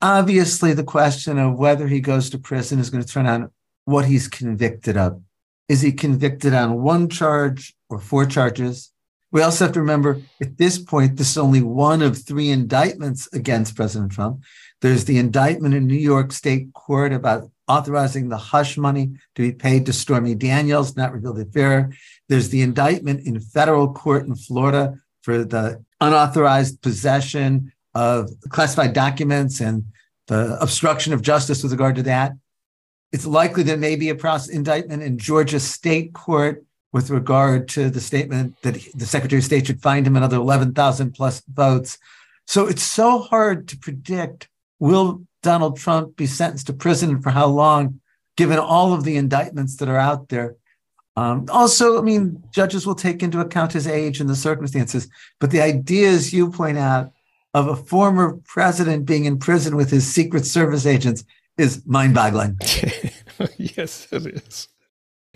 Obviously, 0.00 0.74
the 0.74 0.82
question 0.82 1.38
of 1.38 1.56
whether 1.56 1.86
he 1.86 2.00
goes 2.00 2.30
to 2.30 2.38
prison 2.38 2.80
is 2.80 2.90
going 2.90 3.04
to 3.04 3.08
turn 3.08 3.26
on 3.26 3.50
what 3.84 4.06
he's 4.06 4.26
convicted 4.26 4.96
of. 4.96 5.22
Is 5.68 5.80
he 5.80 5.92
convicted 5.92 6.52
on 6.52 6.82
one 6.82 7.08
charge 7.08 7.74
or 7.88 8.00
four 8.00 8.26
charges? 8.26 8.90
We 9.30 9.42
also 9.42 9.64
have 9.64 9.74
to 9.74 9.80
remember 9.80 10.20
at 10.40 10.58
this 10.58 10.78
point, 10.78 11.16
this 11.16 11.30
is 11.30 11.38
only 11.38 11.62
one 11.62 12.02
of 12.02 12.18
three 12.18 12.50
indictments 12.50 13.28
against 13.32 13.76
President 13.76 14.10
Trump. 14.10 14.42
There's 14.80 15.04
the 15.04 15.18
indictment 15.18 15.74
in 15.74 15.86
New 15.86 15.94
York 15.94 16.32
State 16.32 16.72
Court 16.74 17.12
about 17.12 17.48
authorizing 17.68 18.28
the 18.28 18.36
hush 18.36 18.76
money 18.76 19.12
to 19.36 19.42
be 19.42 19.52
paid 19.52 19.86
to 19.86 19.92
Stormy 19.92 20.34
Daniels, 20.34 20.96
not 20.96 21.12
revealed 21.12 21.38
at 21.38 21.52
FARA. 21.52 21.90
There's 22.32 22.48
the 22.48 22.62
indictment 22.62 23.26
in 23.26 23.38
federal 23.40 23.92
court 23.92 24.24
in 24.24 24.34
Florida 24.34 24.94
for 25.20 25.44
the 25.44 25.84
unauthorized 26.00 26.80
possession 26.80 27.74
of 27.94 28.30
classified 28.48 28.94
documents 28.94 29.60
and 29.60 29.84
the 30.28 30.56
obstruction 30.58 31.12
of 31.12 31.20
justice 31.20 31.62
with 31.62 31.72
regard 31.72 31.96
to 31.96 32.04
that. 32.04 32.32
It's 33.12 33.26
likely 33.26 33.64
there 33.64 33.76
may 33.76 33.96
be 33.96 34.08
a 34.08 34.14
process 34.14 34.48
indictment 34.48 35.02
in 35.02 35.18
Georgia 35.18 35.60
state 35.60 36.14
court 36.14 36.64
with 36.90 37.10
regard 37.10 37.68
to 37.68 37.90
the 37.90 38.00
statement 38.00 38.56
that 38.62 38.78
the 38.94 39.04
Secretary 39.04 39.40
of 39.40 39.44
State 39.44 39.66
should 39.66 39.82
find 39.82 40.06
him 40.06 40.16
another 40.16 40.38
11,000 40.38 41.12
plus 41.12 41.42
votes. 41.52 41.98
So 42.46 42.66
it's 42.66 42.82
so 42.82 43.18
hard 43.18 43.68
to 43.68 43.76
predict 43.76 44.48
will 44.78 45.20
Donald 45.42 45.76
Trump 45.76 46.16
be 46.16 46.24
sentenced 46.24 46.68
to 46.68 46.72
prison 46.72 47.20
for 47.20 47.28
how 47.28 47.48
long, 47.48 48.00
given 48.38 48.58
all 48.58 48.94
of 48.94 49.04
the 49.04 49.18
indictments 49.18 49.76
that 49.76 49.90
are 49.90 49.98
out 49.98 50.30
there. 50.30 50.56
Um, 51.16 51.46
also, 51.50 51.98
I 51.98 52.02
mean, 52.02 52.42
judges 52.52 52.86
will 52.86 52.94
take 52.94 53.22
into 53.22 53.40
account 53.40 53.72
his 53.72 53.86
age 53.86 54.20
and 54.20 54.30
the 54.30 54.36
circumstances, 54.36 55.08
but 55.40 55.50
the 55.50 55.60
ideas 55.60 56.32
you 56.32 56.50
point 56.50 56.78
out 56.78 57.12
of 57.54 57.68
a 57.68 57.76
former 57.76 58.38
president 58.46 59.04
being 59.04 59.26
in 59.26 59.38
prison 59.38 59.76
with 59.76 59.90
his 59.90 60.10
Secret 60.10 60.46
Service 60.46 60.86
agents 60.86 61.24
is 61.58 61.82
mind 61.86 62.14
boggling. 62.14 62.56
yes, 63.58 64.08
it 64.10 64.26
is. 64.26 64.68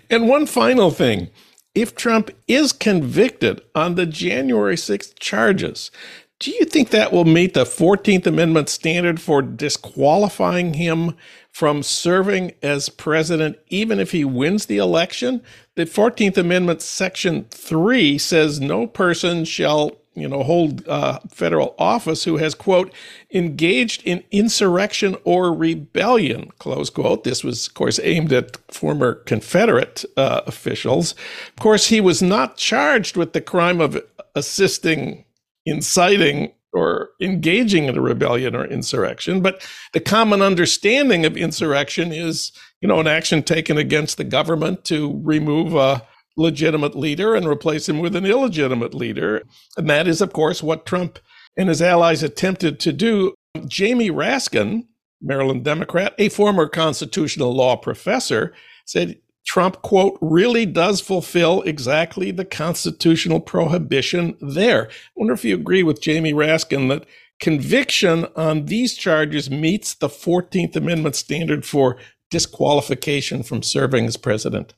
And 0.09 0.27
one 0.27 0.45
final 0.45 0.89
thing 0.89 1.29
if 1.75 1.95
Trump 1.95 2.31
is 2.47 2.73
convicted 2.73 3.61
on 3.75 3.93
the 3.93 4.07
January 4.07 4.75
6th 4.75 5.19
charges, 5.19 5.91
do 6.39 6.51
you 6.51 6.65
think 6.65 6.89
that 6.89 7.11
will 7.11 7.25
meet 7.25 7.53
the 7.53 7.63
14th 7.63 8.27
Amendment 8.27 8.69
standard 8.69 9.19
for 9.19 9.41
disqualifying 9.41 10.75
him 10.75 11.15
from 11.51 11.81
serving 11.81 12.53
as 12.61 12.89
president, 12.89 13.57
even 13.69 13.99
if 13.99 14.11
he 14.11 14.23
wins 14.23 14.67
the 14.67 14.77
election? 14.77 15.41
The 15.75 15.85
14th 15.85 16.37
Amendment, 16.37 16.81
Section 16.81 17.45
3 17.49 18.17
says 18.19 18.59
no 18.59 18.85
person 18.85 19.45
shall 19.45 19.97
you 20.17 20.27
know, 20.27 20.41
hold 20.41 20.85
uh, 20.87 21.19
federal 21.29 21.75
office 21.77 22.23
who 22.23 22.37
has, 22.37 22.55
quote, 22.55 22.91
engaged 23.31 24.01
in 24.03 24.23
insurrection 24.31 25.15
or 25.23 25.53
rebellion, 25.53 26.49
close 26.57 26.89
quote. 26.89 27.23
This 27.23 27.43
was, 27.43 27.67
of 27.67 27.75
course, 27.75 27.99
aimed 28.01 28.33
at 28.33 28.57
former 28.73 29.13
Confederate 29.13 30.03
uh, 30.17 30.41
officials. 30.47 31.13
Of 31.49 31.57
course, 31.57 31.87
he 31.87 32.01
was 32.01 32.23
not 32.23 32.57
charged 32.57 33.15
with 33.15 33.33
the 33.33 33.41
crime 33.41 33.79
of 33.79 34.03
assisting, 34.33 35.23
inciting, 35.67 36.51
or 36.73 37.09
engaging 37.21 37.85
in 37.85 37.97
a 37.97 38.01
rebellion 38.01 38.55
or 38.55 38.65
insurrection. 38.65 39.41
But 39.41 39.67
the 39.93 39.99
common 39.99 40.41
understanding 40.41 41.25
of 41.25 41.35
insurrection 41.35 42.11
is, 42.11 42.51
you 42.81 42.87
know, 42.87 42.99
an 42.99 43.07
action 43.07 43.41
taken 43.41 43.77
against 43.77 44.17
the 44.17 44.23
government 44.23 44.83
to 44.85 45.19
remove 45.23 45.75
a 45.75 46.05
legitimate 46.35 46.95
leader 46.95 47.35
and 47.35 47.47
replace 47.47 47.89
him 47.89 47.99
with 47.99 48.15
an 48.15 48.25
illegitimate 48.25 48.93
leader. 48.93 49.41
And 49.75 49.89
that 49.89 50.07
is, 50.07 50.21
of 50.21 50.33
course, 50.33 50.61
what 50.61 50.85
Trump 50.85 51.19
and 51.57 51.69
his 51.69 51.81
allies 51.81 52.21
attempted 52.21 52.79
to 52.81 52.93
do. 52.93 53.33
Jamie 53.65 54.11
Raskin, 54.11 54.85
Maryland 55.19 55.63
Democrat, 55.63 56.13
a 56.19 56.29
former 56.29 56.67
constitutional 56.67 57.55
law 57.55 57.75
professor, 57.75 58.53
said 58.85 59.17
Trump, 59.47 59.81
quote, 59.81 60.17
really 60.19 60.65
does 60.65 60.99
fulfill 60.99 61.61
exactly 61.61 62.31
the 62.31 62.43
constitutional 62.43 63.39
prohibition 63.39 64.35
there. 64.41 64.89
I 64.89 64.93
wonder 65.15 65.33
if 65.33 65.45
you 65.45 65.55
agree 65.55 65.83
with 65.83 66.01
Jamie 66.01 66.33
Raskin 66.33 66.89
that 66.89 67.05
conviction 67.39 68.27
on 68.35 68.65
these 68.65 68.95
charges 68.95 69.49
meets 69.49 69.95
the 69.95 70.09
14th 70.09 70.75
Amendment 70.75 71.15
standard 71.15 71.65
for 71.65 71.97
disqualification 72.29 73.41
from 73.41 73.63
serving 73.63 74.05
as 74.05 74.17
president. 74.17 74.73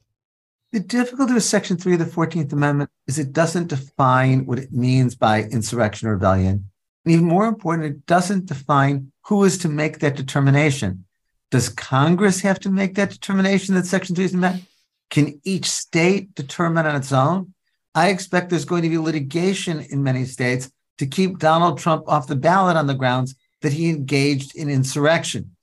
The 0.72 0.80
difficulty 0.80 1.34
with 1.34 1.43
Section 1.43 1.78
3 1.78 1.93
of 1.93 1.99
the 1.99 2.05
14th 2.05 2.53
Amendment 2.53 2.91
is 3.07 3.17
it 3.17 3.34
doesn't 3.34 3.70
define 3.70 4.45
what 4.45 4.59
it 4.59 4.72
means 4.72 5.15
by 5.15 5.45
insurrection 5.45 6.07
or 6.07 6.11
rebellion. 6.11 6.70
And 7.05 7.13
even 7.15 7.26
more 7.26 7.47
important, 7.47 7.88
it 7.88 8.05
doesn't 8.05 8.45
define 8.45 9.11
who 9.26 9.43
is 9.45 9.57
to 9.59 9.67
make 9.67 9.97
that 9.99 10.15
determination. 10.15 11.05
Does 11.51 11.69
Congress 11.69 12.41
have 12.41 12.59
to 12.61 12.69
make 12.69 12.95
that 12.95 13.09
determination 13.09 13.75
that 13.75 13.85
Section 13.85 14.15
3 14.15 14.25
is 14.25 14.33
met? 14.33 14.61
Can 15.09 15.41
each 15.43 15.65
state 15.69 16.35
determine 16.35 16.85
on 16.85 16.95
its 16.95 17.11
own? 17.11 17.53
I 17.95 18.09
expect 18.09 18.49
there's 18.49 18.65
going 18.65 18.83
to 18.83 18.89
be 18.89 18.97
litigation 18.97 19.81
in 19.81 20.03
many 20.03 20.25
states 20.25 20.71
to 20.99 21.07
keep 21.07 21.39
Donald 21.39 21.79
Trump 21.79 22.07
off 22.07 22.27
the 22.27 22.35
ballot 22.35 22.77
on 22.77 22.87
the 22.87 22.93
grounds 22.93 23.35
that 23.61 23.73
he 23.73 23.89
engaged 23.89 24.55
in 24.55 24.69
insurrection. 24.69 25.55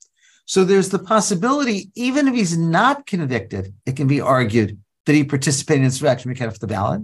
So 0.45 0.63
there's 0.63 0.89
the 0.89 0.99
possibility, 0.99 1.89
even 1.95 2.27
if 2.27 2.35
he's 2.35 2.57
not 2.57 3.05
convicted, 3.05 3.73
it 3.85 3.95
can 3.95 4.07
be 4.07 4.21
argued 4.21 4.77
that 5.05 5.13
he 5.13 5.23
participated 5.23 5.81
in 5.81 5.85
insurrection, 5.85 6.29
we 6.29 6.35
get 6.35 6.49
off 6.49 6.59
the 6.59 6.67
ballot. 6.67 7.01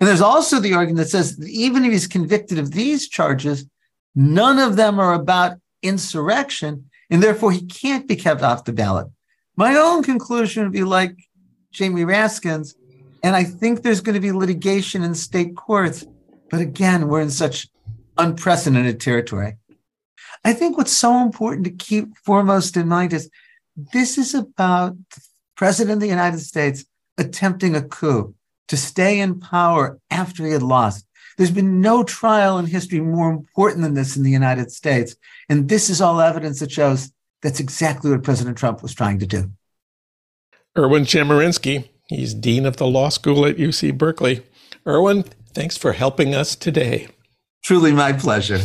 And 0.00 0.08
there's 0.08 0.20
also 0.20 0.60
the 0.60 0.74
argument 0.74 0.98
that 0.98 1.10
says 1.10 1.36
that 1.36 1.48
even 1.48 1.84
if 1.84 1.92
he's 1.92 2.06
convicted 2.06 2.58
of 2.58 2.72
these 2.72 3.08
charges, 3.08 3.66
none 4.14 4.58
of 4.58 4.76
them 4.76 5.00
are 5.00 5.14
about 5.14 5.58
insurrection, 5.82 6.87
and 7.10 7.22
therefore 7.22 7.52
he 7.52 7.64
can't 7.66 8.06
be 8.06 8.16
kept 8.16 8.42
off 8.42 8.64
the 8.64 8.72
ballot. 8.72 9.08
My 9.56 9.74
own 9.74 10.02
conclusion 10.02 10.62
would 10.62 10.72
be 10.72 10.84
like 10.84 11.16
Jamie 11.72 12.04
Raskin's, 12.04 12.74
and 13.22 13.34
I 13.34 13.44
think 13.44 13.82
there's 13.82 14.00
going 14.00 14.14
to 14.14 14.20
be 14.20 14.32
litigation 14.32 15.02
in 15.02 15.14
state 15.14 15.56
courts. 15.56 16.06
But 16.50 16.60
again, 16.60 17.08
we're 17.08 17.20
in 17.20 17.30
such 17.30 17.68
unprecedented 18.16 19.00
territory. 19.00 19.56
I 20.44 20.52
think 20.52 20.76
what's 20.76 20.96
so 20.96 21.22
important 21.22 21.64
to 21.64 21.70
keep 21.70 22.16
foremost 22.18 22.76
in 22.76 22.88
mind 22.88 23.12
is 23.12 23.30
this 23.92 24.18
is 24.18 24.34
about 24.34 24.96
the 25.10 25.20
President 25.56 25.94
of 25.94 26.00
the 26.00 26.08
United 26.08 26.40
States 26.40 26.84
attempting 27.16 27.74
a 27.74 27.82
coup 27.82 28.34
to 28.68 28.76
stay 28.76 29.18
in 29.18 29.40
power 29.40 29.98
after 30.10 30.46
he 30.46 30.52
had 30.52 30.62
lost. 30.62 31.04
There's 31.38 31.52
been 31.52 31.80
no 31.80 32.02
trial 32.02 32.58
in 32.58 32.66
history 32.66 33.00
more 33.00 33.30
important 33.30 33.82
than 33.82 33.94
this 33.94 34.16
in 34.16 34.24
the 34.24 34.30
United 34.30 34.72
States. 34.72 35.16
And 35.48 35.68
this 35.68 35.88
is 35.88 36.00
all 36.00 36.20
evidence 36.20 36.58
that 36.58 36.72
shows 36.72 37.12
that's 37.42 37.60
exactly 37.60 38.10
what 38.10 38.24
President 38.24 38.58
Trump 38.58 38.82
was 38.82 38.92
trying 38.92 39.20
to 39.20 39.26
do. 39.26 39.52
Erwin 40.76 41.04
Chemerinsky, 41.04 41.88
he's 42.08 42.34
Dean 42.34 42.66
of 42.66 42.76
the 42.76 42.88
Law 42.88 43.08
School 43.08 43.46
at 43.46 43.56
UC 43.56 43.96
Berkeley. 43.96 44.42
Erwin, 44.84 45.22
thanks 45.54 45.76
for 45.76 45.92
helping 45.92 46.34
us 46.34 46.56
today. 46.56 47.08
Truly 47.62 47.92
my 47.92 48.12
pleasure. 48.12 48.58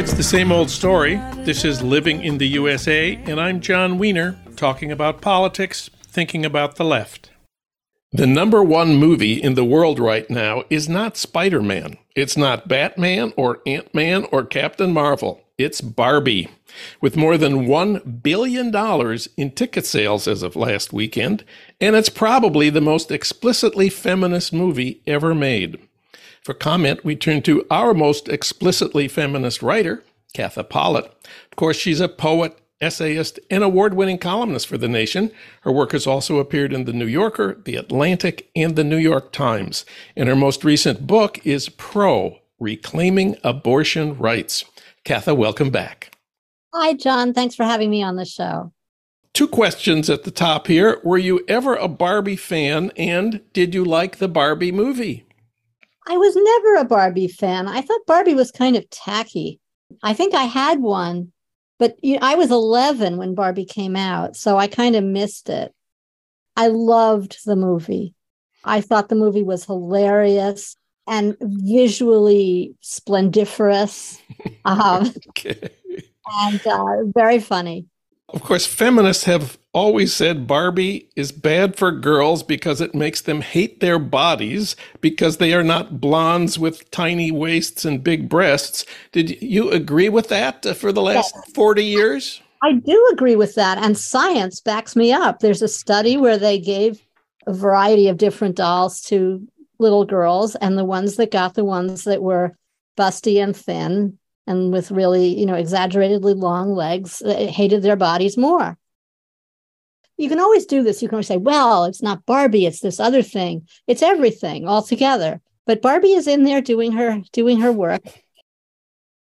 It's 0.00 0.14
the 0.14 0.22
same 0.22 0.50
old 0.50 0.70
story. 0.70 1.16
This 1.44 1.62
is 1.62 1.82
Living 1.82 2.24
in 2.24 2.38
the 2.38 2.48
USA, 2.48 3.16
and 3.26 3.38
I'm 3.38 3.60
Jon 3.60 3.98
Wiener, 3.98 4.40
talking 4.56 4.90
about 4.90 5.20
politics, 5.20 5.90
thinking 6.06 6.46
about 6.46 6.76
the 6.76 6.86
left. 6.86 7.30
The 8.10 8.26
number 8.26 8.62
one 8.62 8.96
movie 8.96 9.34
in 9.34 9.56
the 9.56 9.64
world 9.64 9.98
right 9.98 10.28
now 10.30 10.64
is 10.70 10.88
not 10.88 11.18
Spider 11.18 11.60
Man. 11.60 11.98
It's 12.16 12.34
not 12.34 12.66
Batman 12.66 13.34
or 13.36 13.60
Ant 13.66 13.94
Man 13.94 14.24
or 14.32 14.42
Captain 14.42 14.90
Marvel. 14.94 15.42
It's 15.58 15.82
Barbie. 15.82 16.48
With 17.02 17.18
more 17.18 17.36
than 17.36 17.66
$1 17.66 18.22
billion 18.22 18.74
in 19.36 19.50
ticket 19.50 19.84
sales 19.84 20.26
as 20.26 20.42
of 20.42 20.56
last 20.56 20.94
weekend, 20.94 21.44
and 21.78 21.94
it's 21.94 22.08
probably 22.08 22.70
the 22.70 22.80
most 22.80 23.10
explicitly 23.10 23.90
feminist 23.90 24.50
movie 24.50 25.02
ever 25.06 25.34
made. 25.34 25.78
For 26.44 26.54
comment, 26.54 27.04
we 27.04 27.16
turn 27.16 27.42
to 27.42 27.66
our 27.70 27.92
most 27.92 28.28
explicitly 28.28 29.08
feminist 29.08 29.62
writer, 29.62 30.02
Katha 30.34 30.66
Pollitt. 30.68 31.04
Of 31.04 31.56
course, 31.56 31.76
she's 31.76 32.00
a 32.00 32.08
poet, 32.08 32.58
essayist, 32.80 33.38
and 33.50 33.62
award 33.62 33.92
winning 33.92 34.16
columnist 34.16 34.66
for 34.66 34.78
The 34.78 34.88
Nation. 34.88 35.32
Her 35.62 35.72
work 35.72 35.92
has 35.92 36.06
also 36.06 36.38
appeared 36.38 36.72
in 36.72 36.86
The 36.86 36.94
New 36.94 37.06
Yorker, 37.06 37.60
The 37.62 37.76
Atlantic, 37.76 38.48
and 38.56 38.74
The 38.74 38.84
New 38.84 38.96
York 38.96 39.32
Times. 39.32 39.84
And 40.16 40.30
her 40.30 40.36
most 40.36 40.64
recent 40.64 41.06
book 41.06 41.44
is 41.46 41.68
Pro 41.68 42.38
Reclaiming 42.58 43.36
Abortion 43.44 44.16
Rights. 44.16 44.64
Katha, 45.04 45.36
welcome 45.36 45.68
back. 45.68 46.16
Hi, 46.72 46.94
Jon. 46.94 47.34
Thanks 47.34 47.54
for 47.54 47.64
having 47.64 47.90
me 47.90 48.02
on 48.02 48.16
the 48.16 48.24
show. 48.24 48.72
Two 49.34 49.46
questions 49.46 50.08
at 50.08 50.24
the 50.24 50.30
top 50.30 50.68
here. 50.68 51.00
Were 51.04 51.18
you 51.18 51.44
ever 51.48 51.74
a 51.74 51.86
Barbie 51.86 52.36
fan, 52.36 52.92
and 52.96 53.42
did 53.52 53.74
you 53.74 53.84
like 53.84 54.16
the 54.16 54.28
Barbie 54.28 54.72
movie? 54.72 55.26
I 56.06 56.16
was 56.16 56.34
never 56.36 56.76
a 56.76 56.84
Barbie 56.84 57.28
fan. 57.28 57.68
I 57.68 57.82
thought 57.82 58.06
Barbie 58.06 58.34
was 58.34 58.50
kind 58.50 58.76
of 58.76 58.88
tacky. 58.90 59.60
I 60.02 60.14
think 60.14 60.34
I 60.34 60.44
had 60.44 60.80
one, 60.80 61.32
but 61.78 61.96
you 62.02 62.14
know, 62.14 62.20
I 62.22 62.34
was 62.36 62.50
11 62.50 63.16
when 63.16 63.34
Barbie 63.34 63.64
came 63.64 63.96
out, 63.96 64.36
so 64.36 64.56
I 64.56 64.66
kind 64.66 64.96
of 64.96 65.04
missed 65.04 65.48
it. 65.48 65.74
I 66.56 66.68
loved 66.68 67.44
the 67.44 67.56
movie. 67.56 68.14
I 68.64 68.80
thought 68.80 69.08
the 69.08 69.14
movie 69.14 69.42
was 69.42 69.64
hilarious 69.64 70.76
and 71.06 71.36
visually 71.40 72.74
splendiferous 72.80 74.20
um, 74.64 75.12
Okay. 75.30 75.70
and 76.40 76.66
uh, 76.66 77.04
very 77.14 77.38
funny. 77.40 77.86
Of 78.32 78.42
course, 78.42 78.66
feminists 78.66 79.24
have 79.24 79.58
always 79.72 80.14
said 80.14 80.46
Barbie 80.46 81.08
is 81.16 81.32
bad 81.32 81.76
for 81.76 81.92
girls 81.92 82.42
because 82.42 82.80
it 82.80 82.94
makes 82.94 83.20
them 83.20 83.40
hate 83.40 83.80
their 83.80 83.98
bodies 83.98 84.76
because 85.00 85.36
they 85.36 85.52
are 85.52 85.62
not 85.62 86.00
blondes 86.00 86.58
with 86.58 86.90
tiny 86.90 87.30
waists 87.30 87.84
and 87.84 88.02
big 88.02 88.28
breasts. 88.28 88.84
Did 89.12 89.40
you 89.42 89.70
agree 89.70 90.08
with 90.08 90.28
that 90.28 90.64
uh, 90.64 90.74
for 90.74 90.92
the 90.92 91.02
last 91.02 91.34
40 91.54 91.84
years? 91.84 92.40
I 92.62 92.74
do 92.74 93.10
agree 93.12 93.36
with 93.36 93.54
that. 93.54 93.78
And 93.78 93.96
science 93.96 94.60
backs 94.60 94.94
me 94.94 95.12
up. 95.12 95.40
There's 95.40 95.62
a 95.62 95.68
study 95.68 96.16
where 96.16 96.38
they 96.38 96.58
gave 96.58 97.02
a 97.46 97.52
variety 97.52 98.08
of 98.08 98.18
different 98.18 98.56
dolls 98.56 99.00
to 99.02 99.46
little 99.78 100.04
girls, 100.04 100.56
and 100.56 100.76
the 100.76 100.84
ones 100.84 101.16
that 101.16 101.30
got 101.30 101.54
the 101.54 101.64
ones 101.64 102.04
that 102.04 102.22
were 102.22 102.54
busty 102.98 103.42
and 103.42 103.56
thin 103.56 104.18
and 104.46 104.72
with 104.72 104.90
really, 104.90 105.38
you 105.38 105.46
know, 105.46 105.54
exaggeratedly 105.54 106.34
long 106.34 106.74
legs 106.74 107.22
uh, 107.22 107.46
hated 107.46 107.82
their 107.82 107.96
bodies 107.96 108.36
more. 108.36 108.76
You 110.16 110.28
can 110.28 110.40
always 110.40 110.66
do 110.66 110.82
this. 110.82 111.00
You 111.00 111.08
can 111.08 111.16
always 111.16 111.28
say, 111.28 111.38
well, 111.38 111.84
it's 111.84 112.02
not 112.02 112.26
Barbie, 112.26 112.66
it's 112.66 112.80
this 112.80 113.00
other 113.00 113.22
thing. 113.22 113.66
It's 113.86 114.02
everything 114.02 114.68
all 114.68 114.82
together. 114.82 115.40
But 115.66 115.82
Barbie 115.82 116.12
is 116.12 116.26
in 116.26 116.44
there 116.44 116.60
doing 116.60 116.92
her 116.92 117.22
doing 117.32 117.60
her 117.60 117.72
work. 117.72 118.02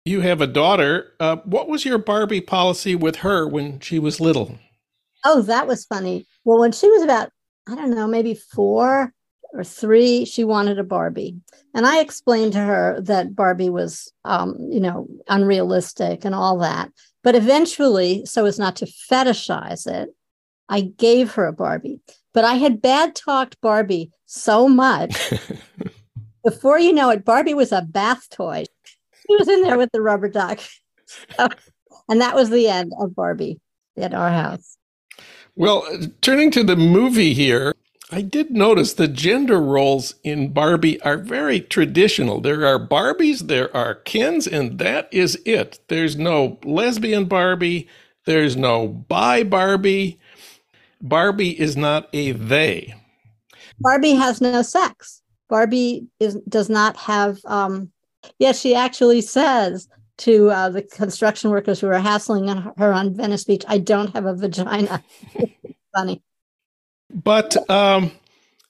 You 0.05 0.21
have 0.21 0.43
a 0.43 0.47
daughter. 0.47 1.13
Uh, 1.19 1.37
what 1.45 1.69
was 1.69 1.85
your 1.87 1.97
Barbie 1.97 2.43
policy 2.43 2.95
with 2.95 3.17
her 3.17 3.49
when 3.49 3.81
she 3.81 3.99
was 3.99 4.21
little? 4.21 4.59
Oh, 5.25 5.41
that 5.43 5.67
was 5.67 5.87
funny. 5.87 6.27
Well, 6.45 6.61
when 6.61 6.73
she 6.73 6.91
was 6.91 7.03
about, 7.03 7.31
I 7.67 7.75
don't 7.75 7.95
know, 7.95 8.07
maybe 8.07 8.35
four 8.35 9.14
or 9.55 9.65
three, 9.65 10.25
she 10.25 10.45
wanted 10.45 10.79
a 10.79 10.85
Barbie. 10.85 11.37
And 11.73 11.87
I 11.87 12.01
explained 12.01 12.53
to 12.53 12.59
her 12.59 13.01
that 13.03 13.35
Barbie 13.35 13.71
was, 13.71 14.13
um, 14.25 14.57
you 14.71 14.81
know, 14.81 15.07
unrealistic 15.29 16.25
and 16.25 16.35
all 16.35 16.59
that. 16.59 16.91
But 17.23 17.37
eventually, 17.37 18.27
so 18.27 18.45
as 18.45 18.59
not 18.59 18.77
to 18.77 18.87
fetishize 18.87 19.87
it, 19.87 20.15
I 20.69 20.83
gave 20.83 21.33
her 21.33 21.47
a 21.47 21.53
Barbie. 21.53 22.01
But 22.33 22.45
I 22.45 22.55
had 22.55 22.83
bad 22.83 23.15
talked 23.15 23.61
Barbie 23.61 24.11
so 24.27 24.69
much. 24.69 25.33
Before 26.45 26.79
you 26.79 26.93
know 26.93 27.11
it, 27.11 27.25
Barbie 27.25 27.55
was 27.55 27.73
a 27.73 27.81
bath 27.81 28.29
toy. 28.31 28.65
She 29.27 29.37
was 29.37 29.49
in 29.49 29.63
there 29.63 29.79
with 29.79 29.91
the 29.93 30.03
rubber 30.03 30.29
duck. 30.29 30.61
So, 31.37 31.49
and 32.09 32.21
that 32.21 32.35
was 32.35 32.51
the 32.51 32.69
end 32.69 32.93
of 32.99 33.15
Barbie 33.15 33.61
at 33.97 34.13
our 34.13 34.31
house. 34.31 34.77
Well, 35.57 35.87
turning 36.21 36.51
to 36.51 36.65
the 36.65 36.77
movie 36.77 37.33
here, 37.33 37.74
I 38.11 38.21
did 38.21 38.51
notice 38.51 38.95
the 38.95 39.09
gender 39.09 39.61
roles 39.61 40.15
in 40.23 40.53
Barbie 40.53 41.01
are 41.03 41.17
very 41.17 41.61
traditional. 41.61 42.41
There 42.41 42.67
are 42.67 42.79
Barbies, 42.79 43.49
there 43.49 43.75
are 43.75 43.95
Kens, 43.95 44.47
and 44.47 44.79
that 44.79 45.09
is 45.11 45.41
it. 45.47 45.81
There's 45.89 46.17
no 46.17 46.59
lesbian 46.65 47.25
Barbie, 47.25 47.89
there's 48.27 48.57
no 48.57 48.89
bi 48.89 49.43
Barbie. 49.43 50.21
Barbie 51.01 51.59
is 51.59 51.77
not 51.77 52.09
a 52.13 52.33
they. 52.33 52.95
Barbie 53.81 54.15
has 54.15 54.41
no 54.41 54.63
sex. 54.63 55.23
Barbie 55.49 56.07
is 56.21 56.37
does 56.49 56.71
not 56.71 56.97
have. 56.97 57.39
Um, 57.47 57.91
yes, 58.39 58.61
she 58.61 58.75
actually 58.75 59.21
says 59.21 59.89
to 60.19 60.51
uh, 60.51 60.69
the 60.71 60.83
construction 60.83 61.51
workers 61.51 61.81
who 61.81 61.89
are 61.89 61.99
hassling 61.99 62.49
her 62.49 62.93
on 62.93 63.15
Venice 63.15 63.45
Beach, 63.45 63.65
"I 63.67 63.79
don't 63.79 64.13
have 64.15 64.27
a 64.27 64.35
vagina." 64.35 65.03
Funny. 65.95 66.23
But 67.15 67.71
um, 67.71 68.11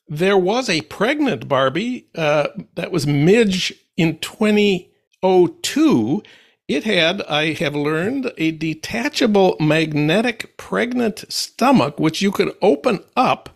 there 0.09 0.37
was 0.37 0.69
a 0.69 0.83
pregnant 0.83 1.49
Barbie 1.49 2.07
uh, 2.15 2.49
that 2.75 2.93
was 2.93 3.07
Midge 3.07 3.73
in 3.97 4.19
2002. 4.19 6.23
It 6.69 6.85
had, 6.85 7.23
I 7.23 7.55
have 7.55 7.75
learned, 7.75 8.31
a 8.37 8.51
detachable 8.51 9.57
magnetic 9.59 10.59
pregnant 10.59 11.25
stomach, 11.33 11.99
which 11.99 12.23
you 12.23 12.31
could 12.31 12.55
open 12.61 13.03
up 13.17 13.49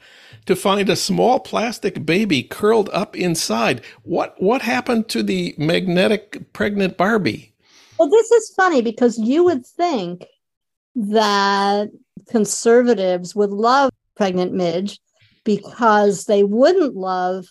to 0.47 0.57
find 0.57 0.89
a 0.89 0.97
small 0.97 1.39
plastic 1.41 2.07
baby 2.07 2.43
curled 2.43 2.89
up 2.91 3.15
inside. 3.15 3.83
What 4.03 4.41
what 4.41 4.63
happened 4.63 5.11
to 5.11 5.23
the 5.23 5.55
magnetic 5.59 6.55
pregnant 6.55 6.97
Barbie? 6.97 7.53
Well, 7.99 8.09
this 8.09 8.31
is 8.31 8.55
funny 8.57 8.81
because 8.81 9.19
you 9.19 9.45
would 9.45 9.67
think 9.67 10.25
that 10.95 11.91
conservatives 12.29 13.35
would 13.35 13.51
love 13.51 13.91
pregnant 14.19 14.53
Midge 14.53 15.01
because 15.45 16.27
they 16.27 16.45
wouldn't 16.45 16.95
love 16.95 17.47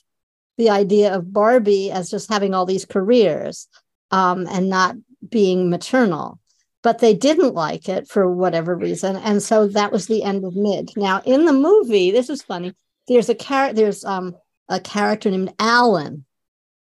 the 0.57 0.70
idea 0.70 1.15
of 1.15 1.34
Barbie 1.34 1.89
as 1.89 2.11
just 2.11 2.30
having 2.30 2.53
all 2.53 2.65
these 2.65 2.86
careers 2.86 3.68
um, 4.11 4.45
and 4.47 4.70
not 4.70 4.95
being 5.28 5.70
maternal. 5.70 6.39
But 6.84 6.99
they 6.99 7.13
didn't 7.13 7.55
like 7.55 7.89
it 7.89 8.07
for 8.07 8.32
whatever 8.32 8.76
reason. 8.76 9.15
And 9.15 9.41
so 9.41 9.68
that 9.70 9.91
was 9.91 10.05
the 10.05 10.24
end 10.24 10.45
of 10.45 10.55
Midge. 10.55 10.95
Now, 10.95 11.22
in 11.26 11.45
the 11.45 11.53
movie, 11.53 12.11
this 12.11 12.30
is 12.30 12.43
funny. 12.43 12.74
There's 13.07 13.30
a 13.30 13.36
character, 13.36 13.76
there's 13.76 14.05
um, 14.05 14.36
a 14.70 14.80
character 14.80 15.32
named 15.32 15.53
Alan. 15.57 16.26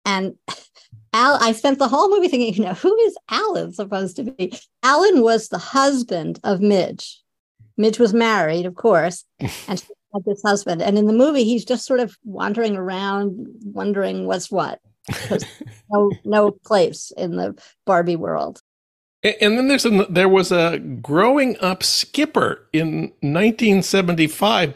And 0.06 0.36
Al, 1.14 1.38
I 1.40 1.52
spent 1.52 1.80
the 1.80 1.88
whole 1.88 2.10
movie 2.10 2.28
thinking, 2.28 2.54
you 2.54 2.64
know, 2.64 2.74
who 2.74 2.96
is 3.02 3.16
Alan 3.30 3.74
supposed 3.74 4.16
to 4.18 4.24
be? 4.24 4.58
Alan 4.84 5.22
was 5.22 5.48
the 5.48 5.58
husband 5.58 6.40
of 6.44 6.62
Midge. 6.62 7.22
Midge 7.78 8.00
was 8.00 8.14
married, 8.14 8.66
of 8.66 8.76
course, 8.76 9.26
and 9.40 9.80
she 9.80 9.88
had 10.14 10.24
this 10.26 10.42
husband. 10.44 10.82
And 10.82 10.98
in 10.98 11.08
the 11.08 11.14
movie, 11.14 11.44
he's 11.44 11.66
just 11.66 11.86
sort 11.86 12.00
of 12.00 12.18
wandering 12.24 12.76
around, 12.76 13.48
wondering 13.64 14.26
what's 14.26 14.52
what. 14.52 14.80
no, 15.92 16.12
no 16.24 16.52
place 16.52 17.12
in 17.16 17.36
the 17.36 17.56
Barbie 17.86 18.16
world. 18.16 18.62
And 19.24 19.58
then 19.58 19.68
there's 19.68 19.86
a, 19.86 20.06
there 20.10 20.30
was 20.30 20.52
a 20.52 20.78
growing 21.02 21.58
up 21.60 21.82
skipper 21.82 22.68
in 22.72 23.12
1975, 23.22 24.76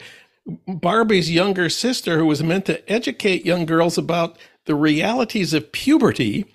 Barbie's 0.66 1.30
younger 1.30 1.68
sister, 1.68 2.18
who 2.18 2.26
was 2.26 2.42
meant 2.42 2.64
to 2.66 2.90
educate 2.90 3.46
young 3.46 3.64
girls 3.64 3.96
about 3.96 4.38
the 4.66 4.74
realities 4.74 5.54
of 5.54 5.70
puberty, 5.70 6.46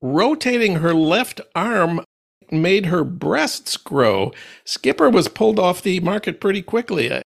rotating 0.00 0.76
her 0.76 0.94
left 0.94 1.40
arm 1.54 2.02
made 2.50 2.86
her 2.86 3.04
breasts 3.04 3.76
grow. 3.76 4.32
Skipper 4.64 5.10
was 5.10 5.28
pulled 5.28 5.58
off 5.58 5.82
the 5.82 6.00
market 6.00 6.40
pretty 6.40 6.62
quickly. 6.62 7.10
Uh, 7.10 7.22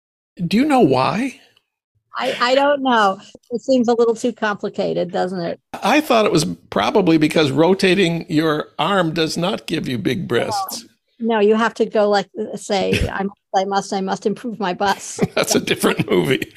do 0.45 0.57
you 0.57 0.65
know 0.65 0.81
why? 0.81 1.39
I, 2.17 2.35
I 2.39 2.55
don't 2.55 2.81
know. 2.81 3.19
It 3.51 3.61
seems 3.61 3.87
a 3.87 3.93
little 3.93 4.15
too 4.15 4.33
complicated, 4.33 5.11
doesn't 5.11 5.39
it? 5.39 5.59
I 5.83 6.01
thought 6.01 6.25
it 6.25 6.31
was 6.31 6.45
probably 6.69 7.17
because 7.17 7.51
rotating 7.51 8.25
your 8.29 8.69
arm 8.79 9.13
does 9.13 9.37
not 9.37 9.67
give 9.67 9.87
you 9.87 9.97
big 9.99 10.27
breasts. 10.27 10.85
No, 11.19 11.35
no 11.35 11.39
you 11.39 11.55
have 11.55 11.75
to 11.75 11.85
go 11.85 12.09
like 12.09 12.27
say, 12.55 13.07
I 13.09 13.23
must, 13.23 13.39
I 13.55 13.65
must, 13.65 13.93
I 13.93 14.01
must 14.01 14.25
improve 14.25 14.59
my 14.59 14.73
bust. 14.73 15.21
That's 15.35 15.53
a 15.53 15.59
different 15.59 16.09
movie. 16.09 16.53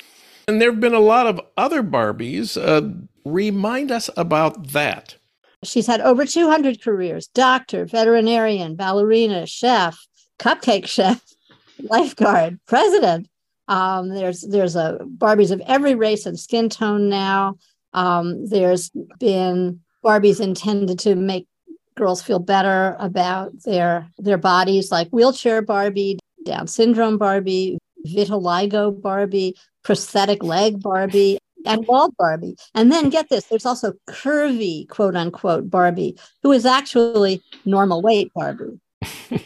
And 0.49 0.61
there 0.61 0.71
have 0.71 0.81
been 0.81 0.95
a 0.95 1.01
lot 1.01 1.27
of 1.27 1.41
other 1.57 1.83
Barbies. 1.83 2.57
Uh, 2.61 3.07
remind 3.25 3.91
us 3.91 4.09
about 4.17 4.69
that. 4.69 5.17
She's 5.63 5.87
had 5.87 6.01
over 6.01 6.25
200 6.25 6.83
careers 6.83 7.27
doctor, 7.29 7.85
veterinarian, 7.85 8.77
ballerina, 8.77 9.47
chef, 9.47 9.99
cupcake 10.39 10.87
chef, 10.87 11.23
lifeguard, 11.83 12.59
president. 12.67 13.29
Um, 13.69 14.09
there's 14.09 14.41
there's 14.43 14.75
a 14.75 14.99
Barbies 15.19 15.51
of 15.51 15.61
every 15.67 15.95
race 15.95 16.27
and 16.27 16.39
skin 16.39 16.69
tone 16.69 17.09
now. 17.09 17.57
Um, 17.93 18.47
there's 18.49 18.91
been 19.19 19.81
Barbies 20.03 20.41
intended 20.41 20.99
to 21.01 21.15
make 21.15 21.47
girls 21.95 22.23
feel 22.23 22.39
better 22.39 22.97
about 22.99 23.53
their 23.65 24.09
their 24.19 24.39
bodies, 24.39 24.91
like 24.91 25.09
wheelchair 25.11 25.61
Barbie, 25.61 26.19
Down 26.45 26.67
syndrome 26.67 27.19
Barbie, 27.19 27.79
vitiligo 28.07 29.01
Barbie, 29.01 29.57
prosthetic 29.83 30.43
leg 30.43 30.81
Barbie 30.81 31.39
and 31.67 31.87
bald 31.87 32.17
Barbie. 32.17 32.57
And 32.75 32.91
then 32.93 33.11
get 33.11 33.29
this 33.29 33.47
there's 33.47 33.67
also 33.67 33.95
curvy, 34.09 34.89
quote 34.89 35.17
unquote, 35.17 35.71
Barbie, 35.71 36.17
who 36.43 36.53
is 36.53 36.67
actually 36.67 37.43
normal 37.65 38.03
weight 38.03 38.33
Barbie. 38.35 38.81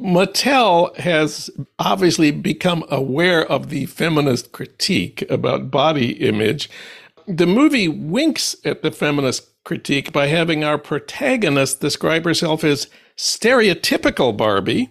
Mattel 0.00 0.94
has 0.96 1.48
obviously 1.78 2.30
become 2.30 2.84
aware 2.90 3.50
of 3.50 3.70
the 3.70 3.86
feminist 3.86 4.52
critique 4.52 5.24
about 5.30 5.70
body 5.70 6.12
image. 6.26 6.68
The 7.26 7.46
movie 7.46 7.88
winks 7.88 8.56
at 8.64 8.82
the 8.82 8.90
feminist 8.90 9.48
critique 9.64 10.12
by 10.12 10.26
having 10.26 10.62
our 10.62 10.78
protagonist 10.78 11.80
describe 11.80 12.24
herself 12.24 12.62
as 12.62 12.88
stereotypical 13.16 14.36
Barbie 14.36 14.90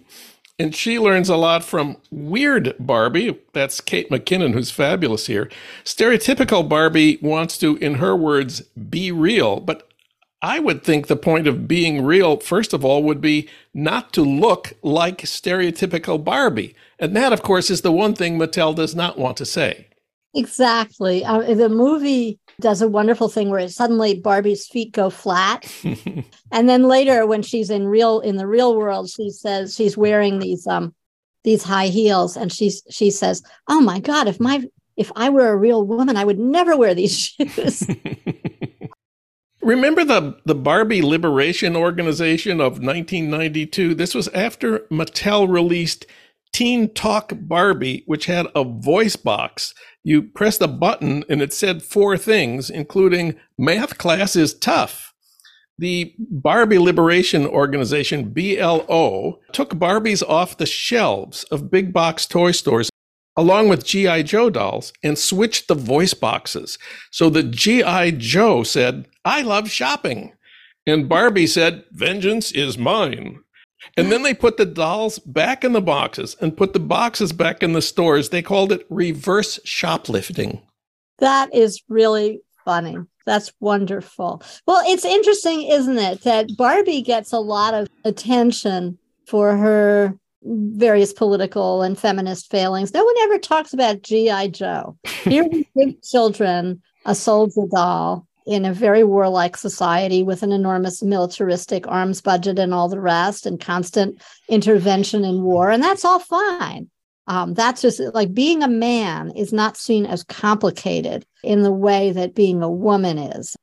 and 0.58 0.74
she 0.74 0.98
learns 0.98 1.28
a 1.28 1.36
lot 1.36 1.62
from 1.64 1.98
weird 2.10 2.74
Barbie. 2.78 3.38
That's 3.52 3.80
Kate 3.80 4.08
McKinnon, 4.10 4.52
who's 4.52 4.70
fabulous 4.70 5.26
here. 5.26 5.50
Stereotypical 5.84 6.66
Barbie 6.66 7.18
wants 7.20 7.58
to, 7.58 7.76
in 7.76 7.94
her 7.94 8.16
words, 8.16 8.62
be 8.90 9.12
real. 9.12 9.60
But 9.60 9.88
I 10.40 10.58
would 10.58 10.82
think 10.82 11.06
the 11.06 11.16
point 11.16 11.46
of 11.46 11.68
being 11.68 12.04
real, 12.04 12.38
first 12.38 12.72
of 12.72 12.84
all, 12.84 13.02
would 13.02 13.20
be 13.20 13.48
not 13.74 14.12
to 14.14 14.22
look 14.22 14.72
like 14.82 15.18
stereotypical 15.18 16.22
Barbie. 16.22 16.74
And 16.98 17.14
that, 17.16 17.32
of 17.32 17.42
course, 17.42 17.70
is 17.70 17.82
the 17.82 17.92
one 17.92 18.14
thing 18.14 18.38
Mattel 18.38 18.74
does 18.74 18.94
not 18.94 19.18
want 19.18 19.36
to 19.38 19.44
say. 19.44 19.88
Exactly. 20.34 21.24
Uh, 21.24 21.54
the 21.54 21.68
movie 21.68 22.38
does 22.60 22.82
a 22.82 22.88
wonderful 22.88 23.28
thing 23.28 23.50
where 23.50 23.68
suddenly 23.68 24.20
Barbie's 24.20 24.66
feet 24.66 24.92
go 24.92 25.10
flat. 25.10 25.70
and 26.52 26.68
then 26.68 26.84
later 26.84 27.26
when 27.26 27.42
she's 27.42 27.70
in 27.70 27.86
real 27.86 28.20
in 28.20 28.36
the 28.36 28.46
real 28.46 28.76
world, 28.76 29.10
she 29.10 29.30
says 29.30 29.74
she's 29.74 29.96
wearing 29.96 30.38
these 30.38 30.66
um 30.66 30.94
these 31.44 31.62
high 31.62 31.88
heels 31.88 32.36
and 32.36 32.52
she's 32.52 32.82
she 32.90 33.10
says, 33.10 33.42
"Oh 33.68 33.80
my 33.80 34.00
god, 34.00 34.28
if 34.28 34.40
my 34.40 34.64
if 34.96 35.12
I 35.14 35.28
were 35.28 35.48
a 35.48 35.56
real 35.56 35.84
woman, 35.84 36.16
I 36.16 36.24
would 36.24 36.38
never 36.38 36.76
wear 36.76 36.94
these 36.94 37.18
shoes." 37.18 37.86
Remember 39.66 40.04
the, 40.04 40.38
the 40.44 40.54
Barbie 40.54 41.02
Liberation 41.02 41.74
Organization 41.74 42.60
of 42.60 42.74
1992? 42.74 43.96
This 43.96 44.14
was 44.14 44.28
after 44.28 44.80
Mattel 44.92 45.48
released 45.48 46.06
Teen 46.56 46.88
Talk 46.94 47.34
Barbie, 47.36 48.02
which 48.06 48.24
had 48.24 48.46
a 48.54 48.64
voice 48.64 49.14
box 49.14 49.74
you 50.02 50.22
pressed 50.22 50.62
a 50.62 50.68
button 50.68 51.22
and 51.28 51.42
it 51.42 51.52
said 51.52 51.82
four 51.82 52.16
things, 52.16 52.70
including 52.70 53.34
math 53.58 53.98
class 53.98 54.36
is 54.36 54.54
tough. 54.54 55.12
The 55.78 56.14
Barbie 56.18 56.78
Liberation 56.78 57.46
Organization, 57.46 58.32
BLO, 58.32 59.40
took 59.52 59.74
Barbies 59.74 60.26
off 60.26 60.56
the 60.56 60.64
shelves 60.64 61.44
of 61.50 61.70
big 61.70 61.92
box 61.92 62.24
toy 62.24 62.52
stores 62.52 62.88
along 63.36 63.68
with 63.68 63.84
G.I. 63.84 64.22
Joe 64.22 64.48
dolls 64.48 64.94
and 65.02 65.18
switched 65.18 65.68
the 65.68 65.74
voice 65.74 66.14
boxes. 66.14 66.78
So 67.10 67.28
the 67.28 67.42
G.I. 67.42 68.12
Joe 68.12 68.62
said, 68.62 69.08
I 69.26 69.42
love 69.42 69.70
shopping. 69.70 70.32
And 70.86 71.06
Barbie 71.06 71.48
said, 71.48 71.84
Vengeance 71.92 72.50
is 72.50 72.78
mine. 72.78 73.40
And 73.96 74.10
then 74.10 74.22
they 74.22 74.34
put 74.34 74.56
the 74.56 74.66
dolls 74.66 75.18
back 75.18 75.64
in 75.64 75.72
the 75.72 75.80
boxes 75.80 76.36
and 76.40 76.56
put 76.56 76.72
the 76.72 76.80
boxes 76.80 77.32
back 77.32 77.62
in 77.62 77.72
the 77.72 77.82
stores. 77.82 78.30
They 78.30 78.42
called 78.42 78.72
it 78.72 78.86
reverse 78.90 79.60
shoplifting. 79.64 80.62
That 81.18 81.54
is 81.54 81.82
really 81.88 82.40
funny. 82.64 82.96
That's 83.26 83.52
wonderful. 83.60 84.42
Well, 84.66 84.82
it's 84.86 85.04
interesting, 85.04 85.62
isn't 85.62 85.98
it, 85.98 86.22
that 86.22 86.56
Barbie 86.56 87.02
gets 87.02 87.32
a 87.32 87.38
lot 87.38 87.74
of 87.74 87.88
attention 88.04 88.98
for 89.26 89.56
her 89.56 90.16
various 90.42 91.12
political 91.12 91.82
and 91.82 91.98
feminist 91.98 92.50
failings. 92.50 92.94
No 92.94 93.04
one 93.04 93.14
ever 93.22 93.38
talks 93.38 93.72
about 93.72 94.02
G.I. 94.02 94.48
Joe. 94.48 94.96
Here 95.24 95.44
we 95.44 95.66
give 95.76 96.02
children 96.02 96.80
a 97.04 97.14
soldier 97.14 97.66
doll 97.72 98.25
in 98.46 98.64
a 98.64 98.72
very 98.72 99.04
warlike 99.04 99.56
society 99.56 100.22
with 100.22 100.42
an 100.42 100.52
enormous 100.52 101.02
militaristic 101.02 101.86
arms 101.88 102.20
budget 102.20 102.58
and 102.58 102.72
all 102.72 102.88
the 102.88 103.00
rest 103.00 103.46
and 103.46 103.60
constant 103.60 104.22
intervention 104.48 105.24
in 105.24 105.42
war 105.42 105.70
and 105.70 105.82
that's 105.82 106.04
all 106.04 106.20
fine 106.20 106.88
Um, 107.28 107.54
that's 107.54 107.82
just 107.82 108.00
like 108.14 108.32
being 108.32 108.62
a 108.62 108.68
man 108.68 109.32
is 109.32 109.52
not 109.52 109.76
seen 109.76 110.06
as 110.06 110.22
complicated 110.22 111.26
in 111.42 111.62
the 111.62 111.72
way 111.72 112.12
that 112.12 112.34
being 112.34 112.62
a 112.62 112.70
woman 112.70 113.18
is. 113.18 113.56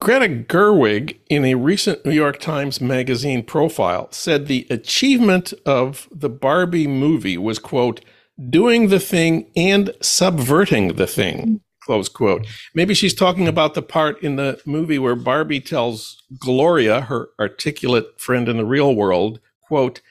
Greta 0.00 0.28
Gerwig, 0.28 1.16
in 1.28 1.44
a 1.44 1.54
recent 1.54 2.04
New 2.04 2.12
York 2.12 2.38
Times 2.38 2.80
Magazine 2.80 3.42
profile, 3.42 4.08
said 4.12 4.46
the 4.46 4.66
achievement 4.70 5.52
of 5.66 6.08
the 6.12 6.28
Barbie 6.28 6.86
movie 6.86 7.36
was, 7.36 7.58
quote, 7.58 8.04
doing 8.48 8.88
the 8.88 9.00
thing 9.00 9.50
and 9.56 9.90
subverting 10.00 10.94
the 10.94 11.06
thing, 11.08 11.60
close 11.88 12.10
quote. 12.10 12.46
Maybe 12.74 12.92
she's 12.92 13.14
talking 13.14 13.48
about 13.48 13.72
the 13.72 13.80
part 13.80 14.22
in 14.22 14.36
the 14.36 14.60
movie 14.66 14.98
where 14.98 15.14
Barbie 15.16 15.62
tells 15.62 16.22
Gloria, 16.38 17.00
her 17.00 17.30
articulate 17.40 18.20
friend 18.20 18.46
in 18.46 18.58
the 18.58 18.66
real 18.66 18.94
world, 18.94 19.40
quote, 19.62 20.02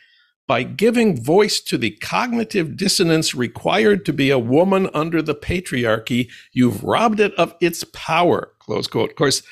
by 0.48 0.64
giving 0.64 1.22
voice 1.22 1.62
to 1.62 1.78
the 1.78 1.92
cognitive 1.92 2.78
dissonance 2.78 3.36
required 3.36 4.08
to 4.08 4.14
be 4.14 4.32
a 4.32 4.40
woman 4.40 4.90
under 4.96 5.22
the 5.22 5.36
patriarchy, 5.36 6.32
you've 6.52 6.84
robbed 6.84 7.20
it 7.20 7.36
of 7.36 7.54
its 7.62 7.84
power, 7.94 8.54
close 8.58 8.88
quote. 8.88 9.12
Of 9.12 9.16
course, 9.16 9.44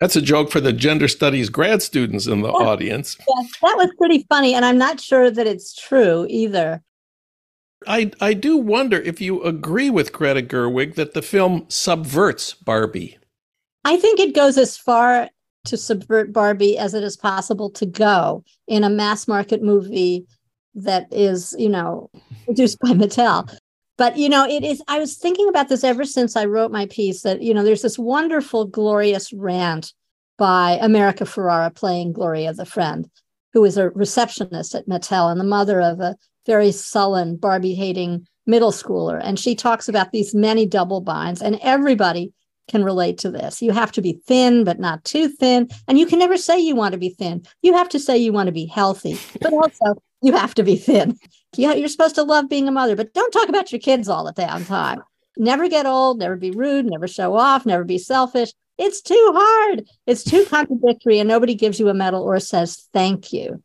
that's 0.00 0.16
a 0.16 0.22
joke 0.22 0.50
for 0.50 0.62
the 0.62 0.72
gender 0.72 1.06
studies 1.06 1.50
grad 1.50 1.82
students 1.82 2.26
in 2.26 2.40
the 2.40 2.48
audience. 2.48 3.18
Yeah, 3.18 3.46
that 3.60 3.76
was 3.76 3.90
pretty 3.98 4.24
funny. 4.30 4.54
And 4.54 4.64
I'm 4.64 4.78
not 4.78 5.02
sure 5.02 5.30
that 5.30 5.46
it's 5.46 5.74
true 5.74 6.26
either. 6.30 6.82
I, 7.86 8.10
I 8.20 8.34
do 8.34 8.56
wonder 8.56 9.00
if 9.00 9.20
you 9.20 9.42
agree 9.42 9.90
with 9.90 10.12
Greta 10.12 10.42
Gerwig 10.42 10.94
that 10.94 11.14
the 11.14 11.22
film 11.22 11.66
subverts 11.68 12.54
Barbie. 12.54 13.18
I 13.84 13.96
think 13.96 14.18
it 14.18 14.34
goes 14.34 14.56
as 14.56 14.76
far 14.76 15.28
to 15.66 15.76
subvert 15.76 16.32
Barbie 16.32 16.78
as 16.78 16.94
it 16.94 17.02
is 17.02 17.16
possible 17.16 17.70
to 17.70 17.86
go 17.86 18.44
in 18.66 18.84
a 18.84 18.90
mass 18.90 19.26
market 19.28 19.62
movie 19.62 20.26
that 20.74 21.06
is, 21.12 21.54
you 21.58 21.68
know, 21.68 22.10
produced 22.44 22.78
by 22.80 22.90
Mattel. 22.90 23.56
But, 23.96 24.16
you 24.16 24.28
know, 24.28 24.44
it 24.46 24.64
is, 24.64 24.82
I 24.88 24.98
was 24.98 25.16
thinking 25.16 25.48
about 25.48 25.68
this 25.68 25.84
ever 25.84 26.04
since 26.04 26.36
I 26.36 26.46
wrote 26.46 26.72
my 26.72 26.86
piece 26.86 27.22
that, 27.22 27.42
you 27.42 27.54
know, 27.54 27.62
there's 27.62 27.82
this 27.82 27.98
wonderful, 27.98 28.66
glorious 28.66 29.32
rant 29.32 29.92
by 30.36 30.78
America 30.80 31.24
Ferrera 31.24 31.72
playing 31.72 32.12
Gloria 32.12 32.52
the 32.52 32.66
Friend, 32.66 33.08
who 33.52 33.64
is 33.64 33.76
a 33.76 33.90
receptionist 33.90 34.74
at 34.74 34.88
Mattel 34.88 35.30
and 35.30 35.38
the 35.38 35.44
mother 35.44 35.80
of 35.80 36.00
a 36.00 36.16
very 36.46 36.72
sullen, 36.72 37.36
Barbie 37.36 37.74
hating 37.74 38.26
middle 38.46 38.72
schooler. 38.72 39.20
And 39.22 39.38
she 39.38 39.54
talks 39.54 39.88
about 39.88 40.12
these 40.12 40.34
many 40.34 40.66
double 40.66 41.00
binds, 41.00 41.40
and 41.40 41.58
everybody 41.62 42.32
can 42.68 42.84
relate 42.84 43.18
to 43.18 43.30
this. 43.30 43.60
You 43.60 43.72
have 43.72 43.92
to 43.92 44.02
be 44.02 44.20
thin, 44.26 44.64
but 44.64 44.78
not 44.78 45.04
too 45.04 45.28
thin. 45.28 45.68
And 45.88 45.98
you 45.98 46.06
can 46.06 46.18
never 46.18 46.36
say 46.36 46.58
you 46.58 46.74
want 46.74 46.92
to 46.92 46.98
be 46.98 47.10
thin. 47.10 47.44
You 47.62 47.74
have 47.74 47.88
to 47.90 47.98
say 47.98 48.16
you 48.16 48.32
want 48.32 48.46
to 48.46 48.52
be 48.52 48.66
healthy, 48.66 49.18
but 49.40 49.52
also 49.52 50.00
you 50.22 50.32
have 50.32 50.54
to 50.54 50.62
be 50.62 50.76
thin. 50.76 51.18
You're 51.56 51.88
supposed 51.88 52.14
to 52.16 52.22
love 52.22 52.48
being 52.48 52.68
a 52.68 52.72
mother, 52.72 52.96
but 52.96 53.14
don't 53.14 53.32
talk 53.32 53.48
about 53.48 53.72
your 53.72 53.80
kids 53.80 54.08
all 54.08 54.24
the 54.24 54.32
damn 54.32 54.64
time. 54.64 55.02
Never 55.36 55.68
get 55.68 55.86
old, 55.86 56.20
never 56.20 56.36
be 56.36 56.52
rude, 56.52 56.86
never 56.86 57.08
show 57.08 57.34
off, 57.34 57.66
never 57.66 57.84
be 57.84 57.98
selfish. 57.98 58.52
It's 58.78 59.02
too 59.02 59.32
hard. 59.34 59.88
It's 60.06 60.24
too 60.24 60.44
contradictory, 60.46 61.18
and 61.18 61.28
nobody 61.28 61.54
gives 61.54 61.80
you 61.80 61.88
a 61.88 61.94
medal 61.94 62.22
or 62.22 62.38
says 62.40 62.88
thank 62.92 63.32
you. 63.32 63.62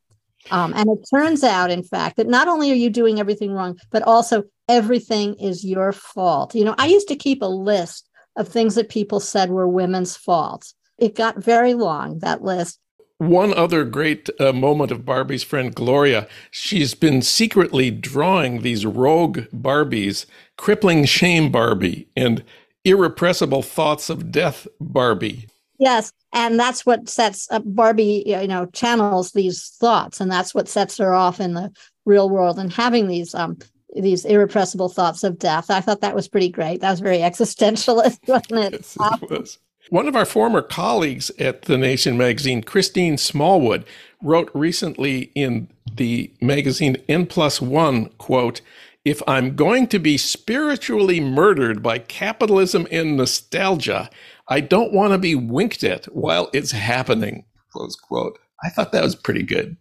Um, 0.52 0.74
and 0.76 0.90
it 0.90 1.08
turns 1.14 1.44
out, 1.44 1.72
in 1.72 1.84
fact, 1.84 2.18
that 2.18 2.28
not 2.28 2.48
only 2.48 2.72
are 2.72 2.76
you 2.76 2.90
doing 2.90 3.20
everything 3.20 3.52
wrong, 3.52 3.78
but 3.92 4.04
also 4.04 4.44
everything 4.68 5.36
is 5.36 5.66
your 5.66 5.92
fault. 5.92 6.56
You 6.56 6.66
know, 6.66 6.76
I 6.78 6.88
used 6.88 7.08
to 7.10 7.16
keep 7.16 7.42
a 7.42 7.46
list 7.46 8.10
of 8.36 8.48
things 8.48 8.76
that 8.76 8.90
people 8.90 9.20
said 9.20 9.50
were 9.50 9.68
women's 9.68 10.16
faults. 10.16 10.74
It 10.98 11.16
got 11.16 11.38
very 11.38 11.74
long, 11.74 12.20
that 12.20 12.44
list. 12.44 12.80
One 13.18 13.54
other 13.54 13.84
great 13.84 14.30
uh, 14.40 14.54
moment 14.54 14.92
of 14.92 15.04
Barbie's 15.04 15.44
friend 15.44 15.76
Gloria, 15.76 16.28
she's 16.52 16.94
been 16.94 17.22
secretly 17.22 17.92
drawing 17.92 18.62
these 18.62 18.86
rogue 18.86 19.40
Barbies, 19.54 20.26
crippling 20.58 21.04
shame 21.04 21.52
Barbie 21.52 22.08
and 22.16 22.46
irrepressible 22.86 23.62
thoughts 23.62 24.10
of 24.10 24.32
death 24.32 24.68
Barbie. 24.80 25.48
Yes, 25.80 26.12
and 26.34 26.60
that's 26.60 26.86
what 26.86 27.08
sets 27.08 27.50
up 27.52 27.64
Barbie, 27.66 28.24
you 28.26 28.48
know, 28.48 28.66
channels 28.68 29.32
these 29.32 29.70
thoughts, 29.80 30.20
and 30.20 30.30
that's 30.30 30.54
what 30.54 30.68
sets 30.68 30.98
her 30.98 31.14
off 31.14 31.40
in 31.40 31.54
the 31.54 31.72
real 32.06 32.30
world 32.30 32.60
and 32.60 32.72
having 32.72 33.08
these 33.08 33.34
um 33.34 33.58
these 33.96 34.26
irrepressible 34.26 34.90
thoughts 34.90 35.24
of 35.24 35.40
death. 35.40 35.72
I 35.72 35.82
thought 35.82 36.02
that 36.02 36.16
was 36.16 36.28
pretty 36.28 36.50
great. 36.50 36.82
That 36.82 36.92
was 36.92 37.00
very 37.00 37.18
existentialist, 37.30 38.20
wasn't 38.28 38.74
it? 38.74 38.74
Yes, 38.74 38.98
it 39.22 39.30
was. 39.30 39.60
One 39.90 40.08
of 40.08 40.16
our 40.16 40.26
former 40.26 40.62
colleagues 40.62 41.32
at 41.40 41.64
The 41.64 41.78
Nation 41.78 42.16
magazine, 42.16 42.62
Christine 42.62 43.18
Smallwood, 43.18 43.86
wrote 44.22 44.52
recently 44.54 45.32
in 45.34 45.68
the 45.92 46.32
magazine 46.42 46.98
N 47.08 47.26
plus 47.26 47.60
one, 47.60 48.10
quote, 48.20 48.62
if 49.06 49.24
I'm 49.28 49.56
going 49.56 49.88
to 49.88 49.98
be 49.98 50.18
spiritually 50.18 51.20
murdered 51.20 51.82
by 51.82 52.00
capitalism 52.00 52.86
and 52.92 53.18
nostalgia, 53.18 54.10
I 54.50 54.62
don't 54.62 54.94
want 54.94 55.14
to 55.14 55.18
be 55.18 55.36
winked 55.36 55.84
at 55.84 56.06
while 56.06 56.50
it's 56.54 56.72
happening, 56.72 57.46
close 57.72 57.96
quote. 57.96 58.40
I 58.64 58.70
thought 58.70 58.92
that 58.92 59.04
was 59.04 59.16
pretty 59.16 59.44
good. 59.44 59.78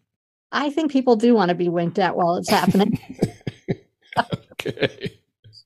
I 0.52 0.70
think 0.70 0.92
people 0.92 1.16
do 1.16 1.34
want 1.34 1.48
to 1.48 1.54
be 1.54 1.68
winked 1.68 1.98
at 1.98 2.16
while 2.16 2.36
it's 2.36 2.50
happening. 2.50 2.98
okay. 4.52 5.18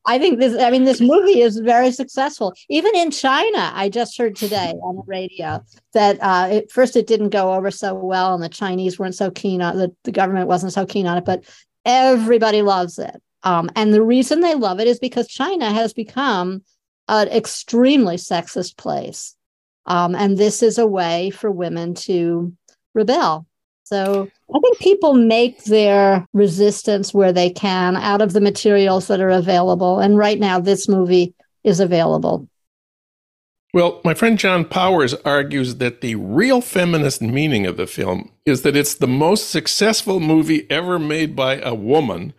I 0.07 0.18
think 0.18 0.40
this, 0.40 0.61
I 0.61 0.70
mean, 0.70 0.84
this 0.84 1.00
movie 1.00 1.40
is 1.40 1.59
very 1.59 1.92
successful. 1.92 2.55
Even 2.68 2.94
in 2.96 3.12
China, 3.12 3.70
I 3.74 3.88
just 3.88 4.18
heard 4.18 4.34
today 4.34 4.74
on 4.82 4.96
the 4.96 5.05
radio 5.07 5.64
that 5.92 6.20
uh, 6.20 6.48
at 6.50 6.72
first 6.72 6.96
it 6.96 7.07
didn't 7.07 7.28
go 7.28 7.55
over 7.55 7.70
so 7.70 7.94
well, 7.94 8.34
and 8.34 8.42
the 8.42 8.48
Chinese 8.48 8.98
weren't 8.98 9.14
so 9.14 9.30
keen 9.30 9.62
on 9.62 9.78
the, 9.78 9.94
the 10.03 10.12
government 10.12 10.48
wasn't 10.48 10.72
so 10.72 10.86
keen 10.86 11.07
on 11.07 11.18
it, 11.18 11.24
but 11.24 11.44
everybody 11.84 12.62
loves 12.62 12.98
it. 12.98 13.22
Um, 13.44 13.70
and 13.76 13.94
the 13.94 14.03
reason 14.03 14.40
they 14.40 14.55
love 14.55 14.80
it 14.80 14.88
is 14.88 14.98
because 14.98 15.28
China 15.28 15.72
has 15.72 15.92
become 15.92 16.62
an 17.09 17.28
extremely 17.28 18.16
sexist 18.16 18.76
place. 18.76 19.36
Um, 19.86 20.14
and 20.14 20.38
this 20.38 20.62
is 20.62 20.78
a 20.78 20.86
way 20.86 21.30
for 21.30 21.50
women 21.50 21.94
to 21.94 22.53
rebel. 22.94 23.46
So 23.84 24.28
I 24.55 24.59
think 24.61 24.78
people 24.78 25.14
make 25.14 25.64
their 25.64 26.26
resistance 26.32 27.12
where 27.12 27.32
they 27.32 27.50
can 27.50 27.96
out 27.96 28.22
of 28.22 28.32
the 28.32 28.40
materials 28.40 29.09
that 29.09 29.20
are 29.20 29.28
available. 29.28 29.98
And 29.98 30.16
right 30.16 30.38
now, 30.38 30.61
this 30.61 30.88
movie 30.88 31.34
is 31.64 31.80
available. 31.80 32.48
Well, 33.74 34.00
my 34.05 34.12
friend 34.12 34.38
John 34.38 34.66
Powers 34.66 35.14
argues 35.24 35.76
that 35.76 36.03
the 36.03 36.14
real 36.16 36.61
feminist 36.61 37.22
meaning 37.22 37.66
of 37.66 37.78
the 37.78 37.86
film 37.86 38.30
is 38.44 38.62
that 38.62 38.76
it's 38.76 38.94
the 38.94 39.09
most 39.09 39.50
successful 39.50 40.20
movie 40.20 40.70
ever 40.70 40.98
made 40.98 41.34
by 41.34 41.59
a 41.61 41.74
woman, 41.74 42.34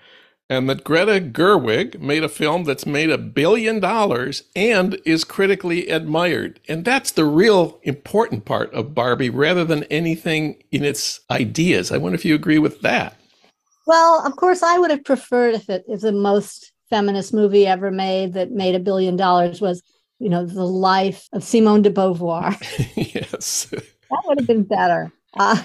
and 0.54 0.70
that 0.70 0.84
Greta 0.84 1.20
Gerwig 1.20 2.00
made 2.00 2.24
a 2.24 2.30
film 2.30 2.64
that's 2.64 2.86
made 2.86 3.10
a 3.10 3.18
billion 3.18 3.80
dollars 3.80 4.44
and 4.56 5.00
is 5.04 5.24
critically 5.24 5.88
admired. 5.88 6.60
And 6.68 6.86
that's 6.86 7.12
the 7.12 7.26
real 7.26 7.80
important 7.82 8.46
part 8.46 8.72
of 8.72 8.94
Barbie 8.94 9.32
rather 9.32 9.66
than 9.66 9.84
anything 9.86 10.62
in 10.72 10.86
its 10.86 11.22
ideas. 11.32 11.92
I 11.92 11.98
wonder 11.98 12.16
if 12.16 12.24
you 12.24 12.36
agree 12.36 12.60
with 12.60 12.82
that. 12.82 13.18
Well, 13.88 14.24
of 14.26 14.36
course, 14.36 14.62
I 14.62 14.78
would 14.78 14.92
have 14.92 15.04
preferred 15.04 15.56
if 15.56 15.70
it 15.70 15.86
if 15.88 16.02
the 16.02 16.12
most 16.12 16.72
feminist 16.90 17.34
movie 17.34 17.66
ever 17.66 17.90
made 17.90 18.34
that 18.34 18.52
made 18.52 18.76
a 18.76 18.80
billion 18.80 19.16
dollars 19.16 19.60
was, 19.60 19.82
you 20.20 20.30
know, 20.30 20.46
the 20.46 20.68
life 20.68 21.28
of 21.34 21.44
Simone 21.44 21.82
de 21.82 21.90
Beauvoir. 21.90 22.56
yes. 22.96 23.66
that 23.72 24.22
would 24.26 24.40
have 24.40 24.48
been 24.48 24.64
better. 24.64 25.12
Uh, 25.36 25.64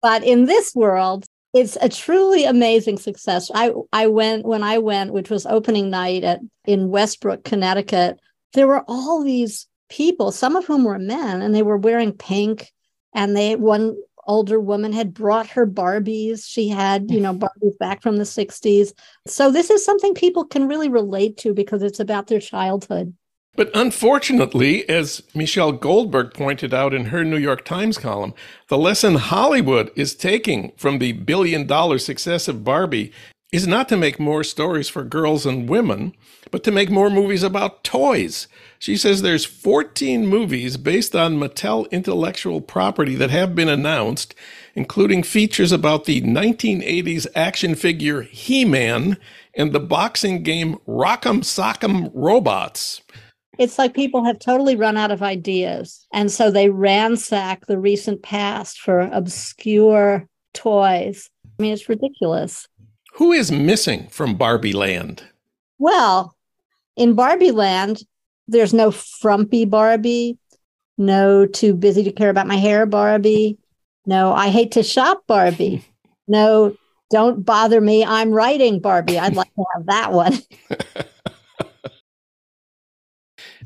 but 0.00 0.22
in 0.22 0.44
this 0.44 0.72
world, 0.76 1.26
it's 1.60 1.76
a 1.80 1.88
truly 1.88 2.44
amazing 2.44 2.98
success. 2.98 3.50
I 3.54 3.72
I 3.92 4.06
went 4.06 4.44
when 4.44 4.62
I 4.62 4.78
went, 4.78 5.12
which 5.12 5.30
was 5.30 5.46
opening 5.46 5.90
night 5.90 6.24
at 6.24 6.40
in 6.66 6.88
Westbrook, 6.88 7.44
Connecticut. 7.44 8.18
There 8.54 8.66
were 8.66 8.84
all 8.88 9.22
these 9.22 9.66
people, 9.88 10.32
some 10.32 10.56
of 10.56 10.66
whom 10.66 10.84
were 10.84 10.98
men, 10.98 11.42
and 11.42 11.54
they 11.54 11.62
were 11.62 11.76
wearing 11.76 12.12
pink. 12.12 12.72
And 13.14 13.36
they 13.36 13.56
one 13.56 13.96
older 14.28 14.60
woman 14.60 14.92
had 14.92 15.14
brought 15.14 15.48
her 15.48 15.66
Barbies. 15.66 16.44
She 16.46 16.68
had, 16.68 17.10
you 17.10 17.18
know, 17.18 17.34
Barbies 17.34 17.76
back 17.80 18.02
from 18.02 18.18
the 18.18 18.24
60s. 18.24 18.92
So 19.26 19.50
this 19.50 19.70
is 19.70 19.84
something 19.84 20.14
people 20.14 20.44
can 20.44 20.68
really 20.68 20.90
relate 20.90 21.38
to 21.38 21.54
because 21.54 21.82
it's 21.82 21.98
about 21.98 22.26
their 22.26 22.38
childhood. 22.38 23.14
But 23.58 23.72
unfortunately, 23.74 24.88
as 24.88 25.24
Michelle 25.34 25.72
Goldberg 25.72 26.32
pointed 26.32 26.72
out 26.72 26.94
in 26.94 27.06
her 27.06 27.24
New 27.24 27.36
York 27.36 27.64
Times 27.64 27.98
column, 27.98 28.32
the 28.68 28.78
lesson 28.78 29.16
Hollywood 29.16 29.90
is 29.96 30.14
taking 30.14 30.70
from 30.76 31.00
the 31.00 31.10
billion 31.10 31.66
dollar 31.66 31.98
success 31.98 32.46
of 32.46 32.62
Barbie 32.62 33.10
is 33.50 33.66
not 33.66 33.88
to 33.88 33.96
make 33.96 34.20
more 34.20 34.44
stories 34.44 34.88
for 34.88 35.02
girls 35.02 35.44
and 35.44 35.68
women, 35.68 36.14
but 36.52 36.62
to 36.62 36.70
make 36.70 36.88
more 36.88 37.10
movies 37.10 37.42
about 37.42 37.82
toys. 37.82 38.46
She 38.78 38.96
says 38.96 39.22
there's 39.22 39.44
14 39.44 40.24
movies 40.24 40.76
based 40.76 41.16
on 41.16 41.40
Mattel 41.40 41.90
intellectual 41.90 42.60
property 42.60 43.16
that 43.16 43.30
have 43.30 43.56
been 43.56 43.68
announced, 43.68 44.36
including 44.76 45.24
features 45.24 45.72
about 45.72 46.04
the 46.04 46.20
1980s 46.22 47.26
action 47.34 47.74
figure 47.74 48.22
He-Man 48.22 49.16
and 49.52 49.72
the 49.72 49.80
boxing 49.80 50.44
game 50.44 50.76
Rock'em 50.86 51.40
Sock'em 51.40 52.12
Robots 52.14 53.00
it's 53.58 53.76
like 53.76 53.92
people 53.92 54.24
have 54.24 54.38
totally 54.38 54.76
run 54.76 54.96
out 54.96 55.10
of 55.10 55.22
ideas. 55.22 56.06
And 56.12 56.30
so 56.30 56.50
they 56.50 56.70
ransack 56.70 57.66
the 57.66 57.78
recent 57.78 58.22
past 58.22 58.78
for 58.78 59.00
obscure 59.00 60.28
toys. 60.54 61.28
I 61.58 61.62
mean, 61.62 61.72
it's 61.72 61.88
ridiculous. 61.88 62.68
Who 63.14 63.32
is 63.32 63.50
missing 63.50 64.06
from 64.08 64.36
Barbie 64.36 64.72
Land? 64.72 65.24
Well, 65.78 66.36
in 66.96 67.14
Barbie 67.14 67.50
Land, 67.50 68.02
there's 68.46 68.72
no 68.72 68.92
frumpy 68.92 69.64
Barbie, 69.64 70.38
no 70.96 71.44
too 71.46 71.74
busy 71.74 72.04
to 72.04 72.12
care 72.12 72.30
about 72.30 72.46
my 72.46 72.56
hair 72.56 72.86
Barbie, 72.86 73.58
no 74.06 74.32
I 74.32 74.48
hate 74.48 74.72
to 74.72 74.82
shop 74.82 75.24
Barbie, 75.26 75.84
no 76.28 76.76
don't 77.10 77.44
bother 77.44 77.80
me, 77.80 78.04
I'm 78.04 78.30
writing 78.30 78.80
Barbie. 78.80 79.18
I'd 79.18 79.36
like 79.36 79.52
to 79.54 79.64
have 79.74 79.86
that 79.86 80.12
one. 80.12 80.38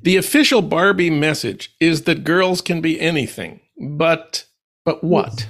the 0.02 0.16
official 0.16 0.62
Barbie 0.62 1.10
message 1.10 1.74
is 1.80 2.02
that 2.02 2.24
girls 2.24 2.60
can 2.60 2.80
be 2.80 3.00
anything, 3.00 3.60
but 3.80 4.44
but 4.84 5.02
what? 5.02 5.46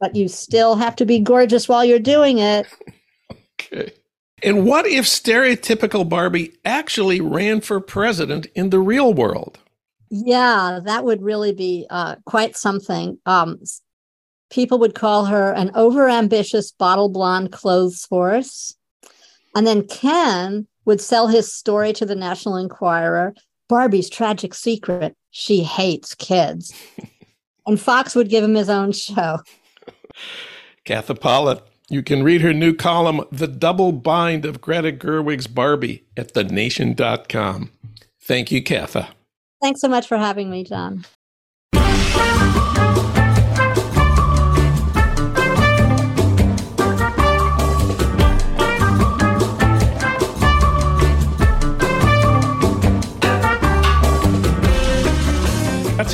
But 0.00 0.16
you 0.16 0.28
still 0.28 0.76
have 0.76 0.96
to 0.96 1.06
be 1.06 1.20
gorgeous 1.20 1.68
while 1.68 1.84
you're 1.84 1.98
doing 1.98 2.38
it. 2.38 2.66
okay. 3.60 3.92
And 4.42 4.66
what 4.66 4.86
if 4.86 5.04
stereotypical 5.04 6.08
Barbie 6.08 6.52
actually 6.64 7.20
ran 7.20 7.60
for 7.60 7.80
president 7.80 8.46
in 8.54 8.70
the 8.70 8.80
real 8.80 9.14
world? 9.14 9.58
Yeah, 10.10 10.80
that 10.84 11.04
would 11.04 11.22
really 11.22 11.52
be 11.52 11.86
uh, 11.88 12.16
quite 12.26 12.56
something. 12.56 13.18
Um, 13.24 13.60
people 14.50 14.78
would 14.78 14.94
call 14.94 15.24
her 15.26 15.52
an 15.52 15.70
overambitious 15.70 16.72
bottle 16.76 17.08
blonde 17.08 17.52
clothes 17.52 18.06
horse. 18.10 18.74
And 19.56 19.66
then 19.66 19.86
Ken 19.86 20.66
would 20.84 21.00
sell 21.00 21.28
his 21.28 21.52
story 21.52 21.92
to 21.94 22.04
the 22.04 22.14
National 22.14 22.56
Enquirer 22.56 23.34
Barbie's 23.74 24.08
tragic 24.08 24.54
secret 24.54 25.16
she 25.32 25.64
hates 25.64 26.14
kids. 26.14 26.72
and 27.66 27.80
Fox 27.80 28.14
would 28.14 28.28
give 28.28 28.44
him 28.44 28.54
his 28.54 28.70
own 28.70 28.92
show. 28.92 29.40
Katha 30.86 31.18
Pollitt. 31.18 31.60
You 31.90 32.00
can 32.04 32.22
read 32.22 32.40
her 32.40 32.52
new 32.52 32.72
column, 32.72 33.22
The 33.32 33.48
Double 33.48 33.90
Bind 33.90 34.44
of 34.44 34.60
Greta 34.60 34.92
Gerwig's 34.92 35.48
Barbie, 35.48 36.04
at 36.16 36.34
thenation.com. 36.34 37.72
Thank 38.22 38.52
you, 38.52 38.62
Katha. 38.62 39.08
Thanks 39.60 39.80
so 39.80 39.88
much 39.88 40.06
for 40.06 40.18
having 40.18 40.50
me, 40.50 40.62
Jon. 40.62 41.04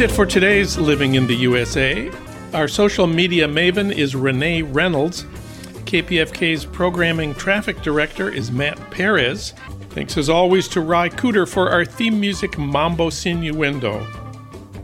That's 0.01 0.15
it 0.15 0.17
for 0.17 0.25
today's 0.25 0.79
Living 0.79 1.17
in 1.17 1.27
the 1.27 1.35
USA. 1.35 2.11
Our 2.55 2.69
social 2.69 3.07
media 3.07 3.47
maven 3.47 3.95
is 3.95 4.17
Renee 4.17 4.63
Reynolds. 4.63 5.25
KPFK's 5.85 6.65
programming 6.65 7.35
traffic 7.35 7.83
director 7.83 8.33
is 8.33 8.51
Matt 8.51 8.79
Perez. 8.91 9.53
Thanks 9.91 10.17
as 10.17 10.31
always 10.31 10.69
to 10.69 10.81
Ry 10.81 11.11
Cooder 11.11 11.47
for 11.47 11.71
our 11.71 11.85
theme 11.85 12.19
music 12.19 12.57
Mambo 12.57 13.11
Sinuendo. 13.11 14.07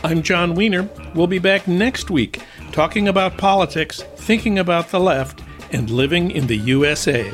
I'm 0.05 0.23
Jon 0.23 0.57
Wiener. 0.57 0.89
We'll 1.15 1.29
be 1.29 1.39
back 1.39 1.69
next 1.69 2.11
week 2.11 2.43
talking 2.73 3.07
about 3.07 3.39
politics, 3.39 4.03
thinking 4.17 4.59
about 4.59 4.89
the 4.89 4.99
left, 4.99 5.43
and 5.71 5.89
living 5.91 6.33
in 6.33 6.49
the 6.49 6.57
USA. 6.57 7.31